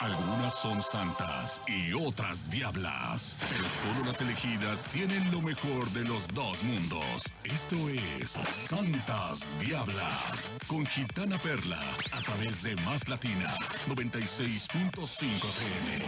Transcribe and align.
Algunas 0.00 0.54
son 0.54 0.80
santas 0.80 1.60
y 1.68 1.92
otras 1.92 2.50
diablas, 2.50 3.36
pero 3.50 3.64
solo 3.68 4.06
las 4.06 4.18
elegidas 4.22 4.84
tienen 4.84 5.30
lo 5.30 5.42
mejor 5.42 5.86
de 5.90 6.06
los 6.06 6.26
dos 6.28 6.62
mundos. 6.62 7.22
Esto 7.44 7.76
es 7.90 8.30
Santas 8.30 9.46
Diablas 9.60 10.50
con 10.66 10.86
Gitana 10.86 11.36
Perla 11.36 11.82
a 12.12 12.20
través 12.20 12.62
de 12.62 12.76
Más 12.76 13.10
Latina 13.10 13.54
96.5 13.88 14.96
FM. 14.96 16.04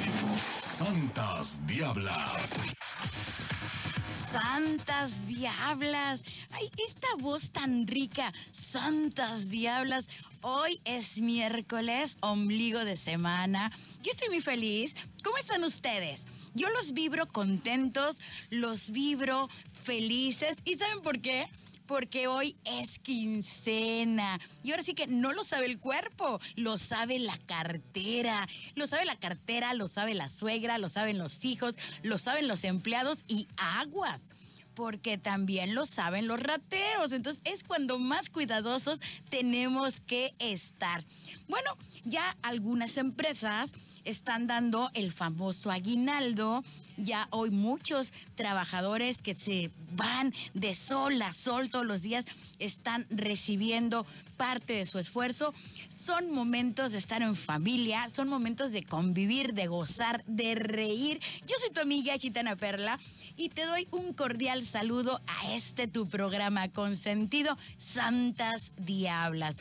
Santas 0.63 1.61
Diablas. 1.67 2.57
Santas 4.33 5.27
diablas. 5.27 6.25
Ay, 6.53 6.71
esta 6.89 7.09
voz 7.19 7.51
tan 7.51 7.87
rica. 7.87 8.33
Santas 8.51 9.51
diablas. 9.51 10.09
Hoy 10.41 10.81
es 10.87 11.19
miércoles, 11.19 12.17
ombligo 12.21 12.83
de 12.87 12.97
semana. 12.97 13.71
Yo 14.03 14.11
estoy 14.11 14.31
muy 14.31 14.41
feliz. 14.41 14.95
¿Cómo 15.23 15.37
están 15.37 15.63
ustedes? 15.65 16.23
Yo 16.55 16.71
los 16.71 16.95
vibro 16.95 17.29
contentos, 17.29 18.17
los 18.49 18.91
vibro 18.91 19.51
felices. 19.85 20.57
¿Y 20.65 20.77
saben 20.77 21.03
por 21.03 21.21
qué? 21.21 21.47
Porque 21.93 22.27
hoy 22.27 22.57
es 22.65 22.99
quincena. 22.99 24.41
Y 24.63 24.71
ahora 24.71 24.83
sí 24.83 24.95
que 24.95 25.07
no 25.07 25.35
lo 25.35 25.45
sabe 25.45 25.67
el 25.67 25.79
cuerpo, 25.79 26.41
lo 26.57 26.79
sabe 26.79 27.19
la 27.19 27.37
cartera. 27.37 28.49
Lo 28.77 28.87
sabe 28.87 29.05
la 29.05 29.17
cartera, 29.17 29.75
lo 29.75 29.89
sabe 29.89 30.15
la 30.15 30.31
suegra, 30.31 30.79
lo 30.79 30.89
saben 30.89 31.19
los 31.19 31.45
hijos, 31.45 31.75
lo 32.03 32.17
saben 32.17 32.49
los 32.49 32.65
empleados 32.65 33.25
y 33.29 33.47
aguas 33.59 34.23
porque 34.75 35.19
también 35.19 35.75
lo 35.75 35.85
saben 35.85 36.29
los 36.29 36.41
rateros. 36.41 37.13
Entonces 37.13 37.43
es 37.45 37.63
cuando 37.63 37.99
más 37.99 38.31
cuidadosos 38.31 38.99
tenemos 39.29 40.01
que 40.01 40.35
estar. 40.39 41.05
Bueno, 41.47 41.77
ya 42.05 42.39
algunas 42.41 42.97
empresas 42.97 43.75
están 44.05 44.47
dando 44.47 44.91
el 44.95 45.13
famoso 45.13 45.71
aguinaldo. 45.71 46.65
Ya 46.97 47.27
hoy 47.31 47.51
muchos 47.51 48.13
trabajadores 48.35 49.23
que 49.23 49.35
se 49.35 49.71
van 49.93 50.33
de 50.55 50.75
sol 50.75 51.21
a 51.23 51.33
sol 51.33 51.71
todos 51.71 51.87
los 51.87 52.03
días 52.03 52.25
están 52.59 53.07
recibiendo 53.11 54.07
parte 54.37 54.75
de 54.75 54.87
su 54.87 54.99
esfuerzo. 54.99 55.55
Son 55.89 56.31
momentos 56.33 56.93
de 56.93 56.99
estar 56.99 57.23
en 57.23 57.37
familia, 57.37 58.09
son 58.11 58.29
momentos 58.29 58.73
de 58.73 58.83
convivir, 58.83 59.55
de 59.55 59.67
gozar, 59.67 60.25
de 60.27 60.55
reír. 60.55 61.21
Yo 61.47 61.55
soy 61.61 61.71
tu 61.71 61.81
amiga 61.81 62.19
Gitana 62.19 62.57
Perla 62.57 62.99
y 63.37 63.49
te 63.49 63.65
doy 63.65 63.89
un 63.91 64.13
cordial 64.13 64.65
saludo 64.65 65.21
a 65.27 65.55
este 65.55 65.89
tu 65.89 66.09
programa 66.09 66.69
consentido, 66.69 67.57
Santas 67.79 68.73
Diablas. 68.77 69.57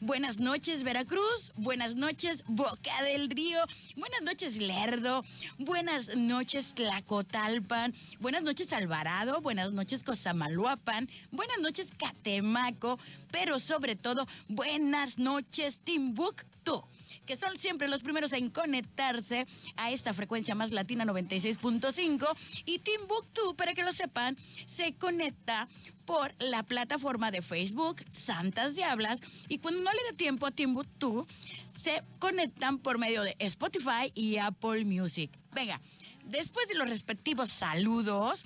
Buenas 0.00 0.38
noches, 0.38 0.82
Veracruz. 0.82 1.52
Buenas 1.56 1.94
noches, 1.94 2.44
Boca 2.46 3.02
del 3.04 3.30
Río. 3.30 3.58
Buenas 3.96 4.22
noches, 4.22 4.58
Lerdo. 4.58 5.24
Buenas 5.58 6.14
noches, 6.14 6.74
Tlacotalpan. 6.74 7.94
Buenas 8.20 8.42
noches, 8.42 8.72
Alvarado. 8.74 9.40
Buenas 9.40 9.72
noches, 9.72 10.02
Cozamaluapan. 10.02 11.08
Buenas 11.32 11.58
noches, 11.60 11.92
Catemaco. 11.96 12.98
Pero 13.30 13.58
sobre 13.58 13.96
todo, 13.96 14.26
buenas 14.48 15.18
noches, 15.18 15.80
Timbuktu 15.80 16.84
que 17.24 17.36
son 17.36 17.58
siempre 17.58 17.88
los 17.88 18.02
primeros 18.02 18.32
en 18.32 18.50
conectarse 18.50 19.46
a 19.76 19.90
esta 19.90 20.14
frecuencia 20.14 20.54
más 20.54 20.70
latina 20.70 21.04
96.5 21.04 22.24
y 22.64 22.78
Timbuktu, 22.78 23.54
para 23.56 23.74
que 23.74 23.82
lo 23.82 23.92
sepan, 23.92 24.36
se 24.64 24.94
conecta 24.94 25.68
por 26.06 26.32
la 26.38 26.62
plataforma 26.62 27.30
de 27.30 27.42
Facebook 27.42 28.02
Santas 28.10 28.74
Diablas 28.74 29.20
y 29.48 29.58
cuando 29.58 29.82
no 29.82 29.92
le 29.92 29.98
dé 30.10 30.16
tiempo 30.16 30.46
a 30.46 30.50
Timbuktu, 30.52 31.26
se 31.72 32.02
conectan 32.18 32.78
por 32.78 32.98
medio 32.98 33.22
de 33.22 33.36
Spotify 33.40 34.12
y 34.14 34.38
Apple 34.38 34.84
Music. 34.84 35.30
Venga, 35.52 35.80
después 36.24 36.68
de 36.68 36.76
los 36.76 36.88
respectivos 36.88 37.50
saludos, 37.50 38.44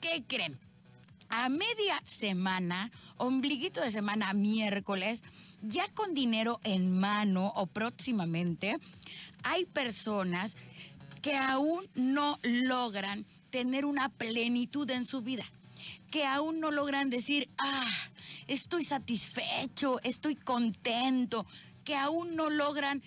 ¿qué 0.00 0.22
creen? 0.26 0.58
A 1.30 1.48
media 1.48 2.00
semana, 2.04 2.90
ombliguito 3.16 3.80
de 3.80 3.90
semana, 3.90 4.32
miércoles, 4.32 5.22
ya 5.62 5.88
con 5.88 6.14
dinero 6.14 6.60
en 6.62 6.98
mano 6.98 7.52
o 7.56 7.66
próximamente, 7.66 8.78
hay 9.42 9.64
personas 9.64 10.56
que 11.22 11.36
aún 11.36 11.84
no 11.94 12.38
logran 12.42 13.26
tener 13.50 13.84
una 13.84 14.08
plenitud 14.08 14.88
en 14.90 15.04
su 15.04 15.22
vida, 15.22 15.44
que 16.10 16.24
aún 16.24 16.60
no 16.60 16.70
logran 16.70 17.10
decir, 17.10 17.48
ah, 17.58 17.90
estoy 18.46 18.84
satisfecho, 18.84 20.00
estoy 20.02 20.36
contento, 20.36 21.46
que 21.84 21.96
aún 21.96 22.36
no 22.36 22.50
logran 22.50 23.02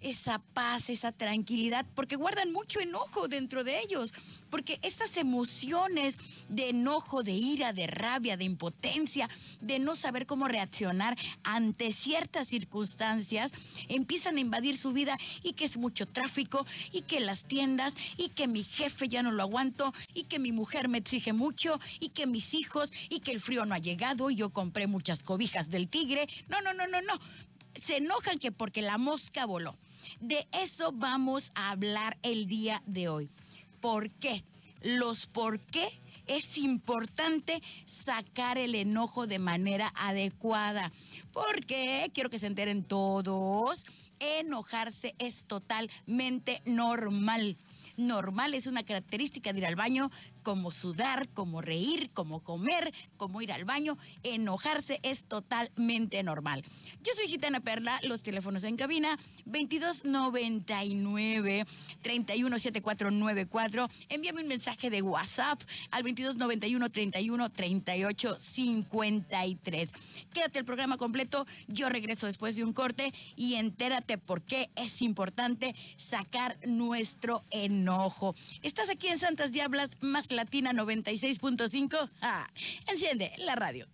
esa 0.00 0.38
paz, 0.38 0.90
esa 0.90 1.12
tranquilidad, 1.12 1.86
porque 1.94 2.16
guardan 2.16 2.52
mucho 2.52 2.80
enojo 2.80 3.28
dentro 3.28 3.64
de 3.64 3.80
ellos, 3.80 4.14
porque 4.50 4.78
estas 4.82 5.16
emociones 5.16 6.18
de 6.48 6.70
enojo, 6.70 7.22
de 7.22 7.32
ira, 7.32 7.72
de 7.72 7.86
rabia, 7.86 8.36
de 8.36 8.44
impotencia, 8.44 9.28
de 9.60 9.78
no 9.78 9.96
saber 9.96 10.26
cómo 10.26 10.48
reaccionar 10.48 11.16
ante 11.44 11.92
ciertas 11.92 12.48
circunstancias, 12.48 13.52
empiezan 13.88 14.36
a 14.36 14.40
invadir 14.40 14.76
su 14.76 14.92
vida 14.92 15.18
y 15.42 15.52
que 15.52 15.64
es 15.64 15.76
mucho 15.76 16.06
tráfico 16.06 16.66
y 16.92 17.02
que 17.02 17.20
las 17.20 17.44
tiendas 17.44 17.94
y 18.16 18.30
que 18.30 18.48
mi 18.48 18.64
jefe 18.64 19.08
ya 19.08 19.22
no 19.22 19.32
lo 19.32 19.42
aguanto 19.42 19.92
y 20.14 20.24
que 20.24 20.38
mi 20.38 20.52
mujer 20.52 20.88
me 20.88 20.98
exige 20.98 21.32
mucho 21.32 21.78
y 21.98 22.10
que 22.10 22.26
mis 22.26 22.54
hijos 22.54 22.92
y 23.08 23.20
que 23.20 23.32
el 23.32 23.40
frío 23.40 23.64
no 23.66 23.74
ha 23.74 23.78
llegado 23.78 24.30
y 24.30 24.36
yo 24.36 24.50
compré 24.50 24.86
muchas 24.86 25.22
cobijas 25.22 25.70
del 25.70 25.88
tigre. 25.88 26.28
No, 26.48 26.60
no, 26.60 26.72
no, 26.72 26.86
no, 26.86 27.00
no. 27.02 27.18
Se 27.80 27.98
enojan 27.98 28.38
que 28.38 28.52
porque 28.52 28.82
la 28.82 28.98
mosca 28.98 29.46
voló. 29.46 29.76
De 30.20 30.46
eso 30.52 30.92
vamos 30.92 31.52
a 31.54 31.70
hablar 31.70 32.18
el 32.22 32.46
día 32.46 32.82
de 32.86 33.08
hoy. 33.08 33.28
¿Por 33.80 34.10
qué? 34.10 34.44
Los 34.82 35.26
por 35.26 35.60
qué 35.60 35.88
es 36.26 36.58
importante 36.58 37.60
sacar 37.86 38.58
el 38.58 38.74
enojo 38.74 39.26
de 39.26 39.38
manera 39.38 39.92
adecuada. 39.96 40.92
Porque 41.32 42.10
quiero 42.14 42.30
que 42.30 42.38
se 42.38 42.46
enteren 42.46 42.84
todos, 42.84 43.84
enojarse 44.20 45.14
es 45.18 45.46
totalmente 45.46 46.62
normal 46.66 47.56
normal, 47.96 48.54
es 48.54 48.66
una 48.66 48.82
característica 48.82 49.52
de 49.52 49.58
ir 49.58 49.66
al 49.66 49.76
baño, 49.76 50.10
como 50.42 50.72
sudar, 50.72 51.28
como 51.28 51.60
reír, 51.60 52.10
como 52.12 52.42
comer, 52.42 52.92
como 53.16 53.42
ir 53.42 53.52
al 53.52 53.64
baño, 53.64 53.96
enojarse 54.22 55.00
es 55.02 55.26
totalmente 55.26 56.22
normal. 56.22 56.64
Yo 57.02 57.12
soy 57.14 57.28
Gitana 57.28 57.60
Perla, 57.60 58.00
los 58.02 58.22
teléfonos 58.22 58.64
en 58.64 58.76
cabina 58.76 59.18
2299 59.44 61.66
317494. 62.02 63.88
Envíame 64.08 64.42
un 64.42 64.48
mensaje 64.48 64.90
de 64.90 65.02
WhatsApp 65.02 65.62
al 65.90 66.02
2291 66.02 66.90
31 66.90 67.50
38 67.50 68.36
53. 68.38 69.90
Quédate 70.32 70.58
el 70.58 70.64
programa 70.64 70.96
completo, 70.96 71.46
yo 71.68 71.88
regreso 71.88 72.26
después 72.26 72.56
de 72.56 72.64
un 72.64 72.72
corte 72.72 73.12
y 73.36 73.54
entérate 73.54 74.18
por 74.18 74.42
qué 74.42 74.70
es 74.76 75.02
importante 75.02 75.74
sacar 75.96 76.58
nuestro 76.66 77.44
enojo. 77.50 78.34
Estás 78.62 78.90
aquí 78.90 79.08
en 79.08 79.18
Santas 79.18 79.52
Diablas, 79.52 79.90
más 80.00 80.29
Latina 80.30 80.72
96.5. 80.72 82.08
Ah, 82.22 82.48
enciende 82.86 83.32
la 83.38 83.54
radio. 83.54 83.86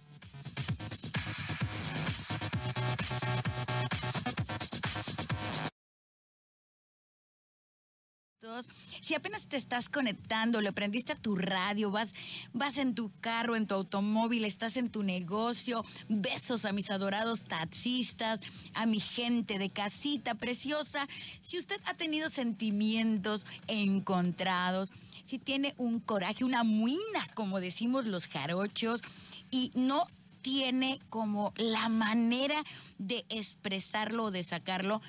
Si 9.00 9.14
apenas 9.14 9.48
te 9.48 9.56
estás 9.56 9.88
conectando, 9.88 10.60
le 10.60 10.72
prendiste 10.72 11.12
a 11.12 11.16
tu 11.16 11.36
radio, 11.36 11.90
vas, 11.90 12.14
vas 12.52 12.78
en 12.78 12.94
tu 12.94 13.10
carro, 13.20 13.56
en 13.56 13.66
tu 13.66 13.74
automóvil, 13.74 14.44
estás 14.44 14.76
en 14.76 14.90
tu 14.90 15.02
negocio, 15.02 15.84
besos 16.08 16.64
a 16.64 16.72
mis 16.72 16.90
adorados 16.90 17.44
taxistas, 17.44 18.40
a 18.74 18.86
mi 18.86 19.00
gente 19.00 19.58
de 19.58 19.70
casita 19.70 20.34
preciosa. 20.34 21.08
Si 21.40 21.58
usted 21.58 21.80
ha 21.86 21.94
tenido 21.94 22.30
sentimientos 22.30 23.46
encontrados, 23.66 24.90
si 25.25 25.38
tiene 25.38 25.75
un 25.76 26.00
coraje, 26.00 26.44
una 26.44 26.62
muina, 26.64 27.26
como 27.34 27.60
decimos 27.60 28.06
los 28.06 28.28
jarochos, 28.28 29.02
y 29.50 29.72
no 29.75 30.06
tiene 30.42 31.00
como 31.08 31.52
la 31.56 31.88
manera 31.88 32.62
de 32.99 33.25
expresarlo 33.28 34.25
o 34.25 34.31
de 34.31 34.44
sacarlo, 34.44 35.02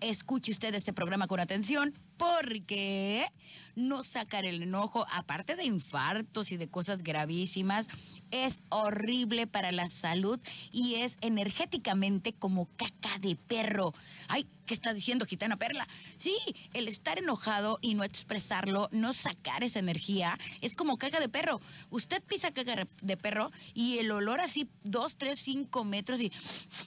escuche 0.00 0.52
usted 0.52 0.74
este 0.74 0.92
programa 0.92 1.26
con 1.26 1.40
atención 1.40 1.92
porque 2.16 3.26
no 3.76 4.02
sacar 4.02 4.44
el 4.44 4.62
enojo, 4.62 5.06
aparte 5.12 5.56
de 5.56 5.64
infartos 5.64 6.52
y 6.52 6.56
de 6.56 6.68
cosas 6.68 7.02
gravísimas, 7.02 7.88
es 8.34 8.62
horrible 8.70 9.46
para 9.46 9.70
la 9.70 9.86
salud 9.86 10.40
y 10.72 10.96
es 10.96 11.18
energéticamente 11.20 12.32
como 12.32 12.66
caca 12.76 13.18
de 13.20 13.36
perro. 13.36 13.94
Ay, 14.26 14.46
¿qué 14.66 14.74
está 14.74 14.92
diciendo 14.92 15.24
Gitana 15.24 15.56
Perla? 15.56 15.86
Sí, 16.16 16.36
el 16.72 16.88
estar 16.88 17.18
enojado 17.18 17.78
y 17.80 17.94
no 17.94 18.02
expresarlo, 18.02 18.88
no 18.90 19.12
sacar 19.12 19.62
esa 19.62 19.78
energía, 19.78 20.38
es 20.62 20.74
como 20.74 20.98
caca 20.98 21.20
de 21.20 21.28
perro. 21.28 21.60
Usted 21.90 22.22
pisa 22.22 22.52
caca 22.52 22.88
de 23.00 23.16
perro 23.16 23.52
y 23.72 23.98
el 23.98 24.10
olor 24.10 24.40
así, 24.40 24.68
dos, 24.82 25.16
tres, 25.16 25.38
cinco 25.38 25.84
metros 25.84 26.20
y, 26.20 26.32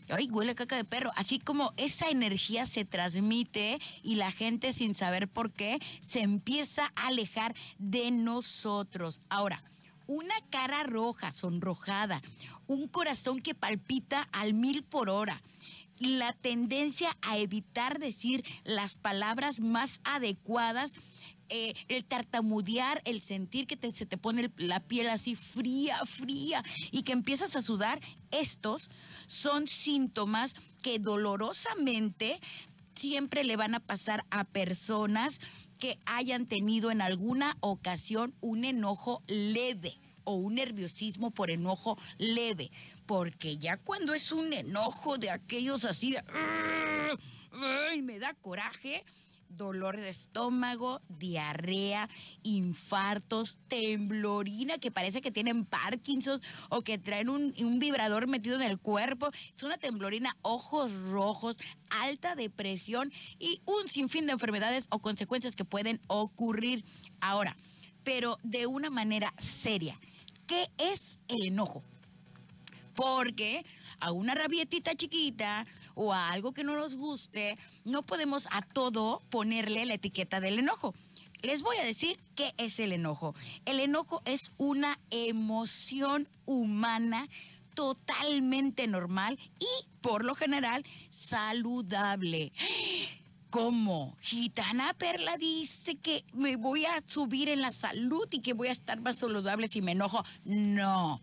ay, 0.10 0.30
huele 0.30 0.54
caca 0.54 0.76
de 0.76 0.84
perro. 0.84 1.12
Así 1.16 1.40
como 1.40 1.74
esa 1.78 2.10
energía 2.10 2.66
se 2.66 2.84
transmite 2.84 3.80
y 4.04 4.16
la 4.16 4.32
gente 4.32 4.74
sin 4.74 4.94
saber 4.94 5.28
por 5.28 5.52
qué 5.52 5.80
se 6.02 6.22
empieza 6.22 6.92
a 6.96 7.08
alejar 7.08 7.56
de 7.78 8.12
nosotros. 8.12 9.22
Ahora, 9.30 9.64
una 10.08 10.36
cara 10.50 10.84
roja, 10.84 11.32
sonrojada, 11.32 12.22
un 12.68 12.88
corazón 12.88 13.42
que 13.42 13.56
palpita 13.56 14.28
al 14.32 14.54
mil 14.54 14.84
por 14.84 15.10
hora, 15.10 15.42
la 16.00 16.34
tendencia 16.34 17.18
a 17.22 17.38
evitar 17.38 18.00
decir 18.00 18.44
las 18.64 18.98
palabras 18.98 19.60
más 19.60 20.00
adecuadas, 20.04 20.94
eh, 21.50 21.74
el 21.88 22.04
tartamudear, 22.04 23.02
el 23.06 23.22
sentir 23.22 23.68
que 23.68 23.94
se 23.94 24.06
te 24.06 24.18
pone 24.18 24.52
la 24.58 24.82
piel 24.82 25.08
así 25.10 25.36
fría, 25.36 25.98
fría 26.06 26.62
y 26.92 27.04
que 27.04 27.14
empiezas 27.14 27.56
a 27.56 27.62
sudar, 27.62 28.02
estos 28.32 28.90
son 29.28 29.68
síntomas 29.68 30.56
que 30.84 31.00
dolorosamente 31.00 32.40
siempre 32.98 33.44
le 33.44 33.56
van 33.56 33.76
a 33.76 33.80
pasar 33.80 34.26
a 34.32 34.44
personas 34.44 35.40
que 35.80 35.98
hayan 36.06 36.48
tenido 36.48 36.92
en 36.92 37.02
alguna 37.02 37.58
ocasión 37.62 38.34
un 38.42 38.66
enojo 38.66 39.24
leve 39.28 40.00
o 40.24 40.34
un 40.34 40.56
nerviosismo 40.56 41.32
por 41.32 41.52
enojo 41.52 41.98
leve. 42.18 42.72
Porque 43.06 43.58
ya 43.58 43.78
cuando 43.78 44.14
es 44.14 44.32
un 44.32 44.52
enojo 44.52 45.18
de 45.18 45.30
aquellos 45.30 45.86
así 45.86 46.12
de... 46.12 46.24
¡Ay, 47.90 48.02
me 48.02 48.20
da 48.20 48.34
coraje! 48.34 49.06
Dolor 49.50 49.98
de 49.98 50.10
estómago, 50.10 51.02
diarrea, 51.10 52.10
infartos, 52.44 53.58
temblorina, 53.68 54.78
que 54.78 54.92
parece 54.92 55.22
que 55.22 55.32
tienen 55.32 55.66
Parkinson 55.66 56.42
o 56.70 56.82
que 56.82 56.98
traen 56.98 57.30
un, 57.30 57.54
un, 57.60 57.80
vibrador 57.80 58.28
metido 58.28 58.56
en 58.56 58.64
el 58.64 58.80
cuerpo. 58.80 59.30
Es 59.56 59.64
una 59.64 59.78
temblorina, 59.78 60.38
ojos 60.42 60.94
rojos, 61.12 61.58
alta 61.90 62.36
depresión 62.36 63.12
y 63.40 63.62
un 63.66 63.88
sinfín 63.88 64.26
de 64.26 64.34
enfermedades 64.34 64.88
o 64.90 65.00
consecuencias 65.00 65.56
que 65.56 65.66
pueden 65.66 66.00
ocurrir 66.08 66.86
ahora, 67.22 67.56
pero 68.04 68.40
de 68.44 68.68
una 68.68 68.90
manera 68.90 69.34
seria. 69.38 70.00
¿Qué 70.48 70.70
es 70.78 71.22
el 71.28 71.46
enojo? 71.46 71.84
Porque 72.96 73.66
a 74.00 74.12
una 74.12 74.34
rabietita 74.34 74.96
chiquita 74.96 75.68
o 75.98 76.14
a 76.14 76.30
algo 76.30 76.54
que 76.54 76.64
no 76.64 76.76
nos 76.76 76.96
guste, 76.96 77.58
no 77.84 78.04
podemos 78.04 78.48
a 78.52 78.62
todo 78.62 79.22
ponerle 79.30 79.86
la 79.86 79.96
etiqueta 79.96 80.40
del 80.40 80.60
enojo. 80.60 80.94
Les 81.42 81.64
voy 81.64 81.76
a 81.78 81.84
decir 81.84 82.18
qué 82.36 82.54
es 82.58 82.80
el 82.80 82.94
enojo. 82.94 83.36
El 83.66 83.80
enojo 83.80 84.22
es 84.26 84.54
una 84.58 85.00
emoción 85.10 86.28
humana 86.46 87.28
totalmente 87.74 88.88
normal 88.88 89.38
y, 89.60 89.86
por 90.02 90.24
lo 90.24 90.34
general, 90.36 90.86
saludable. 91.10 92.52
¿Cómo? 93.50 94.16
Gitana 94.20 94.94
Perla 94.94 95.38
dice 95.38 95.96
que 95.96 96.26
me 96.34 96.58
voy 96.58 96.86
a 96.86 97.02
subir 97.06 97.50
en 97.50 97.62
la 97.62 97.72
salud 97.72 98.28
y 98.32 98.42
que 98.42 98.54
voy 98.54 98.68
a 98.68 98.72
estar 98.72 99.00
más 99.00 99.18
saludable 99.18 99.68
si 99.68 99.82
me 99.82 99.94
enojo. 99.94 100.24
No 100.44 101.22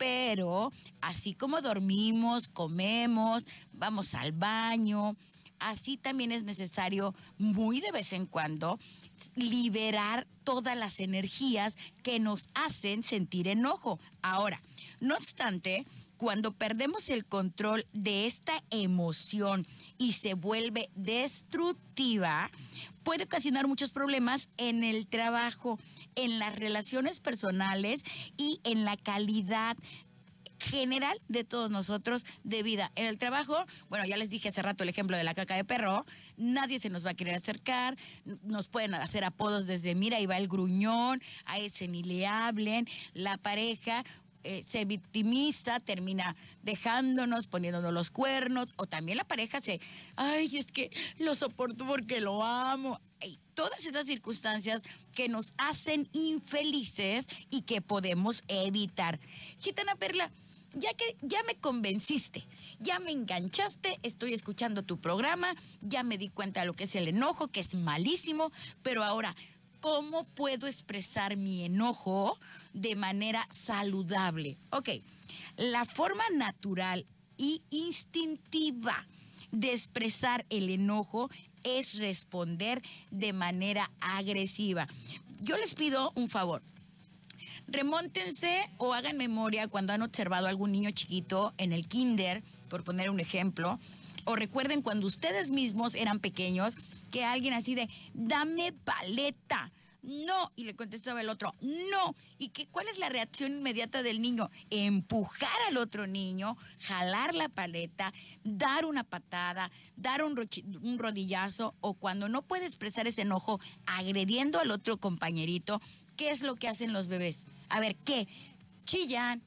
pero 0.00 0.72
así 1.02 1.34
como 1.34 1.60
dormimos, 1.60 2.48
comemos, 2.48 3.46
vamos 3.80 4.14
al 4.14 4.30
baño, 4.30 5.16
así 5.58 5.96
también 5.96 6.30
es 6.30 6.44
necesario 6.44 7.14
muy 7.38 7.80
de 7.80 7.90
vez 7.90 8.12
en 8.12 8.26
cuando 8.26 8.78
liberar 9.34 10.26
todas 10.44 10.76
las 10.76 11.00
energías 11.00 11.76
que 12.02 12.20
nos 12.20 12.48
hacen 12.54 13.02
sentir 13.02 13.48
enojo. 13.48 13.98
Ahora, 14.22 14.60
no 15.00 15.14
obstante, 15.14 15.86
cuando 16.18 16.52
perdemos 16.52 17.08
el 17.08 17.24
control 17.24 17.86
de 17.94 18.26
esta 18.26 18.62
emoción 18.68 19.66
y 19.96 20.12
se 20.12 20.34
vuelve 20.34 20.90
destructiva, 20.94 22.50
puede 23.02 23.24
ocasionar 23.24 23.66
muchos 23.66 23.90
problemas 23.90 24.50
en 24.58 24.84
el 24.84 25.06
trabajo, 25.06 25.78
en 26.16 26.38
las 26.38 26.54
relaciones 26.56 27.20
personales 27.20 28.04
y 28.36 28.60
en 28.64 28.84
la 28.84 28.98
calidad 28.98 29.78
general 30.70 31.18
de 31.28 31.44
todos 31.44 31.70
nosotros 31.70 32.24
de 32.44 32.62
vida. 32.62 32.92
En 32.94 33.06
el 33.06 33.18
trabajo, 33.18 33.66
bueno, 33.88 34.06
ya 34.06 34.16
les 34.16 34.30
dije 34.30 34.48
hace 34.48 34.62
rato 34.62 34.84
el 34.84 34.88
ejemplo 34.88 35.16
de 35.16 35.24
la 35.24 35.34
caca 35.34 35.56
de 35.56 35.64
perro, 35.64 36.06
nadie 36.36 36.78
se 36.78 36.90
nos 36.90 37.04
va 37.04 37.10
a 37.10 37.14
querer 37.14 37.34
acercar, 37.34 37.96
nos 38.42 38.68
pueden 38.68 38.94
hacer 38.94 39.24
apodos 39.24 39.66
desde 39.66 39.94
mira, 39.94 40.18
ahí 40.18 40.26
va 40.26 40.36
el 40.36 40.48
gruñón, 40.48 41.20
a 41.44 41.58
ese 41.58 41.88
ni 41.88 42.02
le 42.02 42.26
hablen, 42.26 42.86
la 43.14 43.36
pareja 43.36 44.04
eh, 44.42 44.62
se 44.62 44.86
victimiza, 44.86 45.80
termina 45.80 46.34
dejándonos, 46.62 47.46
poniéndonos 47.46 47.92
los 47.92 48.10
cuernos, 48.10 48.72
o 48.76 48.86
también 48.86 49.18
la 49.18 49.24
pareja 49.24 49.60
se, 49.60 49.80
ay, 50.16 50.56
es 50.56 50.72
que 50.72 50.90
lo 51.18 51.34
soporto 51.34 51.86
porque 51.86 52.22
lo 52.22 52.42
amo. 52.42 52.98
todas 53.52 53.84
esas 53.84 54.06
circunstancias 54.06 54.82
que 55.14 55.28
nos 55.28 55.52
hacen 55.58 56.08
infelices 56.12 57.26
y 57.50 57.62
que 57.62 57.82
podemos 57.82 58.42
evitar. 58.48 59.20
Gitana 59.58 59.96
Perla, 59.96 60.32
ya 60.74 60.94
que 60.94 61.16
ya 61.22 61.42
me 61.44 61.56
convenciste, 61.56 62.46
ya 62.78 62.98
me 62.98 63.12
enganchaste, 63.12 63.98
estoy 64.02 64.34
escuchando 64.34 64.82
tu 64.82 65.00
programa, 65.00 65.54
ya 65.80 66.02
me 66.02 66.18
di 66.18 66.28
cuenta 66.28 66.60
de 66.60 66.66
lo 66.66 66.74
que 66.74 66.84
es 66.84 66.94
el 66.94 67.08
enojo, 67.08 67.48
que 67.48 67.60
es 67.60 67.74
malísimo, 67.74 68.52
pero 68.82 69.04
ahora 69.04 69.34
¿Cómo 69.80 70.24
puedo 70.24 70.66
expresar 70.66 71.38
mi 71.38 71.64
enojo 71.64 72.38
de 72.74 72.96
manera 72.96 73.48
saludable? 73.50 74.58
Ok, 74.72 74.90
la 75.56 75.86
forma 75.86 76.22
natural 76.34 77.06
y 77.38 77.62
instintiva 77.70 79.06
de 79.52 79.72
expresar 79.72 80.44
el 80.50 80.68
enojo 80.68 81.30
es 81.64 81.96
responder 81.96 82.82
de 83.10 83.32
manera 83.32 83.90
agresiva. 84.00 84.86
Yo 85.40 85.56
les 85.56 85.74
pido 85.74 86.12
un 86.14 86.28
favor. 86.28 86.62
Remóntense 87.70 88.68
o 88.78 88.94
hagan 88.94 89.16
memoria 89.16 89.68
cuando 89.68 89.92
han 89.92 90.02
observado 90.02 90.46
a 90.46 90.50
algún 90.50 90.72
niño 90.72 90.90
chiquito 90.90 91.54
en 91.56 91.72
el 91.72 91.86
kinder, 91.86 92.42
por 92.68 92.82
poner 92.82 93.10
un 93.10 93.20
ejemplo, 93.20 93.78
o 94.24 94.34
recuerden 94.34 94.82
cuando 94.82 95.06
ustedes 95.06 95.50
mismos 95.52 95.94
eran 95.94 96.18
pequeños 96.18 96.76
que 97.12 97.24
alguien 97.24 97.54
así 97.54 97.76
de, 97.76 97.88
dame 98.12 98.72
paleta. 98.72 99.70
No, 100.02 100.52
y 100.56 100.64
le 100.64 100.74
contestaba 100.74 101.20
el 101.20 101.28
otro, 101.28 101.54
no. 101.60 102.14
¿Y 102.38 102.48
qué, 102.48 102.66
cuál 102.68 102.88
es 102.88 102.98
la 102.98 103.08
reacción 103.08 103.58
inmediata 103.58 104.02
del 104.02 104.22
niño? 104.22 104.50
Empujar 104.70 105.56
al 105.68 105.76
otro 105.76 106.06
niño, 106.06 106.56
jalar 106.80 107.34
la 107.34 107.48
paleta, 107.48 108.12
dar 108.42 108.86
una 108.86 109.04
patada, 109.04 109.70
dar 109.96 110.24
un, 110.24 110.38
un 110.82 110.98
rodillazo 110.98 111.74
o 111.80 111.94
cuando 111.94 112.28
no 112.28 112.42
puede 112.42 112.66
expresar 112.66 113.06
ese 113.06 113.22
enojo, 113.22 113.60
agrediendo 113.86 114.58
al 114.58 114.70
otro 114.70 114.98
compañerito, 114.98 115.82
¿qué 116.16 116.30
es 116.30 116.42
lo 116.42 116.56
que 116.56 116.68
hacen 116.68 116.92
los 116.92 117.08
bebés? 117.08 117.46
A 117.68 117.80
ver, 117.80 117.96
¿qué? 117.96 118.26
Chillan 118.84 119.42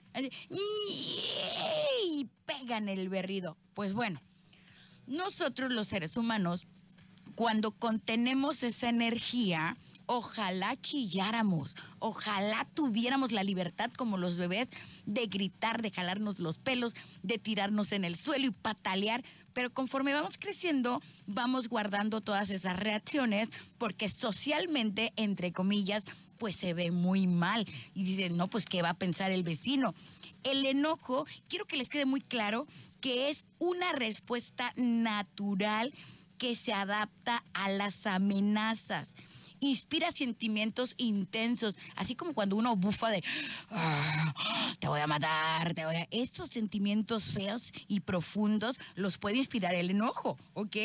y 2.13 2.27
pegan 2.45 2.89
el 2.89 3.10
berrido. 3.10 3.57
Pues 3.74 3.93
bueno, 3.93 4.22
nosotros 5.07 5.72
los 5.72 5.88
seres 5.88 6.15
humanos 6.15 6.67
cuando 7.36 7.72
contenemos 7.72 8.63
esa 8.63 8.89
energía, 8.89 9.75
ojalá 10.05 10.75
chilláramos, 10.75 11.75
ojalá 12.00 12.67
tuviéramos 12.74 13.31
la 13.31 13.43
libertad 13.43 13.91
como 13.91 14.17
los 14.17 14.38
bebés 14.38 14.69
de 15.05 15.27
gritar, 15.27 15.81
de 15.81 15.91
jalarnos 15.91 16.39
los 16.39 16.57
pelos, 16.57 16.93
de 17.22 17.38
tirarnos 17.38 17.91
en 17.91 18.05
el 18.05 18.15
suelo 18.15 18.48
y 18.48 18.51
patalear. 18.51 19.24
Pero 19.53 19.72
conforme 19.72 20.13
vamos 20.13 20.38
creciendo, 20.38 21.01
vamos 21.27 21.69
guardando 21.69 22.22
todas 22.22 22.50
esas 22.50 22.79
reacciones 22.79 23.50
porque 23.77 24.10
socialmente, 24.10 25.13
entre 25.15 25.51
comillas, 25.53 26.05
pues 26.38 26.55
se 26.55 26.74
ve 26.74 26.91
muy 26.91 27.27
mal. 27.27 27.65
Y 27.93 28.03
dicen, 28.03 28.36
no, 28.36 28.48
pues 28.48 28.65
¿qué 28.65 28.81
va 28.81 28.89
a 28.89 28.93
pensar 28.95 29.31
el 29.31 29.43
vecino? 29.43 29.93
El 30.43 30.65
enojo, 30.65 31.25
quiero 31.48 31.65
que 31.65 31.77
les 31.77 31.89
quede 31.89 32.05
muy 32.05 32.22
claro 32.22 32.67
que 33.00 33.29
es 33.29 33.45
una 33.60 33.93
respuesta 33.93 34.74
natural 34.75 35.93
que 36.38 36.55
se 36.55 36.74
adapta 36.74 37.43
a 37.53 37.69
las 37.69 38.05
amenazas. 38.05 39.10
Inspira 39.63 40.12
sentimientos 40.12 40.93
intensos, 40.98 41.79
así 41.96 42.15
como 42.15 42.34
cuando 42.34 42.58
uno 42.58 42.75
bufa 42.75 43.10
de 43.10 43.24
ah, 43.72 44.34
te 44.79 44.89
voy 44.89 45.00
a 45.00 45.08
matar, 45.08 45.74
te 45.74 45.86
voy 45.86 45.96
a. 45.96 46.08
Estos 46.12 46.50
sentimientos 46.50 47.32
feos 47.32 47.72
y 47.88 48.01
profundos 48.01 48.77
los 48.96 49.17
puede 49.17 49.38
inspirar 49.38 49.74
el 49.74 49.89
enojo, 49.89 50.38
¿ok? 50.53 50.75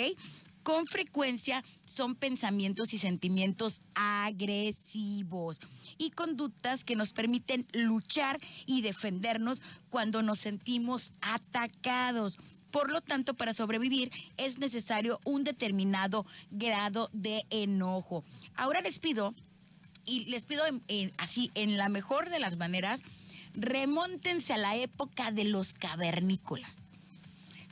con 0.68 0.87
frecuencia 0.87 1.64
son 1.87 2.14
pensamientos 2.14 2.92
y 2.92 2.99
sentimientos 2.99 3.80
agresivos 3.94 5.61
y 5.97 6.11
conductas 6.11 6.85
que 6.85 6.94
nos 6.94 7.12
permiten 7.12 7.66
luchar 7.73 8.38
y 8.66 8.82
defendernos 8.82 9.62
cuando 9.88 10.23
nos 10.23 10.40
sentimos 10.40 11.14
atacados. 11.23 12.37
Por 12.78 12.92
lo 12.92 13.00
tanto, 13.00 13.35
para 13.35 13.52
sobrevivir 13.54 14.12
es 14.37 14.58
necesario 14.58 15.18
un 15.25 15.42
determinado 15.42 16.25
grado 16.52 17.11
de 17.12 17.44
enojo. 17.50 18.23
Ahora 18.54 18.80
les 18.82 19.00
pido, 19.00 19.35
y 20.04 20.26
les 20.26 20.44
pido 20.44 20.62
así, 21.16 21.50
en 21.56 21.76
la 21.76 21.88
mejor 21.88 22.30
de 22.30 22.38
las 22.38 22.56
maneras, 22.56 23.02
remóntense 23.54 24.52
a 24.52 24.58
la 24.58 24.76
época 24.76 25.32
de 25.32 25.42
los 25.42 25.75
cavernícolas 25.75 26.85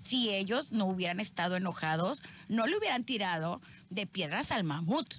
si 0.03 0.31
ellos 0.31 0.73
no 0.73 0.87
hubieran 0.87 1.21
estado 1.21 1.55
enojados, 1.55 2.25
no 2.49 2.67
le 2.67 2.77
hubieran 2.77 3.05
tirado 3.05 3.61
de 3.91 4.07
piedras 4.09 4.51
al 4.51 4.65
mamut, 4.65 5.15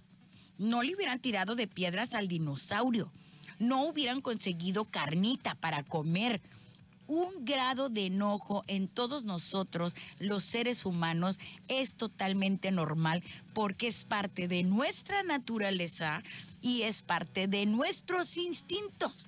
no 0.57 0.83
le 0.83 0.95
hubieran 0.95 1.19
tirado 1.19 1.55
de 1.55 1.67
piedras 1.67 2.13
al 2.13 2.27
dinosaurio, 2.27 3.09
no 3.59 3.85
hubieran 3.85 4.19
conseguido 4.19 4.83
carnita 4.83 5.55
para 5.55 5.83
comer. 5.83 6.41
Un 7.07 7.45
grado 7.45 7.89
de 7.89 8.07
enojo 8.07 8.63
en 8.67 8.87
todos 8.87 9.23
nosotros, 9.23 9.95
los 10.19 10.43
seres 10.43 10.85
humanos, 10.85 11.39
es 11.67 11.95
totalmente 11.95 12.71
normal 12.71 13.23
porque 13.53 13.87
es 13.87 14.03
parte 14.03 14.47
de 14.47 14.63
nuestra 14.63 15.23
naturaleza 15.23 16.21
y 16.61 16.83
es 16.83 17.01
parte 17.01 17.47
de 17.47 17.65
nuestros 17.65 18.37
instintos. 18.37 19.25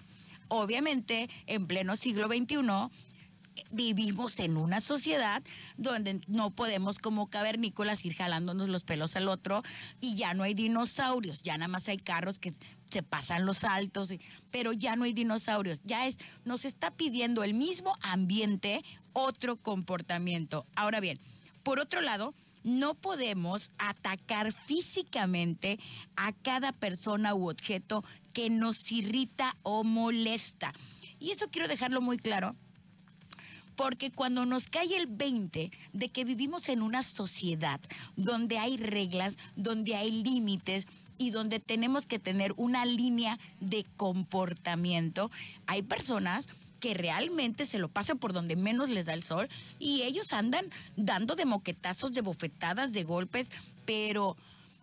Obviamente, 0.50 1.30
en 1.46 1.68
pleno 1.68 1.96
siglo 1.96 2.28
XXI, 2.28 2.58
vivimos 3.72 4.40
en 4.40 4.58
una 4.58 4.82
sociedad 4.82 5.42
donde 5.78 6.22
no 6.28 6.52
podemos 6.52 7.00
como 7.00 7.28
cavernícolas 7.28 8.06
ir 8.06 8.16
jalándonos 8.16 8.70
los 8.70 8.84
pelos 8.84 9.16
al 9.16 9.28
otro 9.28 9.64
y 10.00 10.16
ya 10.16 10.34
no 10.34 10.44
hay 10.44 10.54
dinosaurios, 10.54 11.44
ya 11.44 11.58
nada 11.58 11.68
más 11.68 11.88
hay 11.88 11.98
carros 11.98 12.40
que 12.40 12.54
se 12.90 13.04
pasan 13.04 13.46
los 13.46 13.64
altos, 13.64 14.14
pero 14.52 14.74
ya 14.74 14.96
no 14.96 15.04
hay 15.04 15.14
dinosaurios, 15.14 15.82
ya 15.84 16.08
es, 16.08 16.18
nos 16.46 16.66
está 16.66 16.92
pidiendo 16.92 17.44
el 17.44 17.54
mismo 17.54 17.96
ambiente 18.02 18.84
otro 19.14 19.58
comportamiento. 19.58 20.66
Ahora 20.76 21.00
bien, 21.00 21.20
por 21.64 21.80
otro 21.80 22.02
lado, 22.02 22.34
no 22.64 22.96
podemos 22.96 23.72
atacar 23.78 24.52
físicamente 24.52 25.80
a 26.16 26.34
cada 26.34 26.72
persona 26.72 27.34
u 27.34 27.50
objeto 27.50 28.04
que 28.34 28.50
nos 28.50 28.92
irrita 28.92 29.56
o 29.64 29.84
molesta. 29.84 30.74
Y 31.20 31.32
eso 31.32 31.48
quiero 31.50 31.68
dejarlo 31.68 32.02
muy 32.02 32.18
claro 32.18 32.56
porque 33.80 34.12
cuando 34.12 34.46
nos 34.46 34.68
cae 34.68 34.98
el 34.98 35.08
20 35.08 35.72
de 35.94 36.10
que 36.10 36.26
vivimos 36.26 36.68
en 36.68 36.82
una 36.82 37.02
sociedad 37.02 37.80
donde 38.18 38.58
hay 38.58 38.76
reglas, 38.76 39.38
donde 39.56 39.96
hay 39.96 40.12
límites, 40.12 40.86
y 41.20 41.30
donde 41.30 41.60
tenemos 41.60 42.08
que 42.08 42.18
tener 42.18 42.54
una 42.58 42.86
línea 42.86 43.38
de 43.60 43.86
comportamiento, 43.98 45.30
hay 45.68 45.84
personas 45.84 46.48
que 46.80 46.96
realmente 46.96 47.66
se 47.66 47.78
lo 47.78 47.90
pasan 47.90 48.18
por 48.18 48.34
donde 48.34 48.56
menos 48.56 48.90
les 48.90 49.06
da 49.06 49.14
el 49.14 49.22
sol 49.22 49.48
y 49.78 50.02
ellos 50.04 50.34
andan 50.34 50.66
dando 50.96 51.36
de 51.36 51.46
moquetazos, 51.46 52.14
de 52.14 52.22
bofetadas, 52.22 52.94
de 52.94 53.04
golpes, 53.04 53.52
pero 53.86 54.38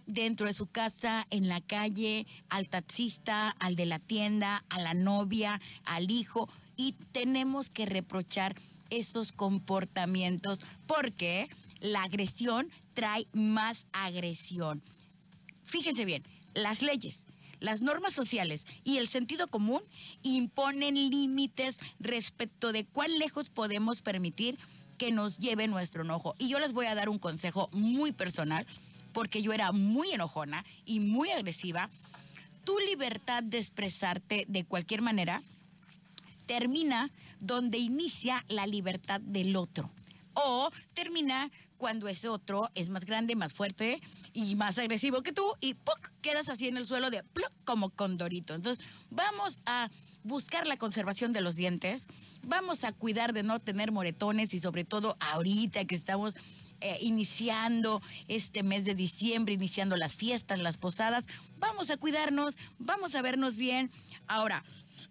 dentro 0.06 0.46
de 0.46 0.52
su 0.52 0.66
casa, 0.66 1.26
en 1.30 1.48
la 1.48 1.60
calle, 1.60 2.26
al 2.48 2.68
taxista, 2.68 3.50
al 3.58 3.74
de 3.74 3.86
la 3.86 3.98
tienda, 3.98 4.64
a 4.68 4.80
la 4.80 4.94
novia, 4.94 5.60
al 5.84 6.10
hijo, 6.10 6.48
y 6.76 6.92
tenemos 7.12 7.70
que 7.70 7.86
reprochar 7.86 8.54
esos 8.90 9.32
comportamientos 9.32 10.60
porque 10.86 11.48
la 11.80 12.02
agresión 12.02 12.70
trae 12.94 13.26
más 13.32 13.86
agresión. 13.92 14.82
Fíjense 15.66 16.04
bien, 16.04 16.22
las 16.54 16.80
leyes, 16.80 17.26
las 17.60 17.82
normas 17.82 18.12
sociales 18.14 18.66
y 18.84 18.98
el 18.98 19.08
sentido 19.08 19.48
común 19.48 19.82
imponen 20.22 20.94
límites 20.94 21.78
respecto 21.98 22.72
de 22.72 22.84
cuán 22.84 23.18
lejos 23.18 23.50
podemos 23.50 24.00
permitir 24.00 24.58
que 24.96 25.10
nos 25.12 25.38
lleve 25.38 25.66
nuestro 25.66 26.04
enojo. 26.04 26.34
Y 26.38 26.48
yo 26.48 26.58
les 26.60 26.72
voy 26.72 26.86
a 26.86 26.94
dar 26.94 27.08
un 27.08 27.18
consejo 27.18 27.68
muy 27.72 28.12
personal, 28.12 28.66
porque 29.12 29.42
yo 29.42 29.52
era 29.52 29.72
muy 29.72 30.12
enojona 30.12 30.64
y 30.84 31.00
muy 31.00 31.30
agresiva. 31.30 31.90
Tu 32.64 32.78
libertad 32.80 33.42
de 33.42 33.58
expresarte 33.58 34.44
de 34.48 34.64
cualquier 34.64 35.02
manera 35.02 35.42
termina 36.46 37.10
donde 37.40 37.78
inicia 37.78 38.44
la 38.48 38.66
libertad 38.66 39.20
del 39.20 39.56
otro. 39.56 39.90
O 40.34 40.70
termina 40.94 41.50
cuando 41.78 42.08
ese 42.08 42.28
otro 42.28 42.70
es 42.74 42.88
más 42.88 43.04
grande, 43.04 43.36
más 43.36 43.52
fuerte 43.52 44.00
y 44.32 44.54
más 44.56 44.78
agresivo 44.78 45.22
que 45.22 45.32
tú 45.32 45.44
y 45.60 45.74
¡puc! 45.74 46.12
quedas 46.20 46.48
así 46.48 46.68
en 46.68 46.76
el 46.76 46.86
suelo 46.86 47.10
de 47.10 47.22
¡pluc! 47.22 47.50
como 47.64 47.90
condorito. 47.90 48.54
Entonces, 48.54 48.84
vamos 49.10 49.62
a 49.66 49.90
buscar 50.22 50.66
la 50.66 50.76
conservación 50.76 51.32
de 51.32 51.40
los 51.40 51.54
dientes, 51.54 52.06
vamos 52.42 52.84
a 52.84 52.92
cuidar 52.92 53.32
de 53.32 53.42
no 53.42 53.60
tener 53.60 53.92
moretones 53.92 54.54
y 54.54 54.60
sobre 54.60 54.84
todo 54.84 55.16
ahorita 55.20 55.84
que 55.84 55.94
estamos 55.94 56.34
eh, 56.80 56.98
iniciando 57.00 58.02
este 58.28 58.62
mes 58.62 58.84
de 58.84 58.94
diciembre, 58.94 59.54
iniciando 59.54 59.96
las 59.96 60.14
fiestas, 60.14 60.58
las 60.58 60.76
posadas, 60.76 61.24
vamos 61.58 61.90
a 61.90 61.96
cuidarnos, 61.96 62.56
vamos 62.78 63.14
a 63.14 63.22
vernos 63.22 63.56
bien. 63.56 63.90
Ahora, 64.26 64.64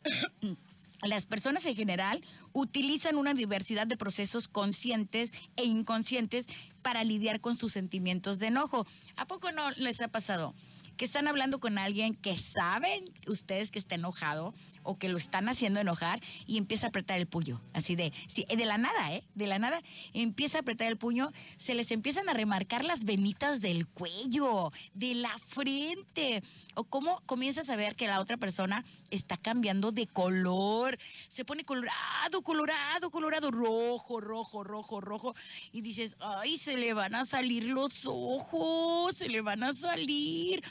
las 1.03 1.25
personas 1.25 1.65
en 1.65 1.75
general 1.75 2.21
utilizan 2.53 3.15
una 3.15 3.33
diversidad 3.33 3.87
de 3.87 3.97
procesos 3.97 4.47
conscientes 4.47 5.33
e 5.55 5.63
inconscientes 5.63 6.47
para 6.81 7.03
lidiar 7.03 7.41
con 7.41 7.55
sus 7.55 7.73
sentimientos 7.73 8.39
de 8.39 8.47
enojo. 8.47 8.85
¿A 9.17 9.25
poco 9.25 9.51
no 9.51 9.71
les 9.71 10.01
ha 10.01 10.07
pasado? 10.07 10.53
Que 10.97 11.05
están 11.05 11.27
hablando 11.27 11.59
con 11.59 11.77
alguien 11.77 12.15
que 12.15 12.37
saben 12.37 13.05
ustedes 13.27 13.71
que 13.71 13.79
está 13.79 13.95
enojado 13.95 14.53
o 14.83 14.97
que 14.97 15.09
lo 15.09 15.17
están 15.17 15.49
haciendo 15.49 15.79
enojar 15.79 16.21
y 16.45 16.57
empieza 16.57 16.87
a 16.87 16.89
apretar 16.89 17.17
el 17.19 17.27
puño, 17.27 17.61
así 17.73 17.95
de, 17.95 18.13
sí, 18.27 18.45
de 18.47 18.65
la 18.65 18.77
nada, 18.77 19.13
¿eh? 19.13 19.23
De 19.33 19.47
la 19.47 19.59
nada 19.59 19.81
empieza 20.13 20.59
a 20.59 20.61
apretar 20.61 20.87
el 20.87 20.97
puño, 20.97 21.31
se 21.57 21.75
les 21.75 21.91
empiezan 21.91 22.29
a 22.29 22.33
remarcar 22.33 22.85
las 22.85 23.03
venitas 23.03 23.61
del 23.61 23.87
cuello, 23.87 24.71
de 24.93 25.15
la 25.15 25.35
frente, 25.37 26.43
o 26.75 26.83
cómo 26.83 27.21
comienzas 27.25 27.69
a 27.69 27.75
ver 27.75 27.95
que 27.95 28.07
la 28.07 28.19
otra 28.19 28.37
persona 28.37 28.85
está 29.09 29.37
cambiando 29.37 29.91
de 29.91 30.07
color, 30.07 30.97
se 31.27 31.45
pone 31.45 31.63
colorado, 31.63 32.41
colorado, 32.43 33.09
colorado, 33.09 33.51
rojo, 33.51 34.21
rojo, 34.21 34.63
rojo, 34.63 35.01
rojo, 35.01 35.35
y 35.71 35.81
dices, 35.81 36.15
ay, 36.19 36.57
se 36.57 36.77
le 36.77 36.93
van 36.93 37.15
a 37.15 37.25
salir 37.25 37.65
los 37.65 38.05
ojos, 38.05 39.17
se 39.17 39.29
le 39.29 39.41
van 39.41 39.63
a 39.63 39.73
salir. 39.73 40.63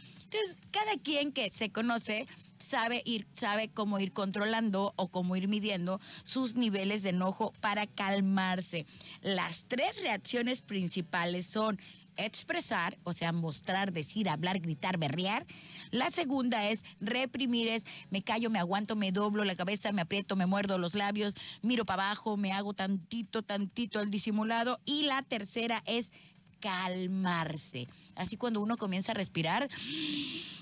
Cada 0.71 0.97
quien 1.03 1.33
que 1.33 1.51
se 1.51 1.71
conoce 1.71 2.27
sabe 2.59 3.03
ir, 3.05 3.27
sabe 3.33 3.69
cómo 3.69 3.99
ir 3.99 4.13
controlando 4.13 4.93
o 4.97 5.09
cómo 5.09 5.37
ir 5.37 5.49
midiendo 5.49 6.01
sus 6.25 6.57
niveles 6.57 7.03
de 7.03 7.11
enojo 7.11 7.53
para 7.61 7.87
calmarse. 7.87 8.87
Las 9.23 9.67
tres 9.67 10.01
reacciones 10.03 10.63
principales 10.63 11.47
son 11.47 11.79
expresar, 12.17 12.97
o 13.05 13.13
sea, 13.13 13.33
mostrar, 13.33 13.93
decir, 13.93 14.29
hablar, 14.29 14.61
gritar, 14.61 14.99
berrear. 14.99 15.47
La 15.91 16.11
segunda 16.11 16.69
es 16.69 16.85
reprimir, 17.01 17.69
es 17.69 17.85
me 18.11 18.23
callo, 18.23 18.51
me 18.51 18.59
aguanto, 18.59 18.97
me 18.97 19.13
doblo 19.13 19.45
la 19.45 19.57
cabeza, 19.57 19.93
me 19.93 20.03
aprieto, 20.03 20.37
me 20.37 20.47
muerdo 20.47 20.79
los 20.79 20.95
labios, 20.95 21.35
miro 21.63 21.85
para 21.85 22.05
abajo, 22.05 22.37
me 22.37 22.53
hago 22.53 22.73
tantito, 22.73 23.43
tantito 23.43 24.01
el 24.01 24.11
disimulado. 24.11 24.81
Y 24.85 25.05
la 25.05 25.23
tercera 25.23 25.83
es 25.87 26.13
calmarse. 26.61 27.89
Así 28.17 28.37
cuando 28.37 28.61
uno 28.61 28.77
comienza 28.77 29.13
a 29.13 29.15
respirar 29.15 29.69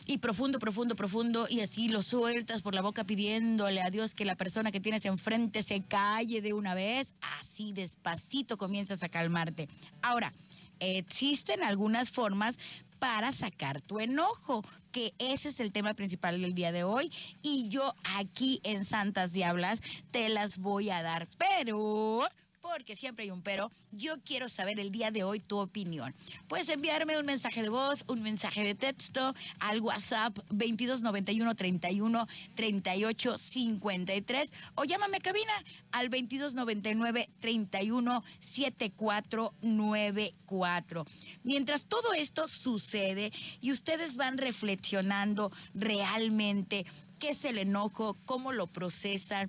y 0.07 0.19
profundo, 0.19 0.59
profundo, 0.59 0.97
profundo 0.97 1.47
y 1.49 1.61
así 1.61 1.89
lo 1.89 2.03
sueltas 2.03 2.63
por 2.63 2.75
la 2.75 2.83
boca 2.83 3.05
pidiéndole 3.05 3.83
a 3.83 3.91
Dios 3.91 4.15
que 4.15 4.25
la 4.25 4.35
persona 4.35 4.71
que 4.73 4.81
tienes 4.81 5.05
enfrente 5.05 5.63
se 5.63 5.83
calle 5.83 6.41
de 6.41 6.53
una 6.53 6.75
vez, 6.75 7.15
así 7.39 7.73
despacito 7.73 8.57
comienzas 8.57 9.03
a 9.03 9.09
calmarte. 9.09 9.69
Ahora, 10.03 10.33
existen 10.81 11.63
algunas 11.63 12.11
formas 12.11 12.59
para 12.99 13.33
sacar 13.33 13.81
tu 13.81 13.99
enojo, 13.99 14.65
que 14.93 15.13
ese 15.19 15.49
es 15.49 15.59
el 15.59 15.73
tema 15.73 15.95
principal 15.95 16.41
del 16.41 16.55
día 16.55 16.71
de 16.71 16.85
hoy. 16.85 17.11
Y 17.43 17.69
yo 17.69 17.95
aquí 18.17 18.61
en 18.63 18.85
Santas 18.85 19.33
Diablas 19.33 19.81
te 20.13 20.29
las 20.29 20.59
voy 20.59 20.91
a 20.91 21.03
dar, 21.03 21.29
pero 21.37 22.29
porque 22.63 22.97
siempre 22.97 23.25
hay 23.25 23.31
un 23.31 23.43
pero. 23.43 23.71
Yo 23.91 24.15
quiero 24.25 24.49
saber 24.49 24.81
el 24.81 24.93
día 24.93 25.11
de 25.11 25.25
hoy 25.25 25.41
tu 25.41 25.59
opinión. 25.59 26.15
Puedes 26.49 26.69
enviarme 26.69 27.19
un 27.19 27.27
mensaje 27.27 27.63
de 27.63 27.69
voz, 27.69 28.05
un 28.09 28.23
mensaje 28.23 28.63
de 28.63 28.77
texto 28.77 29.35
al 29.59 29.81
WhatsApp 29.81 30.39
2291 30.51 31.55
31 31.55 32.27
38 32.55 33.37
53 33.37 34.53
o 34.77 34.85
llámame 34.85 35.21
cabina 35.21 35.53
al 35.91 36.09
2299 36.09 37.29
31 37.41 38.23
7494. 38.39 41.07
Mientras 41.43 41.87
todo 41.87 42.13
esto 42.15 42.47
sucede 42.47 43.33
y 43.61 43.73
ustedes 43.73 44.15
van 44.17 44.39
reflexionando 44.39 45.51
realmente 45.75 46.87
qué 47.23 47.31
es 47.31 47.45
el 47.45 47.59
enojo, 47.59 48.17
cómo 48.25 48.51
lo 48.51 48.67
procesan, 48.67 49.49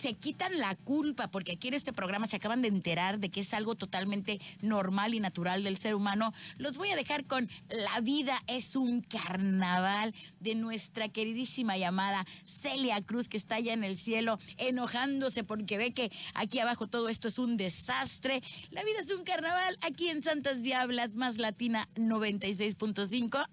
se 0.00 0.14
quitan 0.14 0.58
la 0.58 0.74
culpa, 0.76 1.28
porque 1.28 1.52
aquí 1.52 1.68
en 1.68 1.74
este 1.74 1.92
programa 1.92 2.26
se 2.26 2.36
acaban 2.36 2.62
de 2.62 2.68
enterar 2.68 3.18
de 3.18 3.30
que 3.30 3.40
es 3.40 3.52
algo 3.52 3.74
totalmente 3.74 4.40
normal 4.62 5.14
y 5.14 5.20
natural 5.20 5.62
del 5.62 5.76
ser 5.76 5.94
humano. 5.94 6.32
Los 6.56 6.78
voy 6.78 6.88
a 6.88 6.96
dejar 6.96 7.26
con 7.26 7.48
La 7.68 8.00
vida 8.00 8.42
es 8.46 8.76
un 8.76 9.02
carnaval 9.02 10.14
de 10.40 10.54
nuestra 10.54 11.08
queridísima 11.08 11.76
llamada 11.76 12.24
Celia 12.44 13.02
Cruz, 13.02 13.28
que 13.28 13.36
está 13.36 13.56
allá 13.56 13.74
en 13.74 13.84
el 13.84 13.98
cielo 13.98 14.38
enojándose 14.56 15.44
porque 15.44 15.76
ve 15.76 15.92
que 15.92 16.10
aquí 16.34 16.58
abajo 16.58 16.86
todo 16.86 17.10
esto 17.10 17.28
es 17.28 17.38
un 17.38 17.58
desastre. 17.58 18.42
La 18.70 18.82
vida 18.82 19.00
es 19.00 19.10
un 19.10 19.24
carnaval 19.24 19.76
aquí 19.82 20.08
en 20.08 20.22
Santas 20.22 20.62
Diablas, 20.62 21.10
más 21.14 21.36
Latina 21.36 21.88
96.5. 21.96 23.36
Ah, 23.36 23.48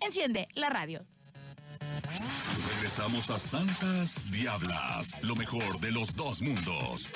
enciende 0.00 0.46
la 0.54 0.68
radio. 0.68 1.06
Regresamos 2.74 3.30
a 3.30 3.38
Santas 3.38 4.30
Diablas, 4.30 5.22
lo 5.22 5.34
mejor 5.36 5.80
de 5.80 5.90
los 5.90 6.14
dos 6.14 6.42
mundos. 6.42 7.08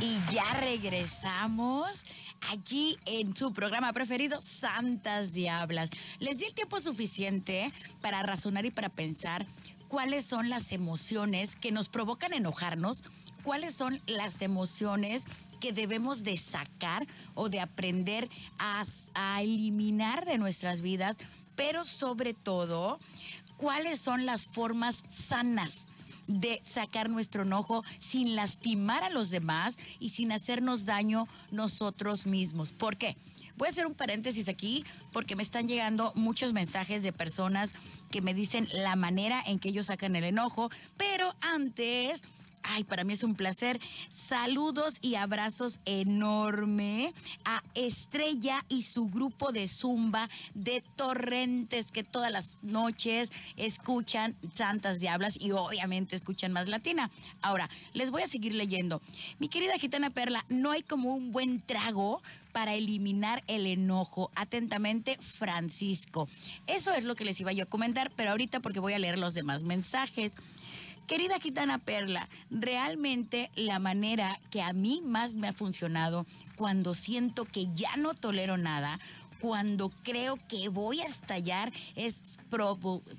Y 0.00 0.20
ya 0.32 0.44
regresamos 0.60 2.04
aquí 2.52 2.98
en 3.06 3.34
su 3.34 3.52
programa 3.52 3.92
preferido, 3.92 4.40
Santas 4.40 5.32
Diablas. 5.32 5.90
Les 6.18 6.38
di 6.38 6.44
el 6.44 6.54
tiempo 6.54 6.80
suficiente 6.80 7.72
para 8.00 8.22
razonar 8.22 8.66
y 8.66 8.70
para 8.70 8.90
pensar 8.90 9.46
cuáles 9.88 10.26
son 10.26 10.48
las 10.48 10.72
emociones 10.72 11.56
que 11.56 11.72
nos 11.72 11.88
provocan 11.88 12.32
enojarnos, 12.32 13.02
cuáles 13.42 13.74
son 13.74 14.00
las 14.06 14.42
emociones 14.42 15.24
que 15.60 15.72
debemos 15.72 16.22
de 16.22 16.36
sacar 16.36 17.06
o 17.34 17.48
de 17.48 17.60
aprender 17.60 18.28
a, 18.58 18.84
a 19.14 19.42
eliminar 19.42 20.26
de 20.26 20.36
nuestras 20.36 20.82
vidas 20.82 21.16
pero 21.56 21.84
sobre 21.84 22.34
todo, 22.34 22.98
cuáles 23.56 24.00
son 24.00 24.26
las 24.26 24.46
formas 24.46 25.04
sanas 25.08 25.86
de 26.26 26.60
sacar 26.64 27.10
nuestro 27.10 27.42
enojo 27.42 27.84
sin 27.98 28.34
lastimar 28.34 29.04
a 29.04 29.10
los 29.10 29.30
demás 29.30 29.76
y 30.00 30.10
sin 30.10 30.32
hacernos 30.32 30.86
daño 30.86 31.28
nosotros 31.50 32.26
mismos. 32.26 32.72
¿Por 32.72 32.96
qué? 32.96 33.16
Voy 33.56 33.68
a 33.68 33.70
hacer 33.70 33.86
un 33.86 33.94
paréntesis 33.94 34.48
aquí 34.48 34.84
porque 35.12 35.36
me 35.36 35.42
están 35.42 35.68
llegando 35.68 36.12
muchos 36.16 36.52
mensajes 36.52 37.02
de 37.02 37.12
personas 37.12 37.72
que 38.10 38.20
me 38.20 38.34
dicen 38.34 38.68
la 38.72 38.96
manera 38.96 39.42
en 39.46 39.58
que 39.58 39.68
ellos 39.68 39.86
sacan 39.86 40.16
el 40.16 40.24
enojo, 40.24 40.70
pero 40.96 41.34
antes 41.40 42.22
Ay, 42.66 42.82
para 42.82 43.04
mí 43.04 43.12
es 43.12 43.22
un 43.22 43.34
placer. 43.34 43.78
Saludos 44.08 44.96
y 45.02 45.16
abrazos 45.16 45.80
enorme 45.84 47.12
a 47.44 47.62
Estrella 47.74 48.64
y 48.70 48.82
su 48.84 49.08
grupo 49.08 49.52
de 49.52 49.68
Zumba 49.68 50.30
de 50.54 50.82
Torrentes 50.96 51.90
que 51.90 52.04
todas 52.04 52.32
las 52.32 52.56
noches 52.62 53.30
escuchan 53.56 54.34
Santas 54.50 54.98
Diablas 54.98 55.36
y 55.38 55.50
obviamente 55.50 56.16
escuchan 56.16 56.52
más 56.52 56.68
latina. 56.68 57.10
Ahora, 57.42 57.68
les 57.92 58.10
voy 58.10 58.22
a 58.22 58.28
seguir 58.28 58.54
leyendo. 58.54 59.02
Mi 59.38 59.48
querida 59.48 59.78
gitana 59.78 60.08
Perla, 60.08 60.46
no 60.48 60.70
hay 60.70 60.82
como 60.82 61.14
un 61.14 61.32
buen 61.32 61.60
trago 61.60 62.22
para 62.52 62.74
eliminar 62.74 63.44
el 63.46 63.66
enojo. 63.66 64.30
Atentamente, 64.36 65.18
Francisco. 65.20 66.28
Eso 66.66 66.94
es 66.94 67.04
lo 67.04 67.14
que 67.14 67.26
les 67.26 67.38
iba 67.40 67.52
yo 67.52 67.64
a 67.64 67.66
comentar, 67.66 68.10
pero 68.16 68.30
ahorita 68.30 68.60
porque 68.60 68.80
voy 68.80 68.94
a 68.94 68.98
leer 68.98 69.18
los 69.18 69.34
demás 69.34 69.64
mensajes. 69.64 70.32
Querida 71.06 71.38
Gitana 71.38 71.78
Perla, 71.78 72.28
realmente 72.50 73.50
la 73.56 73.78
manera 73.78 74.40
que 74.50 74.62
a 74.62 74.72
mí 74.72 75.02
más 75.04 75.34
me 75.34 75.48
ha 75.48 75.52
funcionado 75.52 76.26
cuando 76.56 76.94
siento 76.94 77.44
que 77.44 77.68
ya 77.74 77.96
no 77.96 78.14
tolero 78.14 78.56
nada, 78.56 78.98
cuando 79.40 79.90
creo 80.02 80.38
que 80.48 80.68
voy 80.70 81.00
a 81.00 81.04
estallar, 81.04 81.72
es 81.94 82.38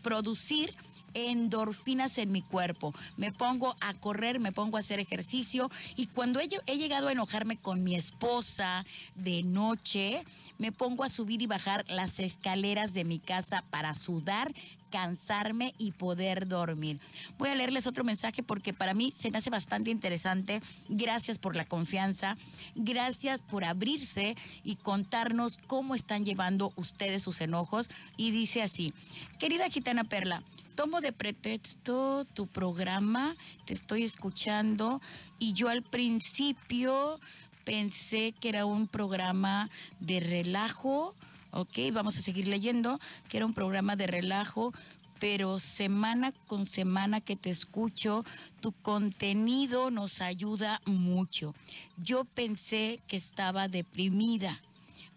producir 0.02 0.74
endorfinas 1.16 2.18
en 2.18 2.32
mi 2.32 2.42
cuerpo. 2.42 2.94
Me 3.18 3.32
pongo 3.32 3.76
a 3.82 3.94
correr, 3.96 4.40
me 4.40 4.52
pongo 4.52 4.78
a 4.78 4.82
hacer 4.82 5.00
ejercicio 5.00 5.72
y 5.96 6.08
cuando 6.08 6.40
he, 6.40 6.78
llegado 6.78 7.08
a 7.08 7.12
enojarme 7.12 7.58
con 7.58 7.84
mi 7.84 7.96
esposa 7.96 8.86
de 9.16 9.42
noche, 9.44 10.24
me 10.60 10.72
pongo 10.72 11.04
a 11.04 11.10
subir 11.10 11.42
y 11.42 11.48
bajar 11.48 11.86
las 11.88 12.20
escaleras 12.20 12.94
de 12.94 13.06
mi 13.06 13.20
casa 13.20 13.64
para 13.70 13.96
sudar, 13.96 14.54
cansarme 14.96 15.76
y 15.78 15.92
poder 15.92 16.48
dormir. 16.48 17.02
Voy 17.38 17.50
a 17.50 17.56
leerles 17.56 17.86
otro 17.86 18.06
mensaje 18.06 18.44
porque 18.44 18.72
para 18.72 18.94
mí 18.94 19.14
se 19.14 19.30
me 19.30 19.40
hace 19.40 19.50
bastante 19.50 19.92
interesante. 19.92 20.62
Gracias 20.88 21.38
por 21.38 21.58
la 21.58 21.66
confianza, 21.66 22.38
gracias 22.76 23.42
por 23.42 23.66
abrirse 23.66 24.38
y 24.64 24.78
contarnos 24.78 25.58
cómo 25.68 25.96
están 25.96 26.24
llevando 26.24 26.72
ustedes 26.78 27.24
sus 27.24 27.42
enojos. 27.42 27.90
Y 28.16 28.32
dice 28.32 28.62
así, 28.62 28.94
querida 29.38 29.70
gitana 29.70 30.06
Perla, 30.06 30.42
tomo 30.76 31.02
de 31.02 31.12
pretexto 31.12 32.24
tu 32.34 32.48
programa, 32.48 33.36
te 33.66 33.74
estoy 33.74 34.04
escuchando 34.04 35.02
y 35.40 35.52
yo 35.52 35.68
al 35.68 35.84
principio 35.84 37.20
pensé 37.66 38.32
que 38.32 38.48
era 38.48 38.66
un 38.66 38.88
programa 38.88 39.70
de 40.00 40.22
relajo 40.22 41.14
¿ok? 41.56 41.92
Vamos 41.94 42.18
a 42.18 42.22
seguir 42.22 42.48
leyendo, 42.48 43.00
que 43.30 43.38
era 43.38 43.46
un 43.46 43.54
programa 43.54 43.96
de 43.96 44.08
relajo, 44.08 44.74
pero 45.20 45.58
semana 45.60 46.32
con 46.46 46.66
semana 46.66 47.22
que 47.22 47.36
te 47.36 47.50
escucho, 47.50 48.24
tu 48.60 48.74
contenido 48.74 49.90
nos 49.90 50.22
ayuda 50.22 50.82
mucho. 50.86 51.56
Yo 51.98 52.26
pensé 52.26 53.00
que 53.08 53.16
estaba 53.16 53.68
deprimida. 53.68 54.62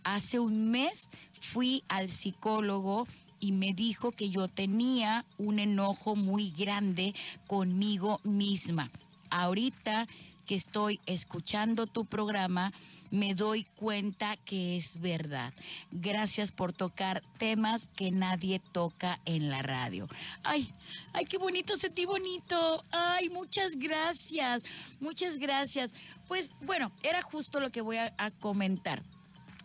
Hace 0.04 0.38
un 0.38 0.70
mes 0.70 1.10
fui 1.40 1.82
al 1.88 2.08
psicólogo 2.08 3.06
y 3.40 3.52
me 3.52 3.74
dijo 3.74 4.12
que 4.12 4.30
yo 4.30 4.48
tenía 4.48 5.24
un 5.36 5.58
enojo 5.58 6.16
muy 6.16 6.50
grande 6.50 7.14
conmigo 7.46 8.20
misma. 8.22 8.90
Ahorita 9.30 10.06
que 10.46 10.54
estoy 10.54 11.00
escuchando 11.06 11.86
tu 11.86 12.04
programa, 12.04 12.72
me 13.10 13.34
doy 13.34 13.64
cuenta 13.76 14.36
que 14.36 14.76
es 14.76 15.00
verdad. 15.00 15.52
Gracias 15.90 16.52
por 16.52 16.72
tocar 16.72 17.22
temas 17.38 17.88
que 17.96 18.10
nadie 18.10 18.60
toca 18.60 19.20
en 19.24 19.50
la 19.50 19.62
radio. 19.62 20.08
Ay, 20.42 20.72
ay, 21.12 21.24
qué 21.24 21.38
bonito, 21.38 21.76
sentí 21.76 22.04
bonito. 22.04 22.82
Ay, 22.90 23.28
muchas 23.28 23.76
gracias, 23.76 24.62
muchas 25.00 25.38
gracias. 25.38 25.92
Pues 26.26 26.52
bueno, 26.60 26.92
era 27.02 27.22
justo 27.22 27.60
lo 27.60 27.70
que 27.70 27.80
voy 27.80 27.96
a, 27.96 28.14
a 28.18 28.30
comentar. 28.30 29.02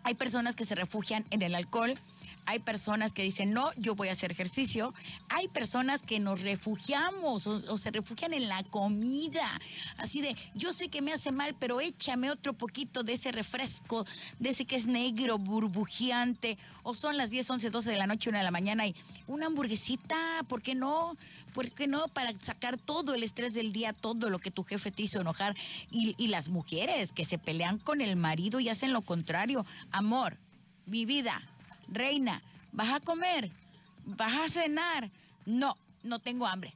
Hay 0.04 0.16
personas 0.16 0.56
que 0.56 0.66
se 0.66 0.76
refugian 0.76 1.26
en 1.30 1.42
el 1.42 1.56
alcohol, 1.56 1.98
hay 2.46 2.60
personas 2.60 3.14
que 3.14 3.24
dicen, 3.24 3.54
no, 3.54 3.72
yo 3.76 3.96
voy 3.96 4.10
a 4.10 4.14
hacer 4.14 4.32
ejercicio. 4.32 4.94
Hay 5.30 5.48
personas 5.48 6.02
que 6.02 6.20
nos 6.20 6.42
refugiamos 6.42 7.48
o, 7.48 7.78
se 7.78 7.92
refugian 7.92 8.34
en 8.34 8.48
la 8.50 8.64
comida. 8.64 9.60
Así 9.98 10.22
de, 10.22 10.36
yo 10.54 10.74
sé 10.74 10.90
que 10.90 11.02
me 11.02 11.14
hace 11.14 11.32
mal, 11.32 11.56
pero 11.60 11.80
échame 11.80 12.32
otro 12.32 12.54
poquito 12.54 13.04
de 13.04 13.14
ese 13.14 13.32
refresco, 13.32 14.06
de 14.40 14.50
ese 14.50 14.66
que 14.66 14.76
es 14.76 14.88
negro, 14.88 15.38
burbujeante. 15.38 16.58
O 16.84 16.96
son 16.96 17.18
las 17.18 17.30
10, 17.30 17.50
11, 17.50 17.70
12 17.70 17.92
de 17.92 17.98
la 17.98 18.08
noche, 18.08 18.30
una 18.30 18.40
de 18.40 18.46
la 18.46 18.52
mañana 18.52 18.88
y 18.88 18.96
una 19.28 19.48
hamburguesita, 19.48 20.44
¿por 20.48 20.62
qué 20.62 20.76
no? 20.76 21.16
¿Por 21.54 21.72
qué 21.72 21.88
no? 21.88 22.08
Para 22.10 22.34
sacar 22.40 22.78
todo 22.78 23.14
el 23.14 23.24
estrés 23.24 23.54
del 23.54 23.72
día, 23.72 23.94
todo 23.94 24.30
lo 24.30 24.40
que 24.40 24.52
tu 24.52 24.64
jefe 24.64 24.92
te 24.92 25.04
hizo 25.04 25.22
enojar. 25.22 25.56
Y, 25.92 26.16
y 26.18 26.28
las 26.28 26.50
mujeres 26.50 27.12
que 27.12 27.26
se 27.26 27.38
pelean 27.38 27.78
con 27.78 28.02
el 28.02 28.16
marido 28.16 28.60
y 28.60 28.70
hacen 28.70 28.92
lo 28.92 29.02
contrario. 29.02 29.66
Amor, 29.92 30.38
mi 30.86 31.06
vida, 31.06 31.42
reina, 31.94 32.42
¿vas 32.72 32.94
a 32.94 33.00
comer? 33.00 33.52
¿Vas 34.06 34.34
a 34.34 34.50
cenar? 34.50 35.12
No, 35.46 35.78
no 36.04 36.20
tengo 36.20 36.48
hambre. 36.48 36.74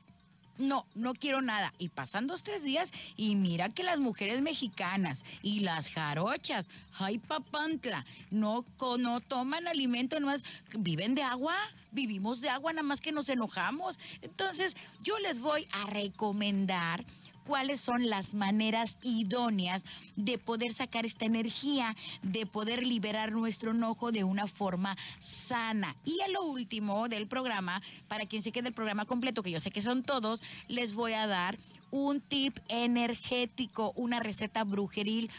No, 0.58 0.88
no 0.96 1.14
quiero 1.14 1.42
nada. 1.42 1.72
Y 1.78 1.90
pasan 1.90 2.26
dos, 2.26 2.44
tres 2.44 2.64
días 2.64 2.92
y 3.16 3.36
mira 3.36 3.70
que 3.70 3.84
las 3.84 4.00
mujeres 4.00 4.42
mexicanas 4.42 5.24
y 5.44 5.60
las 5.60 5.92
jarochas, 5.92 6.68
ay 6.98 7.20
papantla, 7.20 8.06
no, 8.32 8.66
no 8.98 9.20
toman 9.22 9.68
alimento, 9.68 10.20
nomás 10.20 10.44
viven 10.76 11.14
de 11.14 11.22
agua, 11.22 11.56
vivimos 11.92 12.42
de 12.42 12.50
agua, 12.50 12.74
nada 12.74 12.84
más 12.84 13.02
que 13.02 13.12
nos 13.12 13.30
enojamos. 13.30 14.00
Entonces, 14.22 14.76
yo 15.04 15.20
les 15.20 15.42
voy 15.42 15.68
a 15.72 15.86
recomendar 15.86 17.06
cuáles 17.48 17.80
son 17.80 18.10
las 18.10 18.34
maneras 18.34 18.98
idóneas 19.02 19.84
de 20.18 20.38
poder 20.38 20.74
sacar 20.74 21.06
esta 21.06 21.26
energía, 21.26 21.96
de 22.22 22.46
poder 22.46 22.86
liberar 22.86 23.32
nuestro 23.32 23.72
enojo 23.72 24.12
de 24.12 24.26
una 24.26 24.48
forma 24.48 24.98
sana. 25.22 25.96
Y 26.04 26.20
a 26.22 26.28
lo 26.28 26.44
último 26.44 27.08
del 27.08 27.26
programa, 27.26 27.82
para 28.10 28.26
quien 28.26 28.42
se 28.42 28.52
quede 28.52 28.68
el 28.68 28.74
programa 28.74 29.06
completo, 29.06 29.44
que 29.44 29.52
yo 29.52 29.62
sé 29.62 29.72
que 29.72 29.82
son 29.82 30.04
todos, 30.04 30.44
les 30.68 30.94
voy 30.94 31.14
a 31.14 31.26
dar 31.26 31.58
un 31.90 32.20
tip 32.20 32.58
energético, 32.68 33.94
una 33.96 34.20
receta 34.20 34.66
brujeril 34.66 35.32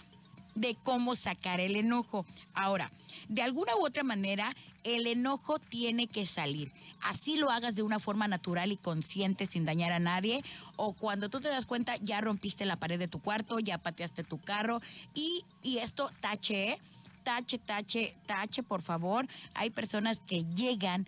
de 0.60 0.76
cómo 0.82 1.14
sacar 1.14 1.60
el 1.60 1.76
enojo. 1.76 2.26
Ahora, 2.54 2.90
de 3.28 3.42
alguna 3.42 3.76
u 3.76 3.84
otra 3.84 4.02
manera, 4.02 4.54
el 4.84 5.06
enojo 5.06 5.58
tiene 5.58 6.06
que 6.06 6.26
salir. 6.26 6.72
Así 7.02 7.36
lo 7.36 7.50
hagas 7.50 7.76
de 7.76 7.82
una 7.82 7.98
forma 7.98 8.28
natural 8.28 8.72
y 8.72 8.76
consciente 8.76 9.46
sin 9.46 9.64
dañar 9.64 9.92
a 9.92 9.98
nadie. 9.98 10.42
O 10.76 10.94
cuando 10.94 11.28
tú 11.28 11.40
te 11.40 11.48
das 11.48 11.66
cuenta, 11.66 11.96
ya 11.96 12.20
rompiste 12.20 12.64
la 12.64 12.76
pared 12.76 12.98
de 12.98 13.08
tu 13.08 13.20
cuarto, 13.20 13.58
ya 13.58 13.78
pateaste 13.78 14.24
tu 14.24 14.38
carro 14.38 14.80
y, 15.14 15.44
y 15.62 15.78
esto 15.78 16.10
tache, 16.20 16.78
tache, 17.22 17.58
tache, 17.58 18.16
tache, 18.26 18.62
por 18.62 18.82
favor. 18.82 19.26
Hay 19.54 19.70
personas 19.70 20.20
que 20.26 20.44
llegan 20.54 21.06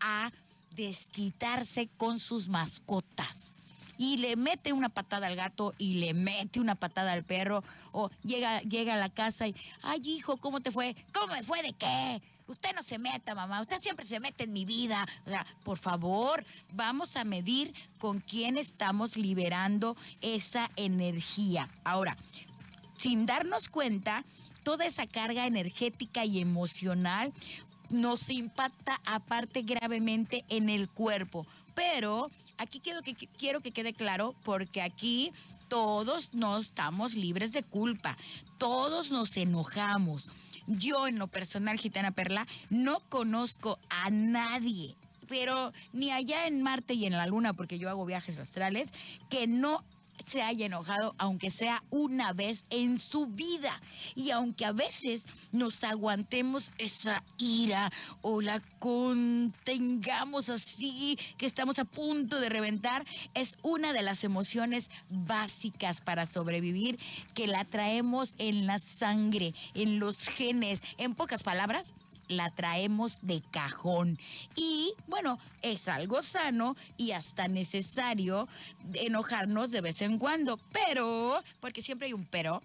a 0.00 0.32
desquitarse 0.74 1.88
con 1.96 2.18
sus 2.18 2.48
mascotas 2.48 3.54
y 3.98 4.18
le 4.18 4.36
mete 4.36 4.72
una 4.72 4.88
patada 4.88 5.26
al 5.26 5.36
gato 5.36 5.74
y 5.78 5.94
le 5.94 6.14
mete 6.14 6.60
una 6.60 6.74
patada 6.74 7.12
al 7.12 7.24
perro 7.24 7.62
o 7.92 8.10
llega, 8.22 8.60
llega 8.62 8.94
a 8.94 8.96
la 8.96 9.08
casa 9.08 9.46
y, 9.46 9.54
ay 9.82 10.00
hijo, 10.04 10.36
¿cómo 10.36 10.60
te 10.60 10.70
fue? 10.70 10.96
¿Cómo 11.12 11.34
me 11.34 11.42
fue 11.42 11.62
de 11.62 11.72
qué? 11.72 12.22
Usted 12.46 12.74
no 12.74 12.82
se 12.82 12.98
meta, 12.98 13.34
mamá. 13.34 13.60
Usted 13.60 13.80
siempre 13.80 14.04
se 14.04 14.20
mete 14.20 14.44
en 14.44 14.52
mi 14.52 14.64
vida. 14.64 15.06
O 15.24 15.30
sea, 15.30 15.46
por 15.62 15.78
favor, 15.78 16.44
vamos 16.72 17.16
a 17.16 17.24
medir 17.24 17.72
con 17.98 18.20
quién 18.20 18.58
estamos 18.58 19.16
liberando 19.16 19.96
esa 20.20 20.70
energía. 20.76 21.68
Ahora, 21.84 22.16
sin 22.98 23.26
darnos 23.26 23.68
cuenta, 23.68 24.24
toda 24.64 24.84
esa 24.84 25.06
carga 25.06 25.46
energética 25.46 26.24
y 26.24 26.40
emocional 26.40 27.32
nos 27.90 28.30
impacta 28.30 29.00
aparte 29.04 29.62
gravemente 29.62 30.44
en 30.48 30.68
el 30.68 30.88
cuerpo. 30.88 31.46
Pero 31.74 32.30
aquí 32.58 32.80
quiero 32.80 33.02
que, 33.02 33.14
quiero 33.14 33.60
que 33.60 33.72
quede 33.72 33.92
claro, 33.92 34.34
porque 34.44 34.82
aquí 34.82 35.32
todos 35.68 36.34
no 36.34 36.58
estamos 36.58 37.14
libres 37.14 37.52
de 37.52 37.62
culpa, 37.62 38.16
todos 38.58 39.10
nos 39.10 39.36
enojamos. 39.36 40.28
Yo 40.66 41.08
en 41.08 41.18
lo 41.18 41.26
personal, 41.26 41.78
Gitana 41.78 42.12
Perla, 42.12 42.46
no 42.70 43.00
conozco 43.08 43.78
a 43.88 44.10
nadie 44.10 44.96
pero 45.28 45.72
ni 45.94 46.10
allá 46.10 46.46
en 46.46 46.60
Marte 46.60 46.92
y 46.92 47.06
en 47.06 47.14
la 47.14 47.26
Luna, 47.26 47.54
porque 47.54 47.78
yo 47.78 47.88
hago 47.88 48.04
viajes 48.04 48.38
astrales, 48.38 48.92
que 49.30 49.46
no 49.46 49.82
se 50.24 50.42
haya 50.42 50.66
enojado, 50.66 51.14
aunque 51.18 51.50
sea 51.50 51.82
una 51.90 52.32
vez 52.32 52.64
en 52.70 52.98
su 52.98 53.26
vida. 53.26 53.80
Y 54.14 54.30
aunque 54.30 54.64
a 54.64 54.72
veces 54.72 55.24
nos 55.52 55.84
aguantemos 55.84 56.72
esa 56.78 57.22
ira 57.38 57.90
o 58.20 58.40
la 58.40 58.60
contengamos 58.78 60.48
así, 60.48 61.18
que 61.36 61.46
estamos 61.46 61.78
a 61.78 61.84
punto 61.84 62.40
de 62.40 62.48
reventar, 62.48 63.04
es 63.34 63.58
una 63.62 63.92
de 63.92 64.02
las 64.02 64.24
emociones 64.24 64.90
básicas 65.08 66.00
para 66.00 66.26
sobrevivir 66.26 66.98
que 67.34 67.46
la 67.46 67.64
traemos 67.64 68.34
en 68.38 68.66
la 68.66 68.78
sangre, 68.78 69.54
en 69.74 69.98
los 69.98 70.28
genes. 70.28 70.80
En 70.98 71.14
pocas 71.14 71.42
palabras, 71.42 71.94
la 72.32 72.50
traemos 72.50 73.20
de 73.22 73.42
cajón. 73.50 74.18
Y 74.56 74.94
bueno, 75.06 75.38
es 75.62 75.88
algo 75.88 76.22
sano 76.22 76.76
y 76.96 77.12
hasta 77.12 77.48
necesario 77.48 78.48
enojarnos 78.94 79.70
de 79.70 79.80
vez 79.80 80.02
en 80.02 80.18
cuando, 80.18 80.58
pero, 80.72 81.42
porque 81.60 81.82
siempre 81.82 82.08
hay 82.08 82.12
un 82.12 82.26
pero, 82.26 82.62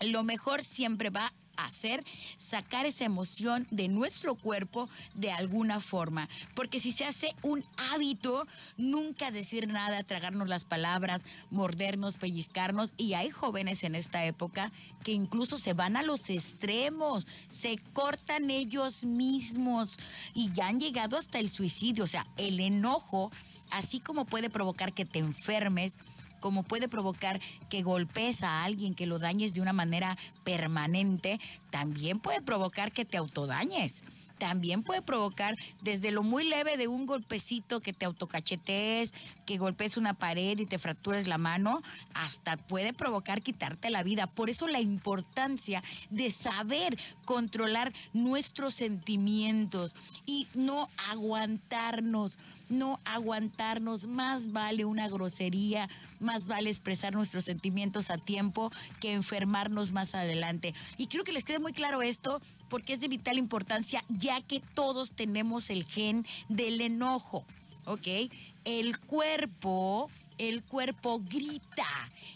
lo 0.00 0.22
mejor 0.22 0.64
siempre 0.64 1.10
va 1.10 1.32
hacer 1.58 2.04
sacar 2.36 2.86
esa 2.86 3.04
emoción 3.04 3.66
de 3.70 3.88
nuestro 3.88 4.34
cuerpo 4.34 4.88
de 5.14 5.30
alguna 5.30 5.80
forma. 5.80 6.28
Porque 6.54 6.80
si 6.80 6.92
se 6.92 7.04
hace 7.04 7.34
un 7.42 7.64
hábito, 7.92 8.46
nunca 8.76 9.30
decir 9.30 9.68
nada, 9.68 10.02
tragarnos 10.02 10.48
las 10.48 10.64
palabras, 10.64 11.22
mordernos, 11.50 12.16
pellizcarnos, 12.16 12.94
y 12.96 13.14
hay 13.14 13.30
jóvenes 13.30 13.84
en 13.84 13.94
esta 13.94 14.24
época 14.24 14.72
que 15.04 15.12
incluso 15.12 15.56
se 15.56 15.74
van 15.74 15.96
a 15.96 16.02
los 16.02 16.30
extremos, 16.30 17.26
se 17.48 17.78
cortan 17.92 18.50
ellos 18.50 19.04
mismos 19.04 19.98
y 20.34 20.52
ya 20.52 20.68
han 20.68 20.80
llegado 20.80 21.16
hasta 21.16 21.38
el 21.38 21.50
suicidio. 21.50 22.04
O 22.04 22.08
sea, 22.08 22.26
el 22.36 22.60
enojo, 22.60 23.30
así 23.70 24.00
como 24.00 24.24
puede 24.24 24.50
provocar 24.50 24.92
que 24.92 25.04
te 25.04 25.18
enfermes, 25.18 25.94
como 26.40 26.62
puede 26.62 26.88
provocar 26.88 27.40
que 27.68 27.82
golpees 27.82 28.42
a 28.42 28.64
alguien, 28.64 28.94
que 28.94 29.06
lo 29.06 29.18
dañes 29.18 29.54
de 29.54 29.60
una 29.60 29.72
manera 29.72 30.16
permanente, 30.44 31.40
también 31.70 32.20
puede 32.20 32.40
provocar 32.40 32.92
que 32.92 33.04
te 33.04 33.16
autodañes 33.16 34.02
también 34.38 34.82
puede 34.82 35.02
provocar 35.02 35.56
desde 35.82 36.10
lo 36.10 36.22
muy 36.22 36.44
leve 36.48 36.76
de 36.76 36.88
un 36.88 37.06
golpecito 37.06 37.80
que 37.80 37.92
te 37.92 38.06
autocachetees, 38.06 39.12
que 39.44 39.58
golpees 39.58 39.96
una 39.96 40.14
pared 40.14 40.58
y 40.58 40.66
te 40.66 40.78
fractures 40.78 41.26
la 41.26 41.38
mano, 41.38 41.82
hasta 42.14 42.56
puede 42.56 42.92
provocar 42.92 43.42
quitarte 43.42 43.90
la 43.90 44.02
vida. 44.02 44.26
Por 44.26 44.48
eso 44.48 44.66
la 44.68 44.80
importancia 44.80 45.82
de 46.10 46.30
saber 46.30 46.98
controlar 47.24 47.92
nuestros 48.12 48.74
sentimientos 48.74 49.94
y 50.24 50.46
no 50.54 50.88
aguantarnos, 51.10 52.38
no 52.68 53.00
aguantarnos. 53.04 54.06
Más 54.06 54.52
vale 54.52 54.84
una 54.84 55.08
grosería, 55.08 55.88
más 56.20 56.46
vale 56.46 56.70
expresar 56.70 57.14
nuestros 57.14 57.44
sentimientos 57.44 58.10
a 58.10 58.18
tiempo 58.18 58.70
que 59.00 59.12
enfermarnos 59.12 59.92
más 59.92 60.14
adelante. 60.14 60.74
Y 60.96 61.06
quiero 61.06 61.24
que 61.24 61.32
les 61.32 61.44
quede 61.44 61.58
muy 61.58 61.72
claro 61.72 62.02
esto 62.02 62.40
porque 62.68 62.92
es 62.92 63.00
de 63.00 63.08
vital 63.08 63.38
importancia 63.38 64.04
ya 64.08 64.40
que 64.40 64.60
todos 64.74 65.12
tenemos 65.12 65.70
el 65.70 65.84
gen 65.84 66.26
del 66.48 66.80
enojo, 66.80 67.44
¿ok? 67.86 68.30
El 68.64 68.98
cuerpo, 68.98 70.10
el 70.38 70.62
cuerpo 70.62 71.20
grita, 71.20 71.88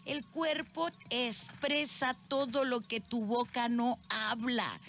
el 0.07 0.25
cuerpo 0.25 0.89
expresa 1.11 2.17
todo 2.29 2.65
lo 2.65 2.81
que 2.81 3.01
tu 3.01 3.25
boca 3.25 3.69
no 3.69 3.99
habla. 4.09 4.81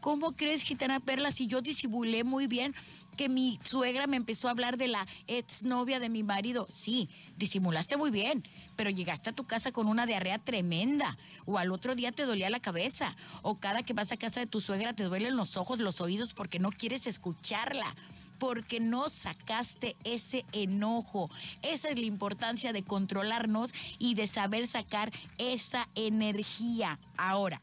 ¿Cómo 0.00 0.36
crees, 0.36 0.62
Gitana 0.62 1.00
Perla, 1.00 1.32
si 1.32 1.48
yo 1.48 1.62
disimulé 1.62 2.22
muy 2.22 2.46
bien 2.46 2.74
que 3.16 3.28
mi 3.28 3.58
suegra 3.62 4.06
me 4.06 4.16
empezó 4.16 4.48
a 4.48 4.52
hablar 4.52 4.76
de 4.76 4.88
la 4.88 5.06
exnovia 5.26 6.00
de 6.00 6.08
mi 6.08 6.22
marido? 6.22 6.66
Sí, 6.68 7.08
disimulaste 7.36 7.96
muy 7.96 8.10
bien 8.10 8.44
pero 8.76 8.90
llegaste 8.90 9.30
a 9.30 9.32
tu 9.32 9.44
casa 9.44 9.72
con 9.72 9.88
una 9.88 10.06
diarrea 10.06 10.38
tremenda, 10.38 11.16
o 11.46 11.58
al 11.58 11.72
otro 11.72 11.94
día 11.94 12.12
te 12.12 12.24
dolía 12.24 12.50
la 12.50 12.60
cabeza, 12.60 13.16
o 13.42 13.56
cada 13.56 13.82
que 13.82 13.94
vas 13.94 14.12
a 14.12 14.16
casa 14.16 14.40
de 14.40 14.46
tu 14.46 14.60
suegra 14.60 14.92
te 14.92 15.04
duelen 15.04 15.36
los 15.36 15.56
ojos, 15.56 15.80
los 15.80 16.00
oídos 16.00 16.34
porque 16.34 16.58
no 16.58 16.70
quieres 16.70 17.06
escucharla 17.06 17.96
porque 18.38 18.80
no 18.80 19.08
sacaste 19.08 19.96
ese 20.04 20.44
enojo. 20.52 21.30
Esa 21.62 21.88
es 21.88 21.98
la 21.98 22.04
importancia 22.04 22.74
de 22.74 22.82
controlarnos 22.82 23.72
y 23.98 24.14
de 24.14 24.26
saber 24.26 24.66
sacar 24.66 25.10
esa 25.38 25.88
energía. 25.94 26.98
Ahora, 27.16 27.62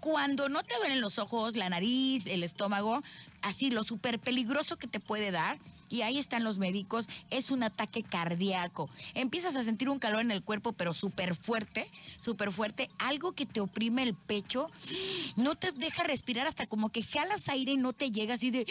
cuando 0.00 0.50
no 0.50 0.62
te 0.62 0.76
duelen 0.76 1.00
los 1.00 1.18
ojos, 1.18 1.56
la 1.56 1.70
nariz, 1.70 2.26
el 2.26 2.44
estómago, 2.44 3.02
así 3.42 3.70
lo 3.70 3.84
súper 3.84 4.18
peligroso 4.18 4.76
que 4.76 4.86
te 4.86 5.00
puede 5.00 5.30
dar 5.30 5.58
y 5.88 6.02
ahí 6.02 6.18
están 6.18 6.44
los 6.44 6.58
médicos, 6.58 7.08
es 7.30 7.50
un 7.50 7.62
ataque 7.62 8.02
cardíaco. 8.02 8.90
Empiezas 9.14 9.56
a 9.56 9.64
sentir 9.64 9.88
un 9.88 9.98
calor 9.98 10.20
en 10.20 10.30
el 10.30 10.42
cuerpo, 10.42 10.72
pero 10.72 10.94
súper 10.94 11.34
fuerte, 11.34 11.90
súper 12.18 12.52
fuerte, 12.52 12.90
algo 12.98 13.32
que 13.32 13.46
te 13.46 13.60
oprime 13.60 14.02
el 14.02 14.14
pecho, 14.14 14.70
no 15.36 15.54
te 15.54 15.72
deja 15.72 16.02
respirar 16.02 16.46
hasta 16.46 16.66
como 16.66 16.90
que 16.90 17.02
jalas 17.02 17.48
aire 17.48 17.72
y 17.72 17.76
no 17.76 17.92
te 17.92 18.10
llega 18.10 18.34
así 18.34 18.50
de... 18.50 18.66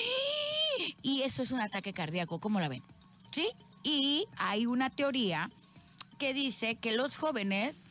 Y 1.01 1.21
eso 1.21 1.41
es 1.41 1.51
un 1.51 1.62
ataque 1.62 1.93
cardíaco, 1.93 2.39
¿cómo 2.39 2.60
la 2.60 2.67
ven? 2.67 2.84
¿Sí? 3.32 3.49
Y 3.84 4.28
hay 4.38 4.65
una 4.65 4.89
teoría 4.89 5.49
que 6.17 6.34
dice 6.34 6.75
que 6.75 6.91
los 6.91 7.17
jóvenes 7.17 7.84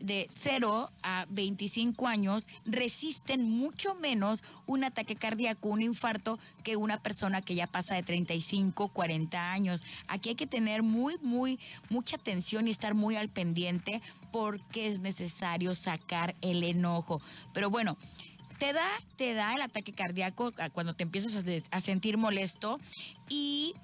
de 0.00 0.26
0 0.30 0.90
a 1.02 1.26
25 1.30 2.06
años 2.06 2.46
resisten 2.64 3.48
mucho 3.48 3.94
menos 3.96 4.42
un 4.66 4.84
ataque 4.84 5.16
cardíaco, 5.16 5.68
un 5.68 5.82
infarto, 5.82 6.38
que 6.62 6.76
una 6.76 7.02
persona 7.02 7.42
que 7.42 7.54
ya 7.54 7.66
pasa 7.66 7.94
de 7.94 8.02
35, 8.02 8.88
40 8.88 9.52
años. 9.52 9.82
Aquí 10.08 10.30
hay 10.30 10.34
que 10.34 10.46
tener 10.46 10.82
muy, 10.82 11.16
muy, 11.22 11.58
mucha 11.90 12.16
atención 12.16 12.68
y 12.68 12.70
estar 12.70 12.94
muy 12.94 13.16
al 13.16 13.28
pendiente 13.28 14.00
porque 14.30 14.88
es 14.88 15.00
necesario 15.00 15.74
sacar 15.74 16.34
el 16.40 16.62
enojo. 16.62 17.20
Pero 17.52 17.70
bueno, 17.70 17.96
te 18.58 18.72
da, 18.72 18.86
te 19.16 19.34
da 19.34 19.54
el 19.54 19.62
ataque 19.62 19.92
cardíaco 19.92 20.52
cuando 20.72 20.94
te 20.94 21.02
empiezas 21.02 21.36
a, 21.36 21.76
a 21.76 21.80
sentir 21.80 22.16
molesto 22.16 22.78
y 23.28 23.74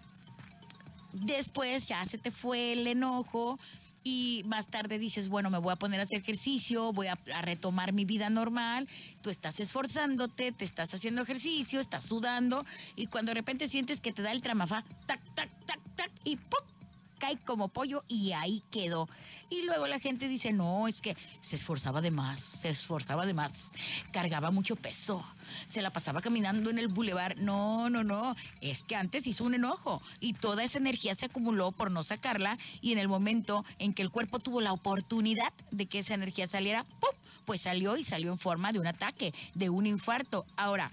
después 1.12 1.88
ya 1.88 2.04
se 2.04 2.18
te 2.18 2.30
fue 2.30 2.72
el 2.72 2.86
enojo, 2.86 3.58
y 4.04 4.42
más 4.46 4.68
tarde 4.68 4.98
dices, 4.98 5.28
bueno, 5.28 5.50
me 5.50 5.58
voy 5.58 5.72
a 5.72 5.76
poner 5.76 6.00
a 6.00 6.04
hacer 6.04 6.20
ejercicio, 6.20 6.92
voy 6.92 7.08
a, 7.08 7.18
retomar 7.42 7.92
mi 7.92 8.04
vida 8.04 8.30
normal, 8.30 8.88
tú 9.22 9.30
estás 9.30 9.60
esforzándote, 9.60 10.52
te 10.52 10.64
estás 10.64 10.94
haciendo 10.94 11.22
ejercicio, 11.22 11.80
estás 11.80 12.04
sudando 12.04 12.64
y 12.96 13.06
cuando 13.06 13.30
de 13.30 13.34
repente 13.34 13.68
sientes 13.68 14.00
que 14.00 14.12
te 14.12 14.22
da 14.22 14.32
el 14.32 14.40
tramafá, 14.40 14.84
tac, 15.06 15.20
tac, 15.34 15.50
tac, 15.66 15.80
tac 15.96 16.10
y 16.24 16.36
¡pum! 16.36 16.79
Cae 17.20 17.36
como 17.36 17.68
pollo 17.68 18.02
y 18.08 18.32
ahí 18.32 18.64
quedó. 18.70 19.08
Y 19.50 19.62
luego 19.62 19.86
la 19.86 20.00
gente 20.00 20.26
dice, 20.26 20.52
no, 20.52 20.88
es 20.88 21.00
que 21.00 21.16
se 21.40 21.54
esforzaba 21.54 22.00
de 22.00 22.10
más, 22.10 22.40
se 22.40 22.70
esforzaba 22.70 23.26
de 23.26 23.34
más, 23.34 23.72
cargaba 24.10 24.50
mucho 24.50 24.74
peso, 24.74 25.22
se 25.66 25.82
la 25.82 25.90
pasaba 25.90 26.20
caminando 26.20 26.70
en 26.70 26.78
el 26.78 26.88
bulevar. 26.88 27.36
No, 27.38 27.88
no, 27.90 28.02
no, 28.02 28.34
es 28.60 28.82
que 28.82 28.96
antes 28.96 29.26
hizo 29.26 29.44
un 29.44 29.54
enojo 29.54 30.02
y 30.18 30.32
toda 30.32 30.64
esa 30.64 30.78
energía 30.78 31.14
se 31.14 31.26
acumuló 31.26 31.70
por 31.70 31.90
no 31.90 32.02
sacarla 32.02 32.58
y 32.80 32.92
en 32.92 32.98
el 32.98 33.08
momento 33.08 33.64
en 33.78 33.92
que 33.92 34.02
el 34.02 34.10
cuerpo 34.10 34.40
tuvo 34.40 34.60
la 34.60 34.72
oportunidad 34.72 35.52
de 35.70 35.86
que 35.86 36.00
esa 36.00 36.14
energía 36.14 36.48
saliera, 36.48 36.84
¡pum! 36.84 37.10
Pues 37.44 37.62
salió 37.62 37.96
y 37.96 38.04
salió 38.04 38.32
en 38.32 38.38
forma 38.38 38.72
de 38.72 38.78
un 38.78 38.86
ataque, 38.86 39.34
de 39.54 39.68
un 39.68 39.86
infarto. 39.86 40.46
Ahora, 40.56 40.90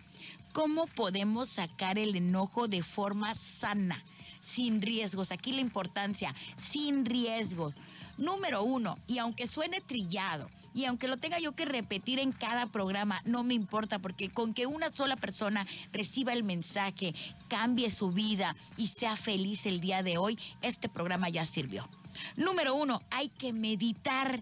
¿cómo 0.51 0.87
podemos 0.87 1.49
sacar 1.49 1.97
el 1.97 2.15
enojo 2.15 2.67
de 2.67 2.83
forma 2.83 3.33
sana? 3.35 4.03
Sin 4.39 4.81
riesgos. 4.81 5.31
Aquí 5.31 5.51
la 5.53 5.61
importancia, 5.61 6.33
sin 6.57 7.05
riesgos. 7.05 7.73
Número 8.17 8.63
uno, 8.63 8.97
y 9.07 9.19
aunque 9.19 9.47
suene 9.47 9.81
trillado, 9.81 10.49
y 10.73 10.85
aunque 10.85 11.07
lo 11.07 11.17
tenga 11.17 11.39
yo 11.39 11.53
que 11.53 11.65
repetir 11.65 12.19
en 12.19 12.31
cada 12.31 12.67
programa, 12.67 13.21
no 13.25 13.43
me 13.43 13.53
importa, 13.53 13.99
porque 13.99 14.29
con 14.29 14.53
que 14.53 14.65
una 14.65 14.91
sola 14.91 15.15
persona 15.15 15.65
reciba 15.91 16.33
el 16.33 16.43
mensaje, 16.43 17.13
cambie 17.47 17.89
su 17.89 18.11
vida 18.11 18.55
y 18.75 18.87
sea 18.87 19.15
feliz 19.15 19.65
el 19.65 19.79
día 19.79 20.03
de 20.03 20.17
hoy, 20.17 20.37
este 20.61 20.89
programa 20.89 21.29
ya 21.29 21.45
sirvió. 21.45 21.87
Número 22.35 22.75
uno, 22.75 23.01
hay 23.11 23.29
que 23.29 23.53
meditar. 23.53 24.41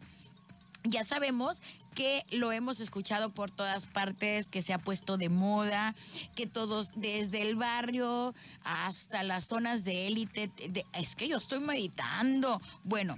Ya 0.84 1.04
sabemos 1.04 1.62
que 1.96 2.26
lo 2.30 2.52
hemos 2.52 2.82
escuchado 2.82 3.30
por 3.30 3.50
todas 3.50 3.88
partes, 3.88 4.50
que 4.50 4.62
se 4.62 4.74
ha 4.74 4.78
puesto 4.78 5.18
de 5.18 5.30
moda, 5.30 5.96
que 6.36 6.46
todos, 6.46 6.92
desde 6.96 7.42
el 7.42 7.56
barrio 7.56 8.36
hasta 8.64 9.24
las 9.24 9.46
zonas 9.46 9.84
de 9.84 10.08
élite, 10.08 10.52
es 10.94 11.16
que 11.16 11.28
yo 11.28 11.38
estoy 11.38 11.60
meditando. 11.62 12.62
Bueno, 12.84 13.18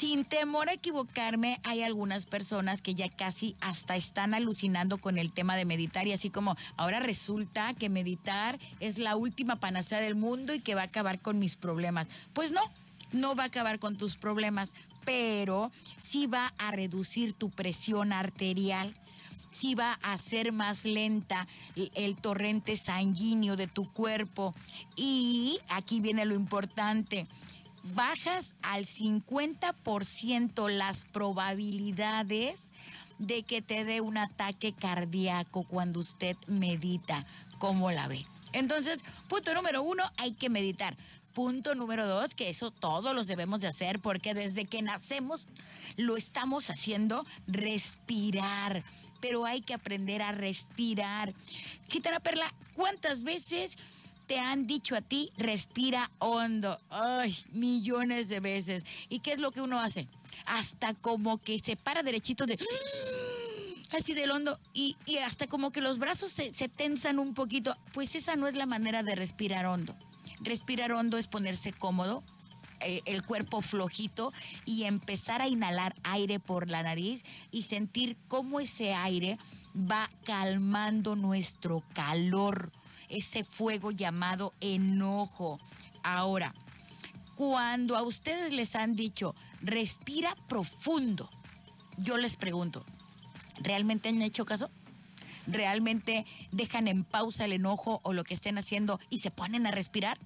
sin 0.00 0.24
temor 0.24 0.70
a 0.70 0.72
equivocarme, 0.72 1.60
hay 1.62 1.82
algunas 1.82 2.24
personas 2.24 2.80
que 2.80 2.94
ya 2.94 3.10
casi 3.10 3.54
hasta 3.60 3.96
están 3.96 4.32
alucinando 4.32 4.96
con 4.96 5.18
el 5.18 5.30
tema 5.30 5.56
de 5.56 5.66
meditar 5.66 6.06
y 6.06 6.12
así 6.12 6.30
como 6.30 6.56
ahora 6.78 7.00
resulta 7.00 7.74
que 7.74 7.90
meditar 7.90 8.58
es 8.80 8.96
la 8.96 9.16
última 9.16 9.56
panacea 9.56 10.00
del 10.00 10.14
mundo 10.14 10.54
y 10.54 10.60
que 10.60 10.74
va 10.74 10.80
a 10.80 10.84
acabar 10.84 11.20
con 11.20 11.38
mis 11.38 11.56
problemas. 11.56 12.06
Pues 12.32 12.50
no, 12.50 12.62
no 13.12 13.34
va 13.34 13.42
a 13.42 13.46
acabar 13.46 13.78
con 13.78 13.96
tus 13.96 14.16
problemas, 14.16 14.72
pero 15.04 15.70
sí 15.96 16.26
va 16.26 16.52
a 16.58 16.70
reducir 16.70 17.32
tu 17.34 17.50
presión 17.50 18.12
arterial 18.12 18.94
sí 19.50 19.74
va 19.74 19.98
a 20.02 20.12
hacer 20.12 20.52
más 20.52 20.84
lenta 20.84 21.46
el, 21.94 22.16
torrente 22.16 22.76
sanguíneo 22.76 23.56
de 23.56 23.66
tu 23.66 23.92
cuerpo. 23.92 24.54
Y 24.96 25.58
aquí 25.68 26.00
viene 26.00 26.24
lo 26.24 26.34
importante, 26.34 27.26
bajas 27.94 28.54
al 28.62 28.86
50% 28.86 30.70
las 30.70 31.04
probabilidades 31.06 32.56
de 33.18 33.42
que 33.42 33.60
te 33.60 33.84
dé 33.84 34.00
un 34.00 34.16
ataque 34.16 34.72
cardíaco 34.72 35.64
cuando 35.64 36.00
usted 36.00 36.36
medita. 36.46 37.26
¿Cómo 37.58 37.90
la 37.90 38.08
ve? 38.08 38.24
Entonces, 38.52 39.04
punto 39.28 39.54
número 39.54 39.82
uno, 39.82 40.02
hay 40.16 40.32
que 40.32 40.48
meditar. 40.48 40.96
Punto 41.34 41.74
número 41.74 42.06
dos, 42.06 42.34
que 42.34 42.48
eso 42.48 42.70
todos 42.70 43.14
los 43.14 43.26
debemos 43.26 43.60
de 43.60 43.68
hacer 43.68 44.00
porque 44.00 44.34
desde 44.34 44.64
que 44.64 44.82
nacemos 44.82 45.46
lo 45.96 46.16
estamos 46.16 46.70
haciendo 46.70 47.24
respirar. 47.46 48.84
Pero 49.20 49.44
hay 49.44 49.60
que 49.60 49.74
aprender 49.74 50.22
a 50.22 50.32
respirar. 50.32 51.34
Gitana 51.88 52.20
Perla, 52.20 52.52
¿cuántas 52.74 53.22
veces 53.22 53.76
te 54.30 54.38
han 54.38 54.68
dicho 54.68 54.94
a 54.94 55.00
ti, 55.00 55.32
respira 55.36 56.08
hondo. 56.20 56.80
Ay, 56.88 57.36
millones 57.50 58.28
de 58.28 58.38
veces. 58.38 58.84
¿Y 59.08 59.18
qué 59.18 59.32
es 59.32 59.40
lo 59.40 59.50
que 59.50 59.60
uno 59.60 59.80
hace? 59.80 60.06
Hasta 60.46 60.94
como 60.94 61.38
que 61.38 61.58
se 61.58 61.74
para 61.74 62.04
derechito 62.04 62.46
de... 62.46 62.56
Así 63.90 64.14
del 64.14 64.30
hondo 64.30 64.56
y, 64.72 64.94
hasta 65.26 65.48
como 65.48 65.72
que 65.72 65.80
los 65.80 65.98
brazos 65.98 66.30
se, 66.30 66.68
tensan 66.68 67.18
un 67.18 67.34
poquito. 67.34 67.76
Pues 67.92 68.14
esa 68.14 68.36
no 68.36 68.46
es 68.46 68.54
la 68.54 68.66
manera 68.66 69.02
de 69.02 69.16
respirar 69.16 69.66
hondo. 69.66 69.96
Respirar 70.40 70.92
hondo 70.92 71.18
es 71.18 71.28
ponerse 71.28 71.72
cómodo, 71.72 72.24
eh, 72.80 73.02
el 73.04 73.22
cuerpo 73.22 73.60
flojito 73.60 74.32
y 74.64 74.84
empezar 74.84 75.42
a 75.42 75.48
inhalar 75.48 75.94
aire 76.02 76.40
por 76.40 76.70
la 76.70 76.82
nariz 76.82 77.24
y 77.50 77.64
sentir 77.64 78.16
cómo 78.26 78.58
ese 78.58 78.94
aire 78.94 79.38
va 79.76 80.10
calmando 80.24 81.14
nuestro 81.14 81.82
calor 81.92 82.72
ese 83.10 83.44
fuego 83.44 83.90
llamado 83.90 84.52
enojo. 84.60 85.58
Ahora, 86.02 86.54
cuando 87.34 87.96
a 87.96 88.02
ustedes 88.02 88.52
les 88.52 88.74
han 88.74 88.96
dicho, 88.96 89.34
respira 89.60 90.34
profundo, 90.48 91.28
yo 91.98 92.16
les 92.16 92.36
pregunto, 92.36 92.84
¿realmente 93.58 94.08
han 94.08 94.22
hecho 94.22 94.46
caso? 94.46 94.70
¿Realmente 95.46 96.24
dejan 96.52 96.88
en 96.88 97.04
pausa 97.04 97.44
el 97.44 97.52
enojo 97.52 98.00
o 98.04 98.12
lo 98.12 98.24
que 98.24 98.34
estén 98.34 98.56
haciendo 98.56 99.00
y 99.10 99.20
se 99.20 99.30
ponen 99.30 99.66
a 99.66 99.70
respirar? 99.70 100.18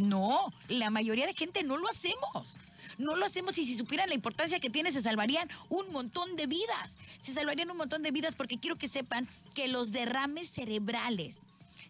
No, 0.00 0.52
la 0.68 0.90
mayoría 0.90 1.26
de 1.26 1.34
gente 1.34 1.62
no 1.62 1.76
lo 1.76 1.88
hacemos. 1.88 2.58
No 2.98 3.14
lo 3.14 3.26
hacemos 3.26 3.56
y 3.58 3.64
si 3.64 3.76
supieran 3.76 4.08
la 4.08 4.14
importancia 4.14 4.60
que 4.60 4.70
tiene, 4.70 4.92
se 4.92 5.02
salvarían 5.02 5.48
un 5.68 5.92
montón 5.92 6.36
de 6.36 6.46
vidas. 6.46 6.96
Se 7.20 7.32
salvarían 7.32 7.70
un 7.70 7.76
montón 7.76 8.02
de 8.02 8.10
vidas 8.10 8.34
porque 8.34 8.58
quiero 8.58 8.76
que 8.76 8.88
sepan 8.88 9.28
que 9.54 9.68
los 9.68 9.92
derrames 9.92 10.50
cerebrales 10.50 11.38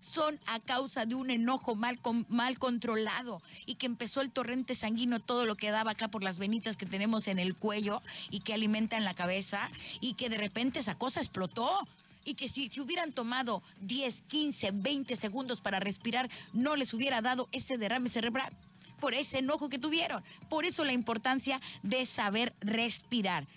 son 0.01 0.41
a 0.47 0.59
causa 0.61 1.07
de 1.07 1.15
un 1.15 1.31
enojo 1.31 1.75
mal, 1.75 2.01
mal 2.29 2.59
controlado 2.59 3.43
y 3.67 3.75
que 3.77 3.87
empezó 3.87 4.23
el 4.23 4.31
torrente 4.31 4.75
sanguíneo, 4.75 5.21
todo 5.21 5.47
lo 5.47 5.57
que 5.57 5.71
daba 5.71 5.93
acá 5.93 6.09
por 6.09 6.23
las 6.23 6.39
venitas 6.39 6.77
que 6.77 6.87
tenemos 6.87 7.29
en 7.29 7.39
el 7.39 7.55
cuello 7.55 8.03
y 8.31 8.41
que 8.41 8.55
alimentan 8.55 9.05
la 9.05 9.15
cabeza 9.15 9.71
y 10.01 10.15
que 10.15 10.29
de 10.29 10.39
repente 10.39 10.79
esa 10.79 10.97
cosa 10.97 11.21
explotó 11.21 11.87
y 12.25 12.35
que 12.35 12.49
si, 12.49 12.69
si, 12.69 12.81
hubieran 12.81 13.13
tomado 13.13 13.63
10, 13.81 14.23
15, 14.23 14.71
20 14.73 15.17
segundos 15.17 15.61
para 15.61 15.81
respirar, 15.81 16.29
no 16.53 16.77
les 16.77 16.95
hubiera 16.95 17.21
dado 17.21 17.49
ese 17.53 17.79
derrame 17.79 18.09
cerebral 18.09 18.57
por 19.01 19.15
ese 19.15 19.39
enojo 19.39 19.69
que 19.69 19.79
tuvieron. 19.79 20.23
Por 20.49 20.65
eso 20.65 20.85
la 20.85 20.93
importancia 20.93 21.61
de 21.83 22.05
saber 22.07 22.55
respirar. 22.61 23.49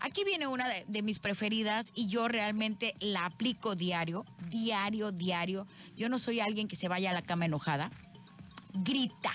Aquí 0.00 0.24
viene 0.24 0.46
una 0.46 0.68
de, 0.68 1.02
mis 1.02 1.18
preferidas 1.18 1.90
y 1.94 2.08
yo 2.08 2.28
realmente 2.28 2.94
la 3.00 3.24
aplico 3.24 3.74
diario, 3.74 4.24
diario, 4.48 5.10
diario. 5.10 5.66
Yo 5.96 6.08
no 6.08 6.18
soy 6.18 6.40
alguien 6.40 6.68
que 6.68 6.76
se 6.76 6.88
vaya 6.88 7.10
a 7.10 7.14
la 7.14 7.22
cama 7.22 7.46
enojada. 7.46 7.90
Grita. 8.74 9.32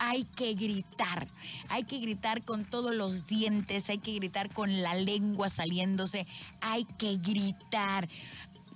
Hay 0.00 0.24
que 0.24 0.54
gritar, 0.54 1.28
hay 1.68 1.84
que 1.84 1.98
gritar 1.98 2.44
con 2.44 2.64
todos 2.64 2.94
los 2.94 3.26
dientes, 3.26 3.88
hay 3.88 3.98
que 3.98 4.14
gritar 4.14 4.52
con 4.52 4.82
la 4.82 4.94
lengua 4.94 5.48
saliéndose, 5.48 6.26
hay 6.60 6.84
que 6.84 7.16
gritar. 7.16 8.08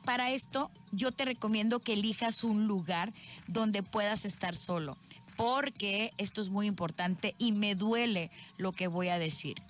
Para 0.05 0.31
esto, 0.31 0.71
yo 0.91 1.13
te 1.13 1.25
recomiendo 1.25 1.81
que 1.81 1.93
elijas 1.93 2.45
un 2.45 2.67
lugar 2.67 3.13
donde 3.47 3.83
puedas 3.83 4.25
estar 4.25 4.57
solo, 4.57 4.99
porque 5.37 6.13
esto 6.19 6.41
es 6.41 6.51
muy 6.51 6.67
importante 6.67 7.35
y 7.39 7.53
me 7.53 7.75
duele 7.75 8.31
lo 8.57 8.73
que 8.73 8.89
voy 8.89 9.09
a 9.09 9.19
decir 9.19 9.63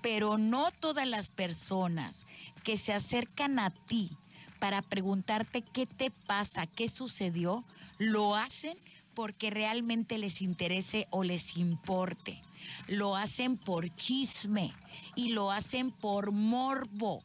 pero 0.00 0.38
no 0.38 0.70
todas 0.70 1.06
las 1.06 1.32
personas 1.32 2.24
que 2.64 2.76
se 2.76 2.92
acercan 2.92 3.58
a 3.58 3.70
ti 3.70 4.10
para 4.58 4.82
preguntarte 4.82 5.62
qué 5.62 5.86
te 5.86 6.10
pasa, 6.10 6.66
qué 6.66 6.88
sucedió, 6.88 7.64
lo 7.98 8.34
hacen 8.34 8.76
porque 9.18 9.50
realmente 9.50 10.16
les 10.16 10.42
interese 10.42 11.08
o 11.10 11.24
les 11.24 11.56
importe. 11.56 12.40
Lo 12.86 13.16
hacen 13.16 13.56
por 13.56 13.92
chisme 13.96 14.72
y 15.16 15.30
lo 15.30 15.50
hacen 15.50 15.90
por 15.90 16.30
morbo. 16.30 17.24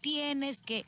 Tienes 0.00 0.62
que 0.62 0.86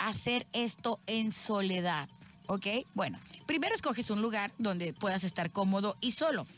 hacer 0.00 0.44
esto 0.54 0.98
en 1.06 1.30
soledad, 1.30 2.08
¿ok? 2.48 2.66
Bueno, 2.94 3.20
primero 3.46 3.76
escoges 3.76 4.10
un 4.10 4.20
lugar 4.22 4.50
donde 4.58 4.92
puedas 4.92 5.22
estar 5.22 5.52
cómodo 5.52 5.96
y 6.00 6.10
solo 6.10 6.48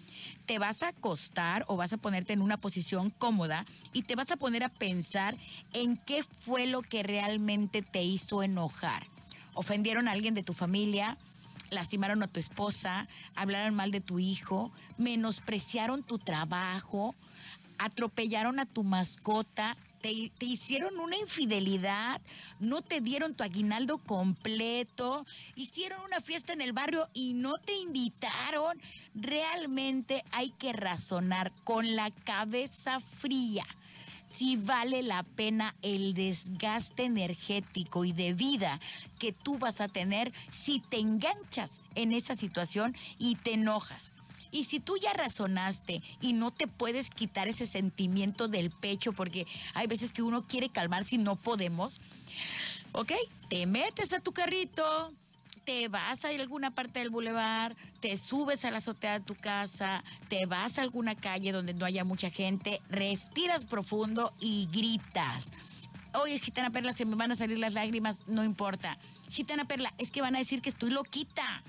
te 0.47 0.59
vas 0.59 0.83
a 0.83 0.89
acostar 0.89 1.67
o 1.69 1.77
vas 1.77 1.93
a 1.93 1.99
ponerte 1.99 2.33
en 2.33 2.41
una 2.41 2.57
posición 2.57 3.11
cómoda 3.11 3.67
y 3.93 4.05
te 4.05 4.17
vas 4.17 4.31
a 4.31 4.39
poner 4.39 4.65
a 4.65 4.71
pensar 4.71 5.37
en 5.75 5.99
qué 5.99 6.25
fue 6.25 6.67
lo 6.67 6.81
que 6.81 7.03
realmente 7.03 7.83
te 7.83 8.05
hizo 8.05 8.43
enojar. 8.43 9.07
¿Ofendieron 9.53 10.09
a 10.09 10.13
alguien 10.13 10.33
de 10.33 10.43
tu 10.43 10.55
familia? 10.55 11.19
Lastimaron 11.75 12.23
a 12.23 12.29
tu 12.29 12.41
esposa, 12.41 13.09
hablaron 13.35 13.75
mal 13.75 13.91
de 13.91 14.01
tu 14.01 14.19
hijo, 14.19 14.73
menospreciaron 14.97 16.03
tu 16.03 16.19
trabajo, 16.19 17.15
atropellaron 17.79 18.59
a 18.59 18.67
tu 18.67 18.85
mascota, 18.85 19.77
te, 20.01 20.11
hicieron 20.45 20.99
una 20.99 21.17
infidelidad, 21.17 22.21
no 22.61 22.83
te 22.83 23.01
dieron 23.01 23.35
tu 23.35 23.43
aguinaldo 23.43 23.99
completo, 23.99 25.27
hicieron 25.57 26.01
una 26.03 26.21
fiesta 26.21 26.53
en 26.53 26.61
el 26.61 26.73
barrio 26.73 27.09
y 27.15 27.33
no 27.33 27.59
te 27.59 27.75
invitaron. 27.75 28.79
Realmente 29.15 30.23
hay 30.33 30.51
que 30.51 30.75
razonar 30.75 31.53
con 31.65 31.97
la 31.97 32.11
cabeza 32.11 33.01
fría 33.01 33.67
si 34.27 34.57
vale 34.57 35.03
la 35.03 35.23
pena 35.23 35.75
el 35.83 36.15
desgaste 36.15 37.05
energético 37.05 38.05
y 38.05 38.13
de 38.13 38.33
vida 38.33 38.81
que 39.19 39.33
tú 39.33 39.59
vas 39.59 39.81
a 39.81 39.89
tener 39.89 40.33
si 40.51 40.81
te 40.81 40.99
enganchas 40.99 41.81
en 41.95 42.13
esa 42.13 42.37
situación 42.37 42.97
y 43.19 43.37
te 43.37 43.55
enojas. 43.55 44.13
Y 44.51 44.65
si 44.65 44.79
tú 44.79 44.97
ya 44.97 45.13
razonaste 45.13 46.01
y 46.21 46.33
no 46.33 46.53
te 46.53 46.69
puedes 46.69 47.11
quitar 47.11 47.49
ese 47.49 47.67
sentimiento 47.67 48.47
del 48.47 48.71
pecho, 48.71 49.13
porque 49.13 49.47
hay 49.75 49.89
veces 49.89 50.13
que 50.13 50.23
uno 50.23 50.47
quiere 50.47 50.69
calmarse 50.69 51.17
y 51.17 51.19
no 51.19 51.35
podemos, 51.35 52.01
¿ok? 52.93 53.13
Te 53.49 53.67
metes 53.67 54.13
a 54.13 54.21
tu 54.21 54.33
carrito, 54.33 55.13
te 55.65 55.89
vas 55.89 56.25
a 56.25 56.29
alguna 56.29 56.73
parte 56.73 57.01
del 57.01 57.11
bulevar, 57.11 57.77
te 58.01 58.17
subes 58.17 58.65
a 58.65 58.71
la 58.71 58.79
azotea 58.79 59.19
de 59.19 59.25
tu 59.25 59.35
casa, 59.35 60.05
te 60.29 60.47
vas 60.47 60.79
a 60.79 60.83
alguna 60.83 61.15
calle 61.15 61.53
donde 61.53 61.75
no 61.75 61.87
haya 61.87 62.05
mucha 62.05 62.31
gente, 62.31 62.81
respiras 62.91 63.67
profundo 63.67 64.33
y 64.41 64.69
gritas. 64.73 65.51
Oye, 66.23 66.39
Gitana 66.39 66.71
Perla, 66.71 66.93
se 66.93 67.05
me 67.05 67.17
van 67.17 67.33
a 67.33 67.37
salir 67.37 67.59
las 67.59 67.75
lágrimas, 67.75 68.23
no 68.27 68.45
importa. 68.45 68.99
Gitana 69.31 69.65
Perla, 69.65 69.93
es 69.99 70.11
que 70.11 70.21
van 70.21 70.37
a 70.37 70.39
decir 70.39 70.63
que 70.63 70.69
estoy 70.69 70.91
loquita 70.91 71.63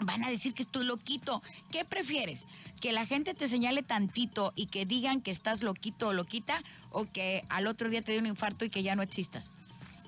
van 0.00 0.24
a 0.24 0.30
decir 0.30 0.54
que 0.54 0.62
estoy 0.62 0.84
loquito. 0.84 1.42
¿Qué 1.70 1.84
prefieres? 1.84 2.46
¿Que 2.80 2.92
la 2.92 3.06
gente 3.06 3.34
te 3.34 3.48
señale 3.48 3.82
tantito 3.82 4.52
y 4.56 4.66
que 4.66 4.86
digan 4.86 5.20
que 5.20 5.30
estás 5.30 5.62
loquito 5.62 6.08
o 6.08 6.12
loquita? 6.12 6.62
¿O 6.90 7.04
que 7.04 7.44
al 7.48 7.66
otro 7.66 7.90
día 7.90 8.02
te 8.02 8.12
dé 8.12 8.18
un 8.18 8.26
infarto 8.26 8.64
y 8.64 8.70
que 8.70 8.82
ya 8.82 8.96
no 8.96 9.02
existas? 9.02 9.52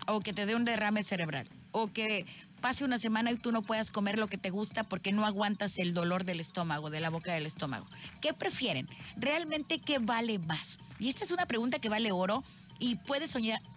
¿O 0.06 0.20
que 0.20 0.32
te 0.32 0.46
dé 0.46 0.54
un 0.54 0.64
derrame 0.64 1.02
cerebral? 1.02 1.48
¿O 1.70 1.92
que 1.92 2.26
pase 2.62 2.84
una 2.84 2.98
semana 2.98 3.32
y 3.32 3.36
tú 3.36 3.52
no 3.52 3.60
puedas 3.60 3.90
comer 3.90 4.18
lo 4.18 4.28
que 4.28 4.38
te 4.38 4.48
gusta 4.48 4.84
porque 4.84 5.12
no 5.12 5.26
aguantas 5.26 5.78
el 5.78 5.92
dolor 5.92 6.24
del 6.24 6.40
estómago, 6.40 6.88
de 6.88 7.00
la 7.00 7.10
boca 7.10 7.34
del 7.34 7.44
estómago? 7.44 7.86
¿Qué 8.22 8.32
prefieren? 8.32 8.88
¿Realmente 9.16 9.80
qué 9.80 9.98
vale 9.98 10.38
más? 10.38 10.78
Y 10.98 11.10
esta 11.10 11.24
es 11.24 11.32
una 11.32 11.44
pregunta 11.44 11.80
que 11.80 11.90
vale 11.90 12.12
oro 12.12 12.44
y 12.78 12.94
puede, 12.94 13.26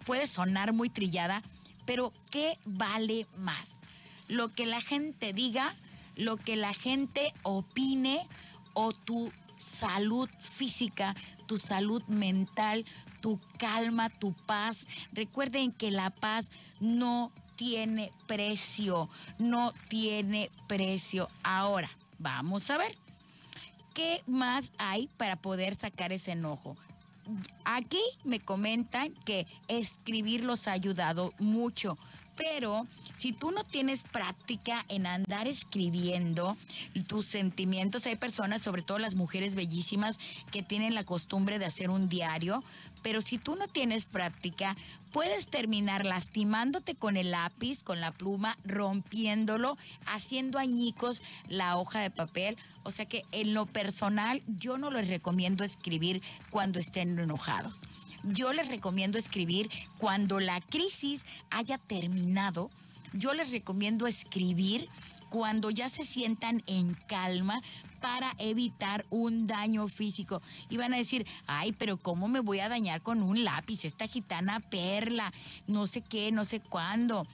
puede 0.06 0.26
sonar 0.26 0.72
muy 0.72 0.88
trillada, 0.88 1.42
pero 1.84 2.12
¿qué 2.30 2.58
vale 2.64 3.26
más? 3.36 3.76
¿Lo 4.28 4.52
que 4.52 4.64
la 4.66 4.80
gente 4.80 5.32
diga? 5.32 5.74
¿Lo 6.16 6.36
que 6.36 6.56
la 6.56 6.72
gente 6.72 7.34
opine? 7.42 8.26
¿O 8.72 8.92
tu 8.92 9.32
salud 9.58 10.28
física, 10.38 11.14
tu 11.46 11.58
salud 11.58 12.02
mental, 12.04 12.86
tu 13.20 13.40
calma, 13.58 14.10
tu 14.10 14.32
paz? 14.32 14.86
Recuerden 15.12 15.72
que 15.72 15.90
la 15.90 16.10
paz 16.10 16.50
no 16.78 17.32
tiene 17.56 18.12
precio, 18.26 19.08
no 19.38 19.72
tiene 19.88 20.50
precio. 20.68 21.28
Ahora, 21.42 21.90
vamos 22.18 22.70
a 22.70 22.78
ver. 22.78 22.96
¿Qué 23.94 24.22
más 24.26 24.72
hay 24.78 25.08
para 25.16 25.36
poder 25.36 25.74
sacar 25.74 26.12
ese 26.12 26.32
enojo? 26.32 26.76
Aquí 27.64 28.02
me 28.24 28.40
comentan 28.40 29.12
que 29.24 29.46
escribir 29.68 30.44
los 30.44 30.68
ha 30.68 30.72
ayudado 30.72 31.32
mucho 31.38 31.98
pero 32.36 32.86
si 33.16 33.32
tú 33.32 33.50
no 33.50 33.64
tienes 33.64 34.02
práctica 34.04 34.84
en 34.88 35.06
andar 35.06 35.48
escribiendo 35.48 36.56
tus 37.06 37.24
sentimientos, 37.24 38.06
hay 38.06 38.16
personas, 38.16 38.62
sobre 38.62 38.82
todo 38.82 38.98
las 38.98 39.14
mujeres 39.14 39.54
bellísimas, 39.54 40.18
que 40.50 40.62
tienen 40.62 40.94
la 40.94 41.04
costumbre 41.04 41.58
de 41.58 41.64
hacer 41.64 41.90
un 41.90 42.08
diario, 42.08 42.62
pero 43.02 43.22
si 43.22 43.38
tú 43.38 43.56
no 43.56 43.68
tienes 43.68 44.04
práctica, 44.04 44.76
puedes 45.12 45.48
terminar 45.48 46.04
lastimándote 46.04 46.94
con 46.94 47.16
el 47.16 47.30
lápiz, 47.30 47.82
con 47.82 48.00
la 48.00 48.12
pluma, 48.12 48.58
rompiéndolo, 48.64 49.78
haciendo 50.06 50.58
añicos 50.58 51.22
la 51.48 51.76
hoja 51.76 52.00
de 52.00 52.10
papel. 52.10 52.56
O 52.82 52.90
sea 52.90 53.06
que 53.06 53.24
en 53.32 53.54
lo 53.54 53.66
personal 53.66 54.42
yo 54.46 54.76
no 54.76 54.90
les 54.90 55.08
recomiendo 55.08 55.64
escribir 55.64 56.22
cuando 56.50 56.78
estén 56.78 57.18
enojados 57.18 57.80
yo 58.26 58.52
les 58.52 58.68
recomiendo 58.68 59.18
escribir 59.18 59.70
cuando 59.98 60.40
la 60.40 60.60
crisis 60.60 61.24
haya 61.50 61.78
terminado. 61.78 62.70
Yo 63.12 63.34
les 63.34 63.52
recomiendo 63.52 64.06
escribir 64.06 64.88
cuando 65.30 65.70
ya 65.70 65.88
se 65.88 66.02
sientan 66.02 66.62
en 66.66 66.94
calma 67.06 67.60
para 68.00 68.34
evitar 68.38 69.06
un 69.10 69.46
daño 69.46 69.88
físico. 69.88 70.42
Y 70.68 70.76
van 70.76 70.92
a 70.92 70.98
decir, 70.98 71.26
ay, 71.46 71.72
pero 71.72 71.96
¿cómo 71.96 72.28
me 72.28 72.40
voy 72.40 72.60
a 72.60 72.68
dañar 72.68 73.00
con 73.00 73.22
un 73.22 73.44
lápiz? 73.44 73.84
Esta 73.84 74.08
gitana 74.08 74.60
perla, 74.60 75.32
no 75.66 75.86
sé 75.86 76.02
qué, 76.02 76.32
no 76.32 76.44
sé 76.44 76.60
cuándo. 76.60 77.26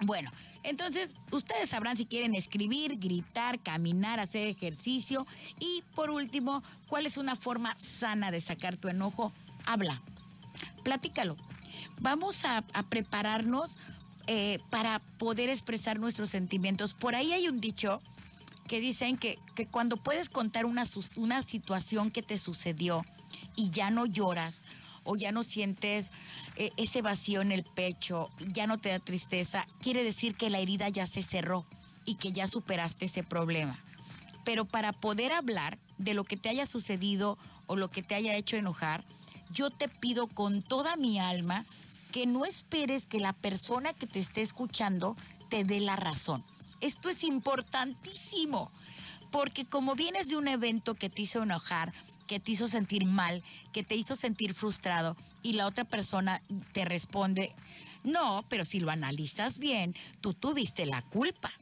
Bueno, 0.00 0.30
entonces 0.64 1.14
ustedes 1.30 1.70
sabrán 1.70 1.96
si 1.96 2.04
quieren 2.04 2.34
escribir, 2.34 2.98
gritar, 2.98 3.60
caminar, 3.60 4.20
hacer 4.20 4.48
ejercicio. 4.48 5.26
Y 5.60 5.82
por 5.94 6.10
último, 6.10 6.62
¿cuál 6.88 7.06
es 7.06 7.16
una 7.16 7.36
forma 7.36 7.76
sana 7.78 8.30
de 8.30 8.40
sacar 8.40 8.76
tu 8.76 8.88
enojo? 8.88 9.32
Habla 9.64 10.02
platícalo. 10.82 11.36
Vamos 12.00 12.44
a, 12.44 12.62
prepararnos 12.88 13.78
eh, 14.26 14.58
para 14.70 14.98
poder 15.18 15.50
expresar 15.50 15.98
nuestros 15.98 16.30
sentimientos. 16.30 16.94
Por 16.94 17.14
ahí 17.14 17.32
hay 17.32 17.48
un 17.48 17.60
dicho 17.60 18.00
que 18.66 18.80
dicen 18.80 19.16
que, 19.16 19.38
cuando 19.70 19.96
puedes 19.96 20.28
contar 20.28 20.66
una, 20.66 20.84
una 21.16 21.42
situación 21.42 22.10
que 22.10 22.22
te 22.22 22.38
sucedió 22.38 23.04
y 23.54 23.70
ya 23.70 23.90
no 23.90 24.06
lloras 24.06 24.64
o 25.04 25.16
ya 25.16 25.32
no 25.32 25.44
sientes 25.44 26.10
eh, 26.56 26.70
ese 26.76 27.00
vacío 27.00 27.40
en 27.40 27.52
el 27.52 27.62
pecho, 27.62 28.30
ya 28.52 28.66
no 28.66 28.78
te 28.78 28.90
da 28.90 28.98
tristeza, 28.98 29.66
quiere 29.80 30.02
decir 30.02 30.34
que 30.34 30.50
la 30.50 30.58
herida 30.58 30.88
ya 30.88 31.06
se 31.06 31.22
cerró 31.22 31.64
y 32.04 32.16
que 32.16 32.32
ya 32.32 32.46
superaste 32.46 33.06
ese 33.06 33.22
problema. 33.22 33.78
Pero 34.44 34.64
para 34.64 34.92
poder 34.92 35.32
hablar 35.32 35.78
de 35.98 36.14
lo 36.14 36.24
que 36.24 36.36
te 36.36 36.48
haya 36.48 36.66
sucedido 36.66 37.38
o 37.66 37.76
lo 37.76 37.88
que 37.88 38.02
te 38.02 38.14
haya 38.14 38.34
hecho 38.34 38.56
enojar, 38.56 39.04
yo 39.50 39.70
te 39.70 39.88
pido 39.88 40.26
con 40.26 40.62
toda 40.62 40.96
mi 40.96 41.18
alma 41.18 41.64
que 42.12 42.26
no 42.26 42.44
esperes 42.44 43.06
que 43.06 43.20
la 43.20 43.32
persona 43.32 43.92
que 43.92 44.06
te 44.06 44.18
esté 44.18 44.42
escuchando 44.42 45.16
te 45.48 45.64
dé 45.64 45.80
la 45.80 45.96
razón. 45.96 46.44
Esto 46.80 47.08
es 47.08 47.24
importantísimo, 47.24 48.70
porque 49.30 49.64
como 49.64 49.94
vienes 49.94 50.28
de 50.28 50.36
un 50.36 50.48
evento 50.48 50.94
que 50.94 51.10
te 51.10 51.22
hizo 51.22 51.42
enojar, 51.42 51.92
que 52.26 52.40
te 52.40 52.52
hizo 52.52 52.68
sentir 52.68 53.04
mal, 53.04 53.42
que 53.72 53.82
te 53.82 53.94
hizo 53.94 54.16
sentir 54.16 54.54
frustrado 54.54 55.16
y 55.42 55.54
la 55.54 55.66
otra 55.66 55.84
persona 55.84 56.42
te 56.72 56.84
responde, 56.84 57.54
no, 58.04 58.44
pero 58.48 58.64
si 58.64 58.80
lo 58.80 58.90
analizas 58.90 59.58
bien, 59.58 59.94
tú 60.20 60.34
tuviste 60.34 60.86
la 60.86 61.02
culpa, 61.02 61.52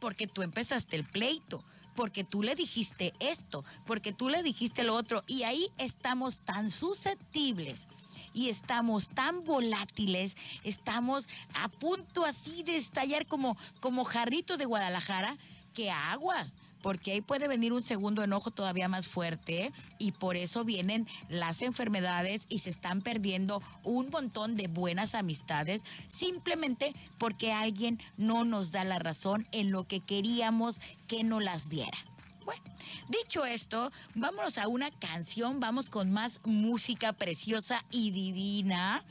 porque 0.00 0.26
tú 0.26 0.42
empezaste 0.42 0.96
el 0.96 1.04
pleito, 1.04 1.64
porque 1.94 2.24
tú 2.24 2.42
le 2.42 2.54
dijiste 2.54 3.12
esto, 3.20 3.64
porque 3.86 4.12
tú 4.12 4.28
le 4.28 4.42
dijiste 4.42 4.84
lo 4.84 4.94
otro, 4.94 5.24
y 5.26 5.44
ahí 5.44 5.68
estamos 5.78 6.38
tan 6.40 6.70
susceptibles 6.70 7.86
y 8.32 8.48
estamos 8.48 9.08
tan 9.08 9.44
volátiles, 9.44 10.36
estamos 10.64 11.28
a 11.54 11.68
punto 11.68 12.24
así 12.24 12.62
de 12.62 12.76
estallar 12.76 13.26
como, 13.26 13.56
como 13.80 14.04
jarrito 14.04 14.56
de 14.56 14.64
Guadalajara, 14.64 15.38
que 15.72 15.90
aguas 15.90 16.56
porque 16.84 17.12
ahí 17.12 17.22
puede 17.22 17.48
venir 17.48 17.72
un 17.72 17.82
segundo 17.82 18.22
enojo 18.22 18.50
todavía 18.50 18.88
más 18.88 19.08
fuerte 19.08 19.72
y 19.98 20.12
por 20.12 20.36
eso 20.36 20.66
vienen 20.66 21.08
las 21.30 21.62
enfermedades 21.62 22.44
y 22.50 22.58
se 22.58 22.68
están 22.68 23.00
perdiendo 23.00 23.62
un 23.84 24.10
montón 24.10 24.54
de 24.54 24.68
buenas 24.68 25.14
amistades 25.14 25.80
simplemente 26.08 26.92
porque 27.16 27.54
alguien 27.54 27.98
no 28.18 28.44
nos 28.44 28.70
da 28.70 28.84
la 28.84 28.98
razón 28.98 29.48
en 29.50 29.70
lo 29.70 29.84
que 29.84 30.00
queríamos 30.00 30.82
que 31.08 31.24
nos 31.24 31.42
las 31.42 31.70
diera. 31.70 31.96
Bueno, 32.44 32.62
dicho 33.08 33.46
esto, 33.46 33.90
vámonos 34.14 34.58
a 34.58 34.68
una 34.68 34.90
canción, 34.90 35.60
vamos 35.60 35.88
con 35.88 36.12
más 36.12 36.42
música 36.44 37.14
preciosa 37.14 37.82
y 37.90 38.10
divina, 38.10 39.06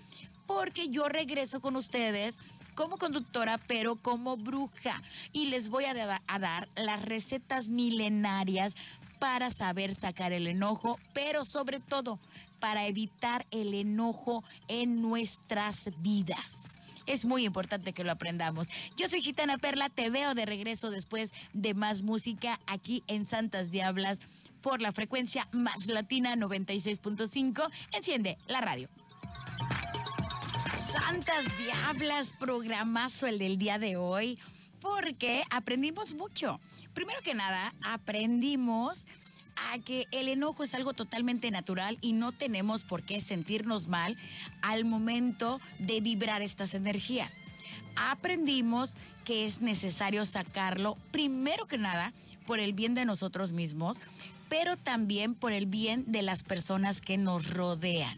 porque 0.46 0.90
yo 0.90 1.10
regreso 1.10 1.60
con 1.60 1.76
ustedes 1.76 2.38
como 2.76 2.98
conductora, 2.98 3.58
pero 3.68 3.96
como 3.96 4.38
bruja. 4.38 5.02
Y 5.32 5.48
les 5.48 5.70
voy 5.70 5.86
a, 5.86 5.94
dar 5.94 6.70
las 6.76 7.02
recetas 7.04 7.70
milenarias 7.70 8.76
para 9.20 9.50
saber 9.50 9.96
sacar 9.96 10.34
el 10.34 10.48
enojo, 10.48 11.00
pero 11.14 11.46
sobre 11.46 11.80
todo 11.80 12.20
para 12.60 12.88
evitar 12.88 13.46
el 13.52 13.74
enojo 13.74 14.44
en 14.68 15.02
nuestras 15.02 15.90
vidas. 16.02 16.78
Es 17.06 17.26
muy 17.26 17.46
importante 17.46 17.94
que 17.94 18.04
lo 18.04 18.12
aprendamos. 18.12 18.68
Yo 18.96 19.10
soy 19.10 19.22
Gitana 19.22 19.58
Perla, 19.58 19.90
te 19.90 20.10
veo 20.10 20.34
de 20.36 20.46
regreso 20.46 20.90
después 20.90 21.34
de 21.54 21.74
más 21.74 22.02
música 22.02 22.60
aquí 22.68 23.04
en 23.08 23.26
Santas 23.26 23.72
Diablas 23.72 24.20
por 24.62 24.82
la 24.82 24.94
frecuencia 24.94 25.48
más 25.52 25.88
latina 25.88 26.36
96.5. 26.36 27.70
Enciende 27.92 28.38
la 28.48 28.62
radio. 28.62 28.90
Santas 30.94 31.46
Diablas, 31.58 32.34
programazo 32.40 33.26
el 33.26 33.40
del 33.40 33.58
día 33.58 33.80
de 33.80 33.98
hoy, 33.98 34.38
porque 34.80 35.44
aprendimos 35.50 36.14
mucho. 36.14 36.60
Primero 36.94 37.20
que 37.24 37.34
nada, 37.34 37.74
aprendimos 37.82 39.06
a 39.72 39.80
que 39.80 40.06
el 40.12 40.28
enojo 40.28 40.62
es 40.62 40.76
algo 40.76 40.94
totalmente 40.94 41.50
natural 41.50 41.98
y 42.00 42.14
no 42.14 42.32
tenemos 42.32 42.84
por 42.84 43.02
qué 43.02 43.22
sentirnos 43.22 43.88
mal 43.88 44.16
al 44.62 44.86
momento 44.86 45.60
de 45.80 46.00
vibrar 46.00 46.44
estas 46.44 46.76
energías. 46.76 47.38
Aprendimos 47.96 48.94
que 49.26 49.48
es 49.48 49.62
necesario 49.62 50.28
sacarlo, 50.28 50.96
primero 51.10 51.66
que 51.66 51.80
nada, 51.80 52.14
por 52.46 52.60
el 52.60 52.74
bien 52.74 52.94
de 52.94 53.06
nosotros 53.06 53.54
mismos, 53.54 53.98
pero 54.48 54.78
también 54.78 55.34
por 55.34 55.54
el 55.54 55.66
bien 55.66 56.04
de 56.12 56.22
las 56.22 56.44
personas 56.44 57.02
que 57.02 57.18
nos 57.18 57.50
rodean. 57.50 58.16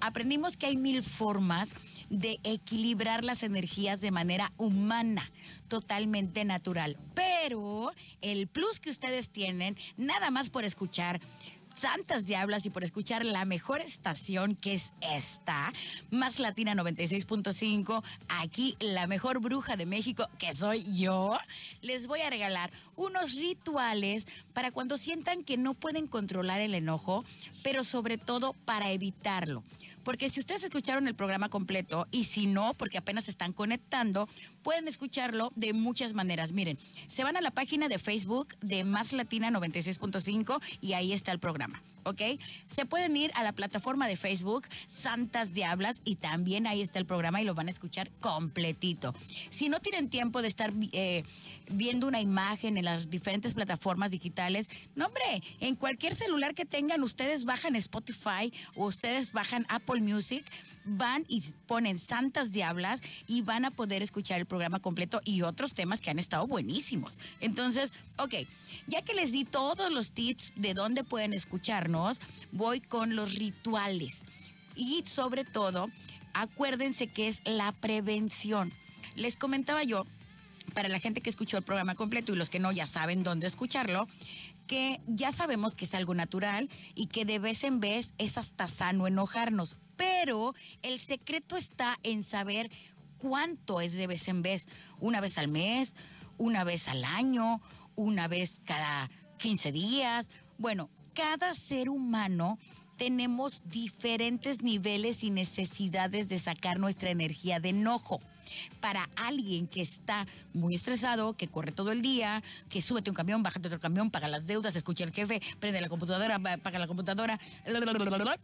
Aprendimos 0.00 0.56
que 0.56 0.66
hay 0.66 0.76
mil 0.76 1.04
formas 1.04 1.74
de 2.10 2.40
equilibrar 2.44 3.24
las 3.24 3.42
energías 3.42 4.00
de 4.00 4.10
manera 4.10 4.52
humana, 4.56 5.30
totalmente 5.68 6.44
natural. 6.44 6.96
Pero 7.14 7.92
el 8.20 8.46
plus 8.46 8.80
que 8.80 8.90
ustedes 8.90 9.30
tienen, 9.30 9.76
nada 9.96 10.30
más 10.30 10.50
por 10.50 10.64
escuchar, 10.64 11.20
Santas 11.78 12.26
Diablas 12.26 12.66
y 12.66 12.70
por 12.70 12.82
escuchar 12.82 13.24
la 13.24 13.44
mejor 13.44 13.80
estación 13.80 14.56
que 14.56 14.74
es 14.74 14.92
esta, 15.14 15.72
Más 16.10 16.40
Latina 16.40 16.74
96.5. 16.74 18.02
Aquí 18.28 18.76
la 18.80 19.06
mejor 19.06 19.38
bruja 19.38 19.76
de 19.76 19.86
México, 19.86 20.28
que 20.38 20.56
soy 20.56 20.84
yo, 20.96 21.38
les 21.80 22.08
voy 22.08 22.22
a 22.22 22.30
regalar 22.30 22.72
unos 22.96 23.36
rituales 23.36 24.26
para 24.54 24.72
cuando 24.72 24.96
sientan 24.96 25.44
que 25.44 25.56
no 25.56 25.72
pueden 25.72 26.08
controlar 26.08 26.60
el 26.60 26.74
enojo, 26.74 27.24
pero 27.70 27.84
sobre 27.84 28.16
todo 28.16 28.54
para 28.64 28.92
evitarlo. 28.92 29.62
Porque 30.02 30.30
si 30.30 30.40
ustedes 30.40 30.62
escucharon 30.62 31.06
el 31.06 31.14
programa 31.14 31.50
completo 31.50 32.06
y 32.10 32.24
si 32.24 32.46
no, 32.46 32.72
porque 32.72 32.96
apenas 32.96 33.28
están 33.28 33.52
conectando, 33.52 34.26
pueden 34.62 34.88
escucharlo 34.88 35.50
de 35.54 35.74
muchas 35.74 36.14
maneras. 36.14 36.52
Miren, 36.52 36.78
se 37.08 37.24
van 37.24 37.36
a 37.36 37.42
la 37.42 37.50
página 37.50 37.88
de 37.88 37.98
Facebook 37.98 38.48
de 38.62 38.84
Más 38.84 39.12
Latina 39.12 39.50
96.5 39.50 40.62
y 40.80 40.94
ahí 40.94 41.12
está 41.12 41.30
el 41.30 41.40
programa. 41.40 41.82
¿Ok? 42.08 42.22
Se 42.66 42.86
pueden 42.86 43.16
ir 43.16 43.30
a 43.34 43.42
la 43.42 43.52
plataforma 43.52 44.06
de 44.06 44.16
Facebook 44.16 44.66
Santas 44.86 45.52
Diablas 45.52 46.00
y 46.04 46.16
también 46.16 46.66
ahí 46.66 46.82
está 46.82 46.98
el 46.98 47.06
programa 47.06 47.40
y 47.40 47.44
lo 47.44 47.54
van 47.54 47.68
a 47.68 47.70
escuchar 47.70 48.10
completito. 48.20 49.14
Si 49.50 49.68
no 49.68 49.80
tienen 49.80 50.08
tiempo 50.08 50.42
de 50.42 50.48
estar 50.48 50.72
eh, 50.92 51.24
viendo 51.70 52.06
una 52.06 52.20
imagen 52.20 52.76
en 52.76 52.84
las 52.84 53.10
diferentes 53.10 53.54
plataformas 53.54 54.10
digitales, 54.10 54.68
no 54.94 55.06
hombre, 55.06 55.42
en 55.60 55.74
cualquier 55.76 56.14
celular 56.14 56.54
que 56.54 56.64
tengan 56.64 57.02
ustedes 57.02 57.44
bajan 57.44 57.76
Spotify 57.76 58.52
o 58.74 58.86
ustedes 58.86 59.32
bajan 59.32 59.66
Apple 59.68 60.00
Music 60.00 60.44
van 60.88 61.24
y 61.28 61.42
ponen 61.66 61.98
Santas 61.98 62.52
Diablas 62.52 63.00
y 63.26 63.42
van 63.42 63.64
a 63.64 63.70
poder 63.70 64.02
escuchar 64.02 64.40
el 64.40 64.46
programa 64.46 64.80
completo 64.80 65.20
y 65.24 65.42
otros 65.42 65.74
temas 65.74 66.00
que 66.00 66.10
han 66.10 66.18
estado 66.18 66.46
buenísimos. 66.46 67.20
Entonces, 67.40 67.92
ok, 68.16 68.34
ya 68.86 69.02
que 69.02 69.14
les 69.14 69.32
di 69.32 69.44
todos 69.44 69.92
los 69.92 70.12
tips 70.12 70.52
de 70.56 70.74
dónde 70.74 71.04
pueden 71.04 71.32
escucharnos, 71.32 71.97
voy 72.52 72.80
con 72.80 73.16
los 73.16 73.34
rituales. 73.34 74.22
Y 74.74 75.02
sobre 75.04 75.44
todo, 75.44 75.86
acuérdense 76.34 77.08
que 77.08 77.28
es 77.28 77.40
la 77.44 77.72
prevención. 77.72 78.72
Les 79.16 79.36
comentaba 79.36 79.82
yo, 79.82 80.06
para 80.74 80.88
la 80.88 81.00
gente 81.00 81.20
que 81.20 81.30
escuchó 81.30 81.56
el 81.56 81.64
programa 81.64 81.94
completo 81.94 82.32
y 82.32 82.36
los 82.36 82.50
que 82.50 82.60
no 82.60 82.72
ya 82.72 82.86
saben 82.86 83.22
dónde 83.22 83.46
escucharlo, 83.46 84.06
que 84.66 85.00
ya 85.06 85.32
sabemos 85.32 85.74
que 85.74 85.86
es 85.86 85.94
algo 85.94 86.14
natural 86.14 86.68
y 86.94 87.06
que 87.06 87.24
de 87.24 87.38
vez 87.38 87.64
en 87.64 87.80
vez 87.80 88.14
es 88.18 88.36
hasta 88.36 88.66
sano 88.66 89.06
enojarnos 89.06 89.78
pero 89.98 90.54
el 90.82 90.98
secreto 91.00 91.58
está 91.58 91.98
en 92.04 92.22
saber 92.22 92.70
cuánto 93.18 93.82
es 93.82 93.92
de 93.92 94.06
vez 94.06 94.28
en 94.28 94.40
vez, 94.40 94.68
una 95.00 95.20
vez 95.20 95.36
al 95.36 95.48
mes, 95.48 95.94
una 96.38 96.64
vez 96.64 96.88
al 96.88 97.04
año, 97.04 97.60
una 97.96 98.28
vez 98.28 98.62
cada 98.64 99.10
15 99.38 99.72
días. 99.72 100.30
Bueno, 100.56 100.88
cada 101.18 101.52
ser 101.56 101.88
humano 101.88 102.60
tenemos 102.96 103.64
diferentes 103.68 104.62
niveles 104.62 105.24
y 105.24 105.30
necesidades 105.30 106.28
de 106.28 106.38
sacar 106.38 106.78
nuestra 106.78 107.10
energía 107.10 107.58
de 107.58 107.70
enojo 107.70 108.20
para 108.80 109.10
alguien 109.16 109.66
que 109.66 109.82
está 109.82 110.28
muy 110.54 110.76
estresado, 110.76 111.36
que 111.36 111.48
corre 111.48 111.72
todo 111.72 111.90
el 111.90 112.02
día, 112.02 112.40
que 112.70 112.80
súbete 112.80 113.10
un 113.10 113.16
camión, 113.16 113.42
bájate 113.42 113.66
otro 113.66 113.80
camión, 113.80 114.12
paga 114.12 114.28
las 114.28 114.46
deudas, 114.46 114.76
escucha 114.76 115.02
al 115.02 115.12
jefe, 115.12 115.42
prende 115.58 115.80
la 115.80 115.88
computadora, 115.88 116.38
paga 116.38 116.78
la 116.78 116.86
computadora, 116.86 117.38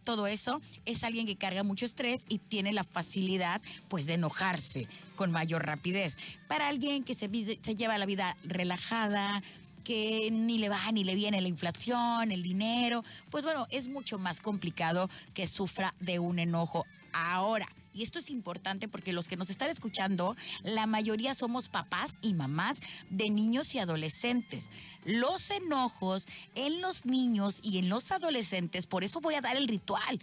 todo 0.03 0.27
eso 0.27 0.61
es 0.85 1.05
alguien 1.05 1.27
que 1.27 1.37
carga 1.37 1.63
mucho 1.63 1.87
estrés 1.87 2.25
y 2.29 2.39
tiene 2.39 2.73
la 2.73 2.83
facilidad 2.83 3.63
pues 3.87 4.07
de 4.07 4.15
enojarse 4.15 4.89
con 5.15 5.31
mayor 5.31 5.65
rapidez. 5.65 6.19
Para 6.49 6.67
alguien 6.67 7.05
que 7.05 7.15
se, 7.15 7.31
se 7.63 7.77
lleva 7.77 7.99
la 7.99 8.07
vida 8.07 8.37
relajada, 8.43 9.43
que 9.85 10.31
ni 10.33 10.59
le 10.59 10.69
va 10.69 10.91
ni 10.93 11.05
le 11.05 11.15
viene 11.15 11.41
la 11.41 11.49
inflación, 11.49 12.33
el 12.33 12.43
dinero, 12.43 13.05
pues 13.31 13.45
bueno, 13.45 13.67
es 13.71 13.89
mucho 13.89 14.19
más 14.19 14.41
complicado 14.41 15.09
que 15.35 15.47
sufra 15.47 15.95
de 16.01 16.19
un 16.19 16.39
enojo. 16.39 16.87
Ahora, 17.13 17.69
y 17.95 18.03
esto 18.03 18.19
es 18.19 18.29
importante 18.29 18.89
porque 18.89 19.13
los 19.13 19.29
que 19.29 19.37
nos 19.37 19.51
están 19.51 19.71
escuchando, 19.71 20.35
la 20.65 20.87
mayoría 20.87 21.33
somos 21.35 21.69
papás 21.69 22.19
y 22.21 22.35
mamás 22.35 22.81
de 23.09 23.31
niños 23.31 23.75
y 23.75 23.79
adolescentes. 23.79 24.69
Los 25.05 25.51
enojos 25.51 26.27
en 26.57 26.81
los 26.81 27.07
niños 27.07 27.61
y 27.63 27.79
en 27.79 27.89
los 27.89 28.11
adolescentes, 28.11 28.87
por 28.87 29.05
eso 29.05 29.21
voy 29.21 29.35
a 29.35 29.41
dar 29.41 29.57
el 29.57 29.69
ritual, 29.69 30.21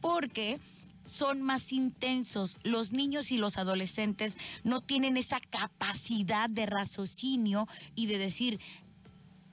porque 0.00 0.58
son 1.04 1.42
más 1.42 1.72
intensos. 1.72 2.58
Los 2.64 2.92
niños 2.92 3.30
y 3.30 3.38
los 3.38 3.56
adolescentes 3.56 4.36
no 4.64 4.80
tienen 4.80 5.16
esa 5.16 5.38
capacidad 5.38 6.50
de 6.50 6.66
raciocinio 6.66 7.68
y 7.94 8.06
de 8.06 8.18
decir, 8.18 8.60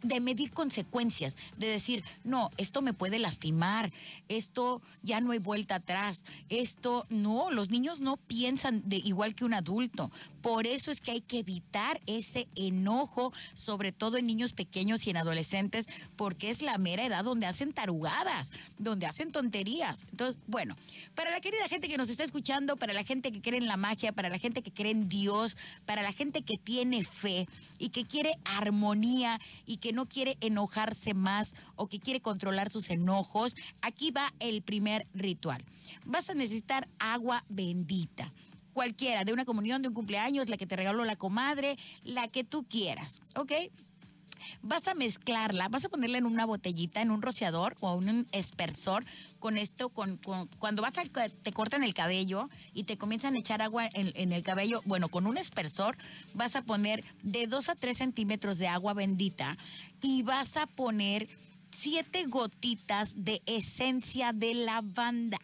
de 0.02 0.20
medir 0.20 0.52
consecuencias, 0.52 1.36
de 1.58 1.68
decir, 1.68 2.04
no, 2.24 2.50
esto 2.58 2.82
me 2.82 2.94
puede 2.94 3.20
lastimar, 3.20 3.92
esto 4.28 4.82
ya 5.04 5.22
no 5.22 5.32
hay 5.32 5.40
vuelta 5.40 5.76
atrás, 5.76 6.26
esto 6.50 7.06
no, 7.10 7.52
los 7.52 7.70
niños 7.70 8.00
no 8.00 8.18
piensan 8.18 8.88
de 8.88 8.98
igual 8.98 9.36
que 9.36 9.46
un 9.46 9.54
adulto. 9.54 10.12
Por 10.42 10.68
eso 10.68 10.92
es 10.92 11.02
que 11.02 11.12
hay 11.12 11.22
que 11.22 11.40
evitar 11.40 12.00
ese 12.06 12.48
enojo, 12.56 13.34
sobre 13.56 13.92
todo 13.92 14.18
en 14.18 14.26
niños 14.26 14.54
pequeños 14.54 15.06
y 15.06 15.10
en 15.10 15.18
adolescentes, 15.18 15.88
porque 16.16 16.50
es 16.50 16.62
la 16.62 16.78
mera 16.78 17.06
edad 17.06 17.24
donde 17.24 17.46
hacen 17.46 17.74
tarugadas, 17.74 18.52
donde 18.78 19.06
hacen 19.06 19.32
tonterías. 19.32 20.04
Entonces, 20.12 20.40
bueno, 20.48 20.76
para 21.16 21.32
la 21.32 21.42
querida 21.42 21.68
gente 21.68 21.88
que 21.88 21.98
nos 21.98 22.10
está 22.10 22.24
escuchando, 22.24 22.78
para 22.78 22.94
la 22.94 23.04
gente 23.04 23.32
que 23.32 23.42
cree 23.42 23.60
en 23.60 23.68
la 23.68 23.78
magia, 23.78 24.12
para 24.12 24.30
la 24.30 24.40
gente 24.40 24.62
que 24.62 24.72
cree 24.72 24.92
en 24.92 25.10
Dios, 25.10 25.58
para 25.86 26.02
la 26.02 26.14
gente 26.14 26.42
que 26.42 26.58
tiene 26.58 27.04
fe 27.04 27.48
y 27.78 27.90
que 27.90 28.06
quiere 28.06 28.38
armonía 28.46 29.40
y 29.66 29.78
que 29.78 29.89
no 29.92 30.08
quiere 30.08 30.38
enojarse 30.42 31.14
más 31.14 31.54
o 31.76 31.88
que 31.88 32.00
quiere 32.00 32.22
controlar 32.22 32.70
sus 32.70 32.90
enojos, 32.90 33.56
aquí 33.82 34.12
va 34.12 34.34
el 34.40 34.62
primer 34.62 35.08
ritual. 35.14 35.64
Vas 36.06 36.30
a 36.30 36.34
necesitar 36.34 36.88
agua 37.00 37.44
bendita 37.50 38.32
cualquiera, 38.74 39.26
de 39.26 39.34
una 39.34 39.44
comunión, 39.44 39.82
de 39.82 39.90
un 39.90 39.94
cumpleaños, 39.94 40.48
la 40.48 40.56
que 40.56 40.66
te 40.66 40.78
regaló 40.78 41.04
la 41.04 41.18
comadre, 41.18 41.78
la 42.04 42.30
que 42.30 42.46
tú 42.46 42.66
quieras, 42.66 43.20
¿ok? 43.36 43.52
Vas 44.62 44.88
a 44.88 44.94
mezclarla, 44.94 45.68
vas 45.70 45.86
a 45.86 45.90
ponerla 45.90 46.18
en 46.18 46.26
una 46.26 46.46
botellita, 46.46 47.02
en 47.02 47.12
un 47.12 47.22
rociador 47.22 47.76
o 47.80 47.96
un 47.96 48.26
espersor. 48.32 49.06
Con 49.40 49.58
esto, 49.58 49.90
con, 49.90 50.20
cuando 50.60 50.82
vas 50.82 50.98
a, 50.98 51.04
te 51.04 51.52
cortan 51.54 51.84
el 51.84 51.94
cabello 51.94 52.50
y 52.74 52.84
te 52.84 52.98
comienzan 52.98 53.36
a 53.36 53.40
echar 53.40 53.62
agua 53.62 53.90
en, 53.94 54.12
en, 54.16 54.34
el 54.34 54.44
cabello, 54.44 54.82
bueno, 54.86 55.10
con 55.10 55.28
un 55.28 55.38
espersor 55.38 55.98
vas 56.34 56.56
a 56.56 56.62
poner 56.62 57.04
de 57.24 57.48
2 57.48 57.70
a 57.70 57.76
3 57.76 57.98
centímetros 57.98 58.58
de 58.58 58.68
agua 58.68 58.94
bendita 58.94 59.58
y 60.02 60.24
vas 60.24 60.58
a 60.58 60.68
poner 60.68 61.28
siete 61.72 62.26
gotitas 62.26 63.14
de 63.24 63.42
esencia 63.46 64.34
de 64.34 64.54
lavanda. 64.54 65.38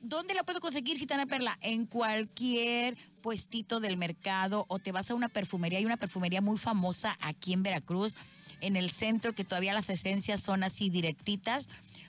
¿Dónde 0.00 0.34
la 0.34 0.44
puedo 0.44 0.60
conseguir, 0.60 0.98
Gitana 0.98 1.26
Perla? 1.26 1.58
En 1.60 1.86
cualquier 1.86 2.96
puestito 3.22 3.80
del 3.80 3.96
mercado 3.96 4.64
o 4.68 4.78
te 4.78 4.92
vas 4.92 5.10
a 5.10 5.14
una 5.14 5.28
perfumería. 5.28 5.78
Hay 5.78 5.86
una 5.86 5.96
perfumería 5.96 6.40
muy 6.40 6.58
famosa 6.58 7.16
aquí 7.20 7.52
en 7.52 7.62
Veracruz, 7.62 8.14
en 8.60 8.76
el 8.76 8.90
centro, 8.90 9.34
que 9.34 9.44
todavía 9.44 9.72
las 9.72 9.90
esencias 9.90 10.42
son 10.42 10.62
así 10.62 10.90
directitas. 10.90 11.68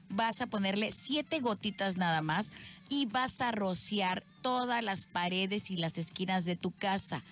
Vas 0.09 0.41
a 0.41 0.47
ponerle 0.47 0.91
siete 0.91 1.39
gotitas 1.39 1.97
nada 1.97 2.21
más 2.21 2.51
y 2.89 3.05
vas 3.05 3.41
a 3.41 3.51
rociar 3.51 4.23
todas 4.41 4.83
las 4.83 5.05
paredes 5.05 5.71
y 5.71 5.77
las 5.77 5.97
esquinas 5.97 6.45
de 6.45 6.55
tu 6.55 6.71
casa. 6.71 7.23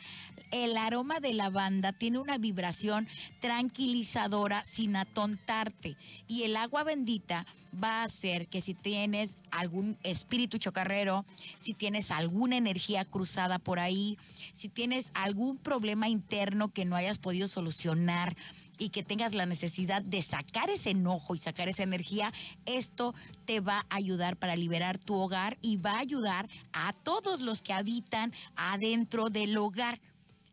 El 0.51 0.77
aroma 0.77 1.19
de 1.19 1.33
lavanda 1.33 1.93
tiene 1.93 2.19
una 2.19 2.37
vibración 2.37 3.07
tranquilizadora 3.39 4.63
sin 4.65 4.95
atontarte. 4.95 5.95
Y 6.27 6.43
el 6.43 6.55
agua 6.55 6.83
bendita 6.83 7.45
va 7.83 8.01
a 8.01 8.03
hacer 8.05 8.47
que 8.47 8.61
si 8.61 8.73
tienes 8.73 9.35
algún 9.51 9.97
espíritu 10.03 10.57
chocarrero, 10.57 11.25
si 11.57 11.73
tienes 11.73 12.11
alguna 12.11 12.57
energía 12.57 13.05
cruzada 13.05 13.59
por 13.59 13.79
ahí, 13.79 14.17
si 14.53 14.69
tienes 14.69 15.11
algún 15.13 15.57
problema 15.57 16.07
interno 16.07 16.69
que 16.69 16.85
no 16.85 16.95
hayas 16.95 17.19
podido 17.19 17.47
solucionar, 17.47 18.35
y 18.77 18.89
que 18.89 19.03
tengas 19.03 19.33
la 19.33 19.45
necesidad 19.45 20.01
de 20.01 20.21
sacar 20.21 20.69
ese 20.69 20.91
enojo 20.91 21.35
y 21.35 21.39
sacar 21.39 21.67
esa 21.69 21.83
energía, 21.83 22.31
esto 22.65 23.13
te 23.45 23.59
va 23.59 23.85
a 23.89 23.95
ayudar 23.95 24.37
para 24.37 24.55
liberar 24.55 24.97
tu 24.97 25.15
hogar 25.15 25.57
y 25.61 25.77
va 25.77 25.93
a 25.93 25.99
ayudar 25.99 26.47
a 26.73 26.93
todos 26.93 27.41
los 27.41 27.61
que 27.61 27.73
habitan 27.73 28.31
adentro 28.55 29.29
del 29.29 29.57
hogar 29.57 29.99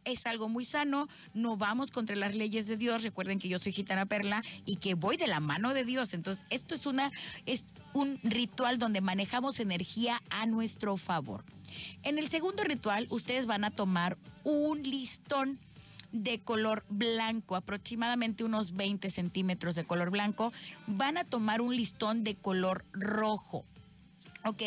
es 0.04 0.26
algo 0.26 0.48
muy 0.48 0.64
sano, 0.64 1.08
no 1.32 1.56
vamos 1.56 1.90
contra 1.90 2.16
las 2.16 2.34
leyes 2.34 2.66
de 2.66 2.76
Dios. 2.76 3.02
Recuerden 3.02 3.38
que 3.38 3.48
yo 3.48 3.58
soy 3.58 3.72
gitana 3.72 4.06
perla 4.06 4.42
y 4.64 4.76
que 4.76 4.94
voy 4.94 5.16
de 5.16 5.26
la 5.26 5.40
mano 5.40 5.74
de 5.74 5.84
Dios. 5.84 6.14
Entonces, 6.14 6.44
esto 6.50 6.74
es 6.74 6.86
una 6.86 7.10
es 7.46 7.66
un 7.92 8.18
ritual 8.22 8.78
donde 8.78 9.00
manejamos 9.00 9.60
energía 9.60 10.22
a 10.30 10.46
nuestro 10.46 10.96
favor. 10.96 11.44
En 12.02 12.18
el 12.18 12.28
segundo 12.28 12.64
ritual, 12.64 13.06
ustedes 13.10 13.46
van 13.46 13.64
a 13.64 13.70
tomar 13.70 14.16
un 14.44 14.82
listón 14.82 15.58
de 16.12 16.40
color 16.40 16.84
blanco, 16.88 17.56
aproximadamente 17.56 18.44
unos 18.44 18.76
20 18.76 19.10
centímetros 19.10 19.74
de 19.74 19.84
color 19.84 20.10
blanco. 20.10 20.52
Van 20.86 21.18
a 21.18 21.24
tomar 21.24 21.60
un 21.60 21.74
listón 21.74 22.22
de 22.22 22.36
color 22.36 22.84
rojo. 22.92 23.64
¿ok? 24.44 24.62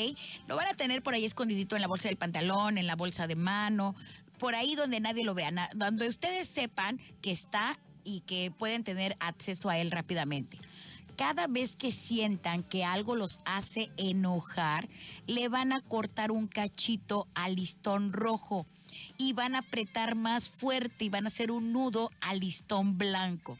Lo 0.47 0.55
van 0.55 0.67
a 0.67 0.73
tener 0.73 1.01
por 1.01 1.13
ahí 1.13 1.23
escondidito 1.23 1.75
en 1.75 1.81
la 1.81 1.87
bolsa 1.87 2.09
del 2.09 2.17
pantalón, 2.17 2.77
en 2.77 2.87
la 2.87 2.95
bolsa 2.95 3.27
de 3.27 3.35
mano, 3.35 3.95
por 4.39 4.55
ahí 4.55 4.75
donde 4.75 4.99
nadie 4.99 5.23
lo 5.23 5.33
vea, 5.33 5.69
donde 5.75 6.07
ustedes 6.07 6.47
sepan 6.47 6.99
que 7.21 7.31
está 7.31 7.79
y 8.03 8.21
que 8.21 8.51
pueden 8.51 8.83
tener 8.83 9.17
acceso 9.19 9.69
a 9.69 9.77
él 9.77 9.91
rápidamente. 9.91 10.57
cada 11.17 11.47
vez 11.47 11.75
que 11.75 11.91
sientan 11.91 12.61
que 12.61 12.85
algo 12.85 13.15
los 13.15 13.41
hace 13.43 13.89
enojar, 13.97 14.87
le 15.25 15.49
van 15.49 15.73
a 15.73 15.81
cortar 15.81 16.31
un 16.31 16.47
cachito 16.47 17.25
al 17.33 17.55
listón 17.55 18.13
rojo 18.13 18.67
y 19.17 19.33
van 19.33 19.55
a 19.55 19.59
apretar 19.59 20.13
más 20.13 20.47
fuerte 20.47 21.05
y 21.05 21.09
van 21.09 21.25
a 21.25 21.29
hacer 21.29 21.51
un 21.51 21.73
nudo 21.73 22.11
al 22.21 22.39
listón 22.39 22.99
blanco. 22.99 23.57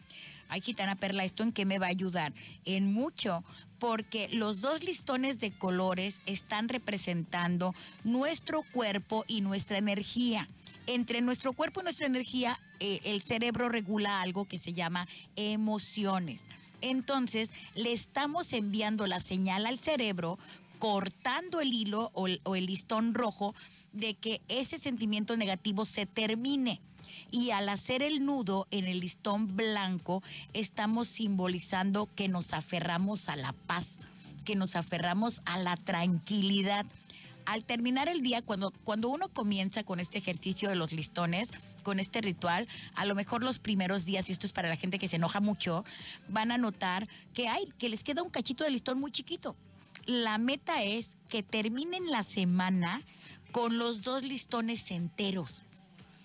Ay, 0.50 0.62
Gitana 0.62 0.96
Perla, 0.96 1.26
¿esto 1.26 1.44
en 1.44 1.52
qué 1.52 1.66
me 1.66 1.80
va 1.80 1.88
a 1.88 1.90
ayudar? 1.90 2.32
En 2.64 2.94
mucho, 2.94 3.44
porque 3.80 4.30
los 4.30 4.62
dos 4.62 4.84
listones 4.84 5.40
de 5.40 5.52
colores 5.52 6.22
están 6.26 6.70
representando 6.70 7.74
nuestro 8.04 8.64
cuerpo 8.72 9.26
y 9.28 9.42
nuestra 9.42 9.78
energía. 9.78 10.48
Entre 10.88 11.22
nuestro 11.22 11.54
cuerpo 11.54 11.82
y 11.82 11.84
nuestra 11.84 12.08
energía, 12.08 12.60
eh, 12.80 13.00
el 13.04 13.22
cerebro 13.22 13.70
regula 13.70 14.22
algo 14.22 14.46
que 14.46 14.58
se 14.58 14.74
llama 14.74 15.08
emociones. 15.36 16.44
Entonces, 16.82 17.52
le 17.76 17.92
estamos 17.92 18.54
enviando 18.54 19.08
la 19.08 19.20
señal 19.20 19.66
al 19.66 19.80
cerebro, 19.80 20.40
cortando 20.80 21.60
el 21.62 21.74
hilo 21.74 22.12
o 22.14 22.56
el 22.56 22.66
listón 22.66 23.14
rojo 23.14 23.56
de 23.94 24.14
que 24.14 24.42
ese 24.48 24.78
sentimiento 24.78 25.36
negativo 25.36 25.86
se 25.86 26.06
termine 26.06 26.80
y 27.32 27.52
al 27.52 27.70
hacer 27.70 28.02
el 28.02 28.26
nudo 28.26 28.68
en 28.72 28.86
el 28.86 29.00
listón 29.00 29.56
blanco 29.56 30.24
estamos 30.54 31.08
simbolizando 31.08 32.08
que 32.16 32.28
nos 32.28 32.54
aferramos 32.54 33.30
a 33.30 33.36
la 33.36 33.54
paz, 33.54 34.00
que 34.46 34.56
nos 34.56 34.76
aferramos 34.76 35.42
a 35.46 35.58
la 35.58 35.76
tranquilidad. 35.78 36.86
Al 37.48 37.64
terminar 37.64 38.10
el 38.10 38.22
día, 38.22 38.42
cuando, 38.42 38.74
cuando 38.84 39.08
uno 39.08 39.30
comienza 39.30 39.82
con 39.84 40.02
este 40.02 40.18
ejercicio 40.18 40.68
de 40.68 40.76
los 40.76 40.92
listones, 40.92 41.50
con 41.82 41.98
este 41.98 42.20
ritual, 42.20 42.68
a 42.94 43.06
lo 43.06 43.16
mejor 43.16 43.42
los 43.42 43.60
primeros 43.60 44.04
días, 44.04 44.28
y 44.28 44.34
esto 44.34 44.46
es 44.46 44.52
para 44.52 44.68
la 44.68 44.76
gente 44.76 45.00
que 45.00 45.08
se 45.08 45.16
enoja 45.16 45.40
mucho, 45.40 45.86
van 46.28 46.52
a 46.52 46.58
notar 46.58 47.08
que 47.34 47.48
hay, 47.48 47.64
que 47.80 47.88
les 47.88 48.04
queda 48.04 48.22
un 48.22 48.30
cachito 48.30 48.66
de 48.66 48.72
listón 48.72 49.00
muy 49.00 49.12
chiquito. 49.12 49.56
La 50.06 50.38
meta 50.38 50.84
es 50.84 51.16
que 51.30 51.42
terminen 51.42 52.12
la 52.12 52.24
semana 52.24 53.02
con 53.54 53.78
los 53.78 54.04
dos 54.04 54.24
listones 54.24 54.92
enteros 54.92 55.64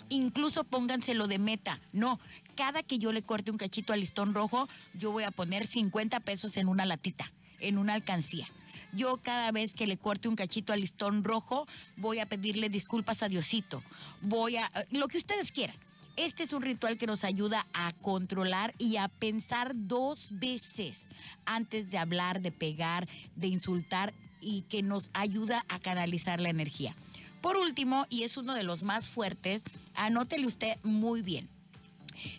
incluso 0.09 0.65
pónganselo 0.65 1.27
de 1.27 1.39
meta. 1.39 1.81
No, 1.93 2.21
cada 2.55 2.83
que 2.83 2.99
yo 2.99 3.13
le 3.13 3.23
corte 3.23 3.51
un 3.51 3.57
cachito 3.57 3.95
al 3.95 4.01
listón 4.01 4.35
rojo, 4.35 4.69
yo 4.93 5.11
voy 5.11 5.25
a 5.25 5.31
poner 5.31 5.67
50 5.67 6.21
pesos 6.21 6.59
en 6.59 6.69
una 6.69 6.85
latita, 6.85 7.33
en 7.61 7.79
una 7.79 7.95
alcancía. 7.95 8.47
Yo 8.93 9.17
cada 9.17 9.51
vez 9.53 9.75
que 9.75 9.87
le 9.87 9.97
corte 9.97 10.29
un 10.29 10.37
cachito 10.37 10.73
al 10.73 10.81
listón 10.81 11.25
rojo, 11.25 11.67
voy 11.97 12.19
a 12.19 12.27
pedirle 12.27 12.69
disculpas 12.69 13.23
a 13.23 13.29
Diosito. 13.29 13.83
Voy 14.21 14.57
a... 14.57 14.71
lo 14.91 15.09
que 15.09 15.19
ustedes 15.19 15.51
quieran. 15.51 15.77
Este 16.17 16.43
es 16.43 16.53
un 16.53 16.61
ritual 16.61 16.99
que 16.99 17.07
nos 17.07 17.25
ayuda 17.25 17.67
a 17.73 17.91
controlar 17.93 18.75
y 18.77 18.99
a 18.99 19.09
pensar 19.09 19.73
dos 19.75 20.29
veces 20.33 21.09
antes 21.47 21.91
de 21.91 21.97
hablar, 21.97 22.43
de 22.43 22.53
pegar, 22.53 23.09
de 23.35 23.47
insultar 23.47 24.13
y 24.43 24.63
que 24.63 24.83
nos 24.83 25.11
ayuda 25.15 25.65
a 25.69 25.79
canalizar 25.79 26.39
la 26.39 26.51
energía. 26.51 26.95
Por 27.41 27.57
último, 27.57 28.07
y 28.11 28.25
es 28.25 28.37
uno 28.37 28.55
de 28.55 28.63
los 28.63 28.83
más 28.83 29.09
fuertes, 29.09 29.63
anótele 29.95 30.47
usted 30.47 30.77
muy 30.83 31.23
bien. 31.23 31.49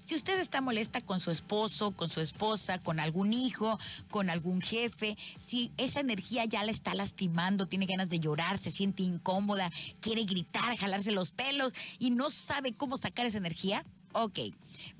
Si 0.01 0.15
usted 0.15 0.39
está 0.39 0.61
molesta 0.61 1.01
con 1.01 1.19
su 1.19 1.31
esposo, 1.31 1.91
con 1.91 2.09
su 2.09 2.21
esposa, 2.21 2.79
con 2.79 2.99
algún 2.99 3.34
hijo, 3.34 3.79
con 4.09 4.29
algún 4.29 4.61
jefe, 4.61 5.17
si 5.38 5.71
esa 5.77 5.99
energía 5.99 6.45
ya 6.45 6.63
la 6.63 6.71
está 6.71 6.93
lastimando, 6.93 7.65
tiene 7.65 7.86
ganas 7.86 8.09
de 8.09 8.19
llorar, 8.19 8.57
se 8.57 8.71
siente 8.71 9.03
incómoda, 9.03 9.71
quiere 9.99 10.23
gritar, 10.23 10.77
jalarse 10.77 11.11
los 11.11 11.31
pelos 11.31 11.73
y 11.99 12.11
no 12.11 12.29
sabe 12.29 12.73
cómo 12.73 12.97
sacar 12.97 13.25
esa 13.25 13.38
energía, 13.38 13.86
ok, 14.13 14.39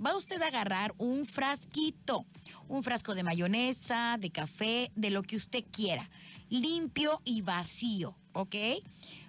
va 0.03 0.17
usted 0.17 0.41
a 0.41 0.47
agarrar 0.47 0.93
un 0.97 1.25
frasquito, 1.25 2.25
un 2.67 2.84
frasco 2.84 3.13
de 3.15 3.23
mayonesa, 3.23 4.17
de 4.19 4.29
café, 4.29 4.91
de 4.95 5.09
lo 5.09 5.23
que 5.23 5.36
usted 5.36 5.63
quiera, 5.71 6.09
limpio 6.49 7.21
y 7.23 7.41
vacío, 7.41 8.15
¿ok? 8.34 8.55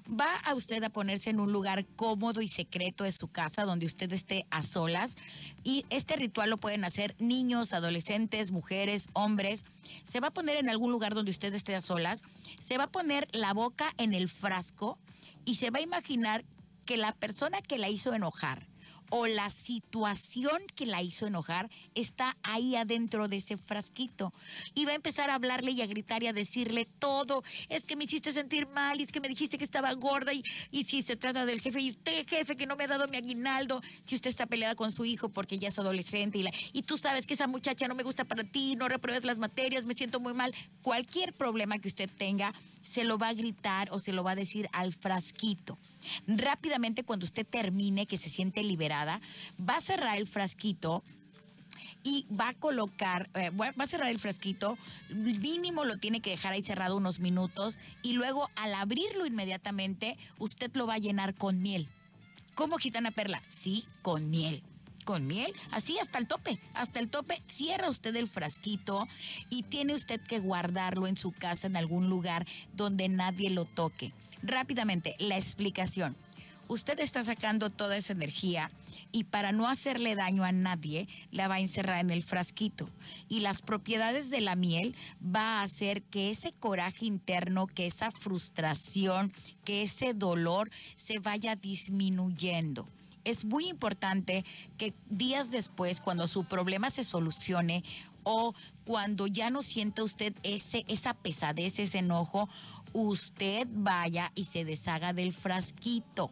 Va 0.09 0.37
a 0.45 0.55
usted 0.55 0.83
a 0.85 0.91
ponerse 0.91 1.31
en 1.31 1.41
un 1.41 1.53
lugar 1.53 1.87
cómodo 1.97 2.43
y 2.43 2.49
secreto 2.49 3.05
de 3.05 3.13
su 3.13 3.29
casa 3.29 3.65
donde 3.65 3.87
usted 3.87 4.13
esté 4.13 4.47
a 4.51 4.63
solas 4.63 5.17
y 5.63 5.87
este 5.91 6.17
ritual 6.17 6.51
lo 6.51 6.59
pueden 6.59 6.85
hacer 6.85 7.15
niños, 7.19 7.73
adolescentes, 7.73 8.51
mujeres, 8.51 9.09
hombres. 9.15 9.65
Se 10.05 10.21
va 10.21 10.29
a 10.29 10.33
poner 10.33 10.57
en 10.57 10.69
algún 10.69 10.93
lugar 10.93 11.15
donde 11.15 11.31
usted 11.31 11.55
esté 11.55 11.75
a 11.75 11.81
solas, 11.81 12.23
se 12.61 12.79
va 12.79 12.85
a 12.85 12.93
poner 12.93 13.29
la 13.33 13.53
boca 13.55 13.93
en 13.97 14.15
el 14.15 14.29
frasco 14.29 14.99
y 15.45 15.57
se 15.57 15.71
va 15.71 15.79
a 15.79 15.83
imaginar 15.83 16.45
que 16.85 16.97
la 16.97 17.13
persona 17.13 17.63
que 17.63 17.79
la 17.79 17.89
hizo 17.89 18.13
enojar, 18.13 18.67
o 19.11 19.27
la 19.27 19.51
situación 19.51 20.63
que 20.75 20.87
la 20.87 21.03
hizo 21.03 21.27
enojar 21.27 21.71
está 21.95 22.37
ahí 22.43 22.77
adentro 22.77 23.29
de 23.29 23.37
ese 23.37 23.57
frasquito. 23.57 24.33
Y 24.75 24.85
va 24.85 24.93
a 24.93 24.97
empezar 24.97 25.31
a 25.31 25.35
hablarle 25.35 25.73
y 25.73 25.83
a 25.83 25.87
gritar 25.87 26.23
y 26.23 26.27
a 26.27 26.33
decirle 26.33 26.87
todo. 26.99 27.43
Es 27.69 27.85
que 27.85 27.97
me 27.97 28.05
hiciste 28.05 28.33
sentir 28.33 28.67
mal, 28.69 29.01
y 29.01 29.05
es 29.05 29.13
que 29.13 29.21
me 29.21 29.29
dijiste 29.29 29.59
que 29.59 29.65
estaba 29.65 29.93
gorda, 29.95 30.33
y, 30.33 30.43
y 30.71 30.85
si 30.85 31.03
se 31.03 31.17
trata 31.17 31.47
del 31.47 31.61
jefe, 31.61 31.81
y 31.81 31.91
usted, 31.91 32.27
jefe, 32.27 32.57
que 32.57 32.67
no 32.67 32.77
me 32.77 32.85
ha 32.85 32.89
dado 32.89 33.09
mi 33.09 33.17
aguinaldo, 33.17 33.81
si 34.03 34.15
usted 34.15 34.31
está 34.31 34.47
peleada 34.47 34.75
con 34.75 34.93
su 34.93 35.05
hijo 35.05 35.29
porque 35.29 35.59
ya 35.59 35.69
es 35.69 35.79
adolescente, 35.79 36.39
y, 36.39 36.47
y 36.73 36.83
tú 36.83 36.99
sabes 36.99 37.27
que 37.27 37.35
esa 37.35 37.47
muchacha 37.47 37.89
no 37.89 37.95
me 37.95 38.03
gusta 38.03 38.25
para 38.25 38.45
ti, 38.45 38.77
no 38.77 38.89
repruebes 38.89 39.25
las 39.25 39.39
materias, 39.39 39.85
me 39.85 39.95
siento 39.95 40.21
muy 40.21 40.35
mal. 40.35 40.55
Cualquier 40.83 41.33
problema 41.33 41.79
que 41.79 41.89
usted 41.89 42.11
tenga, 42.11 42.55
se 42.83 43.05
lo 43.05 43.19
va 43.19 43.29
a 43.29 43.35
gritar 43.35 43.89
o 43.93 43.99
se 43.99 44.13
lo 44.13 44.25
va 44.25 44.33
a 44.33 44.37
decir 44.37 44.69
al 44.73 44.93
frasquito. 44.93 45.79
Rápidamente, 46.27 47.05
cuando 47.05 47.25
usted 47.25 47.47
termine, 47.47 48.07
que 48.07 48.19
se 48.19 48.29
siente 48.29 48.63
va 48.97 49.77
a 49.77 49.81
cerrar 49.81 50.19
el 50.19 50.27
frasquito 50.27 51.03
y 52.03 52.27
va 52.39 52.51
a 52.51 52.55
colocar, 52.55 53.31
eh, 53.35 53.51
va 53.51 53.73
a 53.77 53.87
cerrar 53.87 54.11
el 54.11 54.19
frasquito, 54.19 54.77
mínimo 55.09 55.85
lo 55.85 55.97
tiene 55.97 56.21
que 56.21 56.31
dejar 56.31 56.53
ahí 56.53 56.63
cerrado 56.63 56.97
unos 56.97 57.19
minutos 57.19 57.79
y 58.03 58.13
luego 58.13 58.51
al 58.57 58.75
abrirlo 58.75 59.27
inmediatamente 59.27 60.17
usted 60.39 60.71
lo 60.77 60.87
va 60.87 60.95
a 60.95 60.99
llenar 60.99 61.35
con 61.35 61.61
miel. 61.61 61.89
¿Cómo 62.55 62.77
gitana 62.77 63.11
perla? 63.11 63.43
Sí, 63.49 63.85
con 64.03 64.31
miel 64.31 64.63
con 65.05 65.27
miel, 65.27 65.53
así 65.71 65.99
hasta 65.99 66.19
el 66.19 66.27
tope, 66.27 66.59
hasta 66.73 66.99
el 66.99 67.09
tope, 67.09 67.41
cierra 67.47 67.89
usted 67.91 68.17
el 68.17 68.27
frasquito 68.27 69.07
y 69.51 69.63
tiene 69.63 69.95
usted 69.95 70.21
que 70.21 70.39
guardarlo 70.39 71.07
en 71.07 71.17
su 71.17 71.31
casa 71.33 71.67
en 71.67 71.77
algún 71.77 72.09
lugar 72.09 72.47
donde 72.73 73.09
nadie 73.09 73.51
lo 73.51 73.67
toque. 73.67 74.13
Rápidamente, 74.43 75.15
la 75.19 75.37
explicación. 75.37 76.17
Usted 76.69 76.99
está 77.01 77.23
sacando 77.23 77.71
toda 77.71 77.97
esa 77.97 78.13
energía 78.13 78.71
y 79.13 79.25
para 79.25 79.53
no 79.53 79.69
hacerle 79.69 80.15
daño 80.15 80.45
a 80.45 80.53
nadie, 80.53 81.09
la 81.31 81.47
va 81.47 81.57
a 81.57 81.61
encerrar 81.61 82.01
en 82.01 82.11
el 82.11 82.23
frasquito. 82.23 82.89
Y 83.29 83.41
las 83.41 83.63
propiedades 83.63 84.31
de 84.31 84.41
la 84.41 84.57
miel 84.57 84.95
va 85.25 85.61
a 85.61 85.63
hacer 85.63 86.03
que 86.03 86.31
ese 86.31 86.53
coraje 86.53 87.05
interno, 87.05 87.67
que 87.67 87.87
esa 87.87 88.11
frustración, 88.11 89.33
que 89.65 89.83
ese 89.83 90.15
dolor 90.15 90.71
se 90.97 91.19
vaya 91.19 91.55
disminuyendo 91.57 92.87
es 93.25 93.45
muy 93.45 93.69
importante 93.69 94.45
que 94.77 94.95
días 95.09 95.51
después, 95.51 96.01
cuando 96.01 96.29
su 96.29 96.45
problema 96.45 96.91
se 96.91 97.05
solucione 97.05 97.83
o 98.23 98.55
cuando 98.85 99.27
ya 99.27 99.51
no 99.51 99.63
sienta 99.63 100.05
usted 100.05 100.35
ese, 100.43 100.85
esa 100.89 101.15
pesadez, 101.15 101.79
ese 101.79 101.99
enojo, 101.99 102.49
usted 102.93 103.67
vaya 103.71 104.31
y 104.35 104.45
se 104.45 104.65
deshaga 104.65 105.13
del 105.13 105.33
frasquito. 105.33 106.31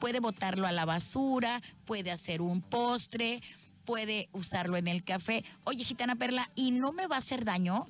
Puede 0.00 0.20
botarlo 0.20 0.66
a 0.66 0.72
la 0.72 0.84
basura, 0.84 1.62
puede 1.84 2.10
hacer 2.10 2.42
un 2.42 2.60
postre, 2.60 3.40
puede 3.84 4.28
usarlo 4.32 4.76
en 4.76 4.88
el 4.88 5.04
café. 5.04 5.44
Oye, 5.64 5.84
gitana 5.84 6.16
perla, 6.16 6.50
¿y 6.54 6.70
no 6.70 6.92
me 6.92 7.06
va 7.06 7.16
a 7.16 7.18
hacer 7.18 7.44
daño? 7.44 7.86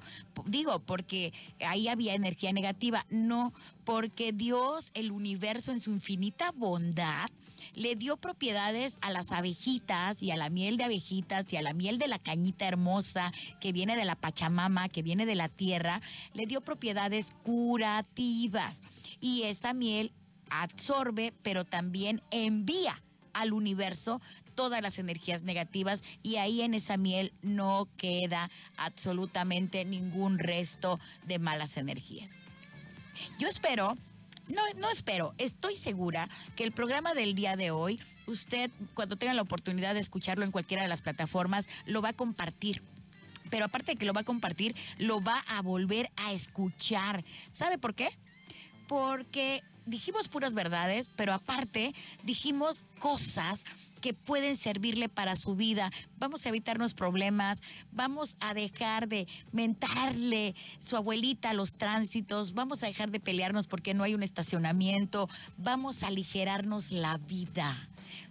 Digo, 0.46 0.80
porque 0.80 1.32
ahí 1.66 1.88
había 1.88 2.14
energía 2.14 2.52
negativa. 2.52 3.06
No, 3.10 3.52
porque 3.84 4.32
Dios, 4.32 4.90
el 4.94 5.10
universo 5.10 5.72
en 5.72 5.80
su 5.80 5.90
infinita 5.90 6.52
bondad, 6.52 7.28
le 7.74 7.96
dio 7.96 8.16
propiedades 8.16 8.98
a 9.00 9.10
las 9.10 9.32
abejitas 9.32 10.22
y 10.22 10.30
a 10.30 10.36
la 10.36 10.50
miel 10.50 10.76
de 10.76 10.84
abejitas 10.84 11.52
y 11.52 11.56
a 11.56 11.62
la 11.62 11.72
miel 11.72 11.98
de 11.98 12.08
la 12.08 12.18
cañita 12.18 12.68
hermosa 12.68 13.32
que 13.60 13.72
viene 13.72 13.96
de 13.96 14.04
la 14.04 14.14
Pachamama, 14.14 14.88
que 14.88 15.02
viene 15.02 15.26
de 15.26 15.34
la 15.34 15.48
tierra, 15.48 16.00
le 16.34 16.46
dio 16.46 16.60
propiedades 16.60 17.32
curativas. 17.42 18.80
Y 19.20 19.42
esa 19.42 19.72
miel 19.72 20.12
absorbe, 20.62 21.32
pero 21.42 21.64
también 21.64 22.22
envía 22.30 23.00
al 23.32 23.52
universo 23.52 24.20
todas 24.54 24.80
las 24.80 24.98
energías 24.98 25.42
negativas 25.42 26.02
y 26.22 26.36
ahí 26.36 26.62
en 26.62 26.74
esa 26.74 26.96
miel 26.96 27.32
no 27.42 27.88
queda 27.96 28.50
absolutamente 28.76 29.84
ningún 29.84 30.38
resto 30.38 31.00
de 31.26 31.38
malas 31.38 31.76
energías. 31.76 32.34
Yo 33.38 33.48
espero 33.48 33.96
no, 34.46 34.60
no 34.76 34.90
espero, 34.90 35.32
estoy 35.38 35.74
segura 35.74 36.28
que 36.54 36.64
el 36.64 36.72
programa 36.72 37.14
del 37.14 37.34
día 37.34 37.56
de 37.56 37.70
hoy, 37.70 37.98
usted 38.26 38.70
cuando 38.92 39.16
tenga 39.16 39.32
la 39.32 39.40
oportunidad 39.40 39.94
de 39.94 40.00
escucharlo 40.00 40.44
en 40.44 40.50
cualquiera 40.50 40.82
de 40.82 40.88
las 40.88 41.00
plataformas, 41.00 41.66
lo 41.86 42.02
va 42.02 42.10
a 42.10 42.12
compartir 42.12 42.82
pero 43.50 43.66
aparte 43.66 43.92
de 43.92 43.96
que 43.96 44.06
lo 44.06 44.12
va 44.12 44.22
a 44.22 44.24
compartir, 44.24 44.74
lo 44.98 45.22
va 45.22 45.38
a 45.46 45.62
volver 45.62 46.10
a 46.16 46.32
escuchar. 46.32 47.24
¿Sabe 47.52 47.78
por 47.78 47.94
qué? 47.94 48.08
Porque 48.88 49.62
dijimos 49.86 50.28
puras 50.28 50.54
verdades, 50.54 51.10
pero 51.16 51.32
aparte 51.32 51.94
dijimos 52.22 52.82
cosas 52.98 53.64
que 54.00 54.12
pueden 54.12 54.56
servirle 54.56 55.08
para 55.08 55.34
su 55.34 55.56
vida. 55.56 55.90
Vamos 56.18 56.44
a 56.44 56.50
evitarnos 56.50 56.92
problemas, 56.92 57.62
vamos 57.92 58.36
a 58.40 58.52
dejar 58.52 59.08
de 59.08 59.26
mentarle 59.52 60.54
su 60.78 60.96
abuelita 60.96 61.50
a 61.50 61.54
los 61.54 61.76
tránsitos, 61.76 62.52
vamos 62.52 62.82
a 62.82 62.86
dejar 62.86 63.10
de 63.10 63.20
pelearnos 63.20 63.66
porque 63.66 63.94
no 63.94 64.04
hay 64.04 64.14
un 64.14 64.22
estacionamiento, 64.22 65.28
vamos 65.56 66.02
a 66.02 66.08
aligerarnos 66.08 66.90
la 66.90 67.16
vida 67.16 67.88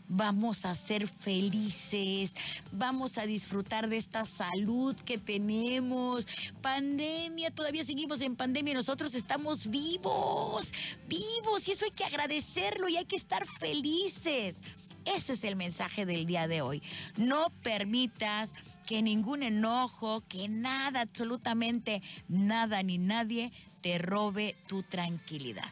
vamos 0.07 0.65
a 0.65 0.75
ser 0.75 1.07
felices, 1.07 2.33
vamos 2.71 3.17
a 3.17 3.25
disfrutar 3.25 3.89
de 3.89 3.97
esta 3.97 4.25
salud 4.25 4.95
que 4.95 5.17
tenemos. 5.17 6.27
Pandemia, 6.61 7.51
todavía 7.51 7.85
seguimos 7.85 8.21
en 8.21 8.35
pandemia 8.35 8.73
nosotros 8.73 9.15
estamos 9.15 9.69
vivos, 9.69 10.71
vivos, 11.07 11.67
y 11.67 11.71
eso 11.71 11.85
hay 11.85 11.91
que 11.91 12.05
agradecerlo 12.05 12.89
y 12.89 12.97
hay 12.97 13.05
que 13.05 13.15
estar 13.15 13.45
felices. 13.45 14.61
Ese 15.05 15.33
es 15.33 15.43
el 15.43 15.55
mensaje 15.55 16.05
del 16.05 16.25
día 16.25 16.47
de 16.47 16.61
hoy. 16.61 16.81
No 17.17 17.49
permitas 17.61 18.53
que 18.87 19.01
ningún 19.01 19.43
enojo, 19.43 20.21
que 20.27 20.47
nada, 20.47 21.01
absolutamente 21.01 22.01
nada 22.27 22.83
ni 22.83 22.97
nadie 22.97 23.51
te 23.81 23.97
robe 23.97 24.55
tu 24.67 24.83
tranquilidad. 24.83 25.71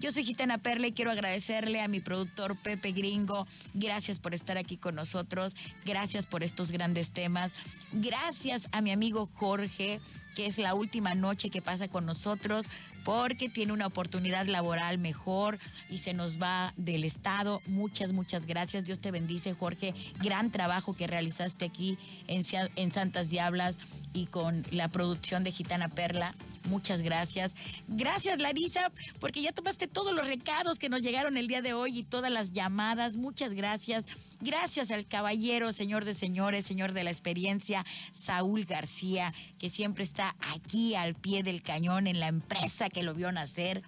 Yo 0.00 0.10
soy 0.12 0.24
Gitana 0.24 0.58
Perla 0.58 0.88
y 0.88 0.92
quiero 0.92 1.10
agradecerle 1.10 1.80
a 1.80 1.88
mi 1.88 2.00
productor 2.00 2.56
Pepe 2.56 2.92
Gringo. 2.92 3.46
Gracias 3.74 4.18
por 4.18 4.34
estar 4.34 4.58
aquí 4.58 4.76
con 4.76 4.94
nosotros. 4.94 5.54
Gracias 5.84 6.26
por 6.26 6.42
estos 6.42 6.70
grandes 6.70 7.10
temas. 7.10 7.52
Gracias 7.92 8.68
a 8.72 8.80
mi 8.80 8.90
amigo 8.90 9.28
Jorge, 9.34 10.00
que 10.32 10.46
es 10.46 10.58
la 10.58 10.74
última 10.74 11.14
noche 11.14 11.50
que 11.50 11.62
pasa 11.62 11.88
con 11.88 12.06
nosotros 12.06 12.66
porque 13.04 13.48
tiene 13.48 13.72
una 13.72 13.86
oportunidad 13.86 14.46
laboral 14.46 14.98
mejor 14.98 15.58
y 15.90 15.98
se 15.98 16.14
nos 16.14 16.40
va 16.40 16.72
del 16.76 17.04
Estado. 17.04 17.60
Muchas, 17.66 18.12
muchas 18.12 18.46
gracias. 18.46 18.84
Dios 18.84 19.00
te 19.00 19.10
bendice, 19.10 19.54
Jorge. 19.54 19.94
Gran 20.20 20.50
trabajo 20.50 20.94
que 20.94 21.06
realizaste 21.06 21.64
aquí 21.64 21.98
en, 22.28 22.44
en 22.76 22.92
Santas 22.92 23.28
Diablas 23.28 23.76
y 24.12 24.26
con 24.26 24.62
la 24.70 24.88
producción 24.88 25.44
de 25.44 25.52
Gitana 25.52 25.88
Perla. 25.88 26.34
Muchas 26.68 27.02
gracias. 27.02 27.54
Gracias, 27.88 28.38
Larisa, 28.40 28.90
porque 29.18 29.42
ya 29.42 29.52
tomaste 29.52 29.88
todos 29.88 30.14
los 30.14 30.26
recados 30.26 30.78
que 30.78 30.88
nos 30.88 31.02
llegaron 31.02 31.36
el 31.36 31.48
día 31.48 31.62
de 31.62 31.74
hoy 31.74 31.98
y 31.98 32.02
todas 32.04 32.30
las 32.30 32.52
llamadas. 32.52 33.16
Muchas 33.16 33.52
gracias. 33.52 34.04
Gracias 34.44 34.90
al 34.90 35.06
caballero, 35.06 35.72
señor 35.72 36.04
de 36.04 36.14
señores, 36.14 36.66
señor 36.66 36.94
de 36.94 37.04
la 37.04 37.12
experiencia, 37.12 37.86
Saúl 38.12 38.64
García, 38.64 39.32
que 39.60 39.70
siempre 39.70 40.02
está 40.02 40.34
aquí 40.40 40.96
al 40.96 41.14
pie 41.14 41.44
del 41.44 41.62
cañón 41.62 42.08
en 42.08 42.18
la 42.18 42.26
empresa 42.26 42.88
que 42.88 43.04
lo 43.04 43.14
vio 43.14 43.30
nacer. 43.30 43.84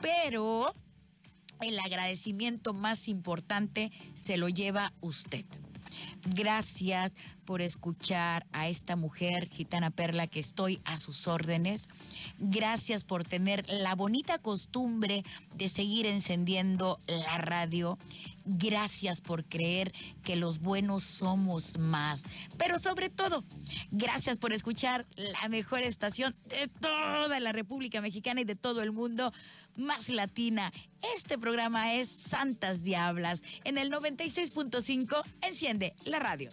Pero 0.00 0.74
el 1.60 1.78
agradecimiento 1.78 2.72
más 2.74 3.06
importante 3.06 3.92
se 4.14 4.38
lo 4.38 4.48
lleva 4.48 4.92
usted. 5.02 5.44
Gracias 6.24 7.16
por 7.44 7.62
escuchar 7.62 8.46
a 8.52 8.68
esta 8.68 8.96
mujer, 8.96 9.48
Gitana 9.48 9.90
Perla, 9.90 10.26
que 10.26 10.40
estoy 10.40 10.80
a 10.84 10.96
sus 10.96 11.26
órdenes. 11.26 11.88
Gracias 12.38 13.04
por 13.04 13.24
tener 13.24 13.68
la 13.68 13.94
bonita 13.94 14.38
costumbre 14.38 15.24
de 15.56 15.68
seguir 15.68 16.06
encendiendo 16.06 16.98
la 17.06 17.38
radio. 17.38 17.98
Gracias 18.44 19.20
por 19.20 19.44
creer 19.44 19.92
que 20.24 20.36
los 20.36 20.60
buenos 20.60 21.04
somos 21.04 21.78
más. 21.78 22.24
Pero 22.56 22.78
sobre 22.78 23.08
todo, 23.08 23.44
gracias 23.90 24.38
por 24.38 24.52
escuchar 24.52 25.06
la 25.16 25.48
mejor 25.48 25.82
estación 25.82 26.34
de 26.46 26.68
toda 26.68 27.38
la 27.40 27.52
República 27.52 28.00
Mexicana 28.00 28.40
y 28.40 28.44
de 28.44 28.56
todo 28.56 28.82
el 28.82 28.92
mundo, 28.92 29.32
más 29.76 30.08
latina. 30.08 30.72
Este 31.16 31.36
programa 31.36 31.94
es 31.94 32.08
Santas 32.08 32.84
Diablas. 32.84 33.42
En 33.64 33.78
el 33.78 33.90
96.5 33.90 35.22
enciende 35.42 35.94
la 36.12 36.18
radio. 36.18 36.50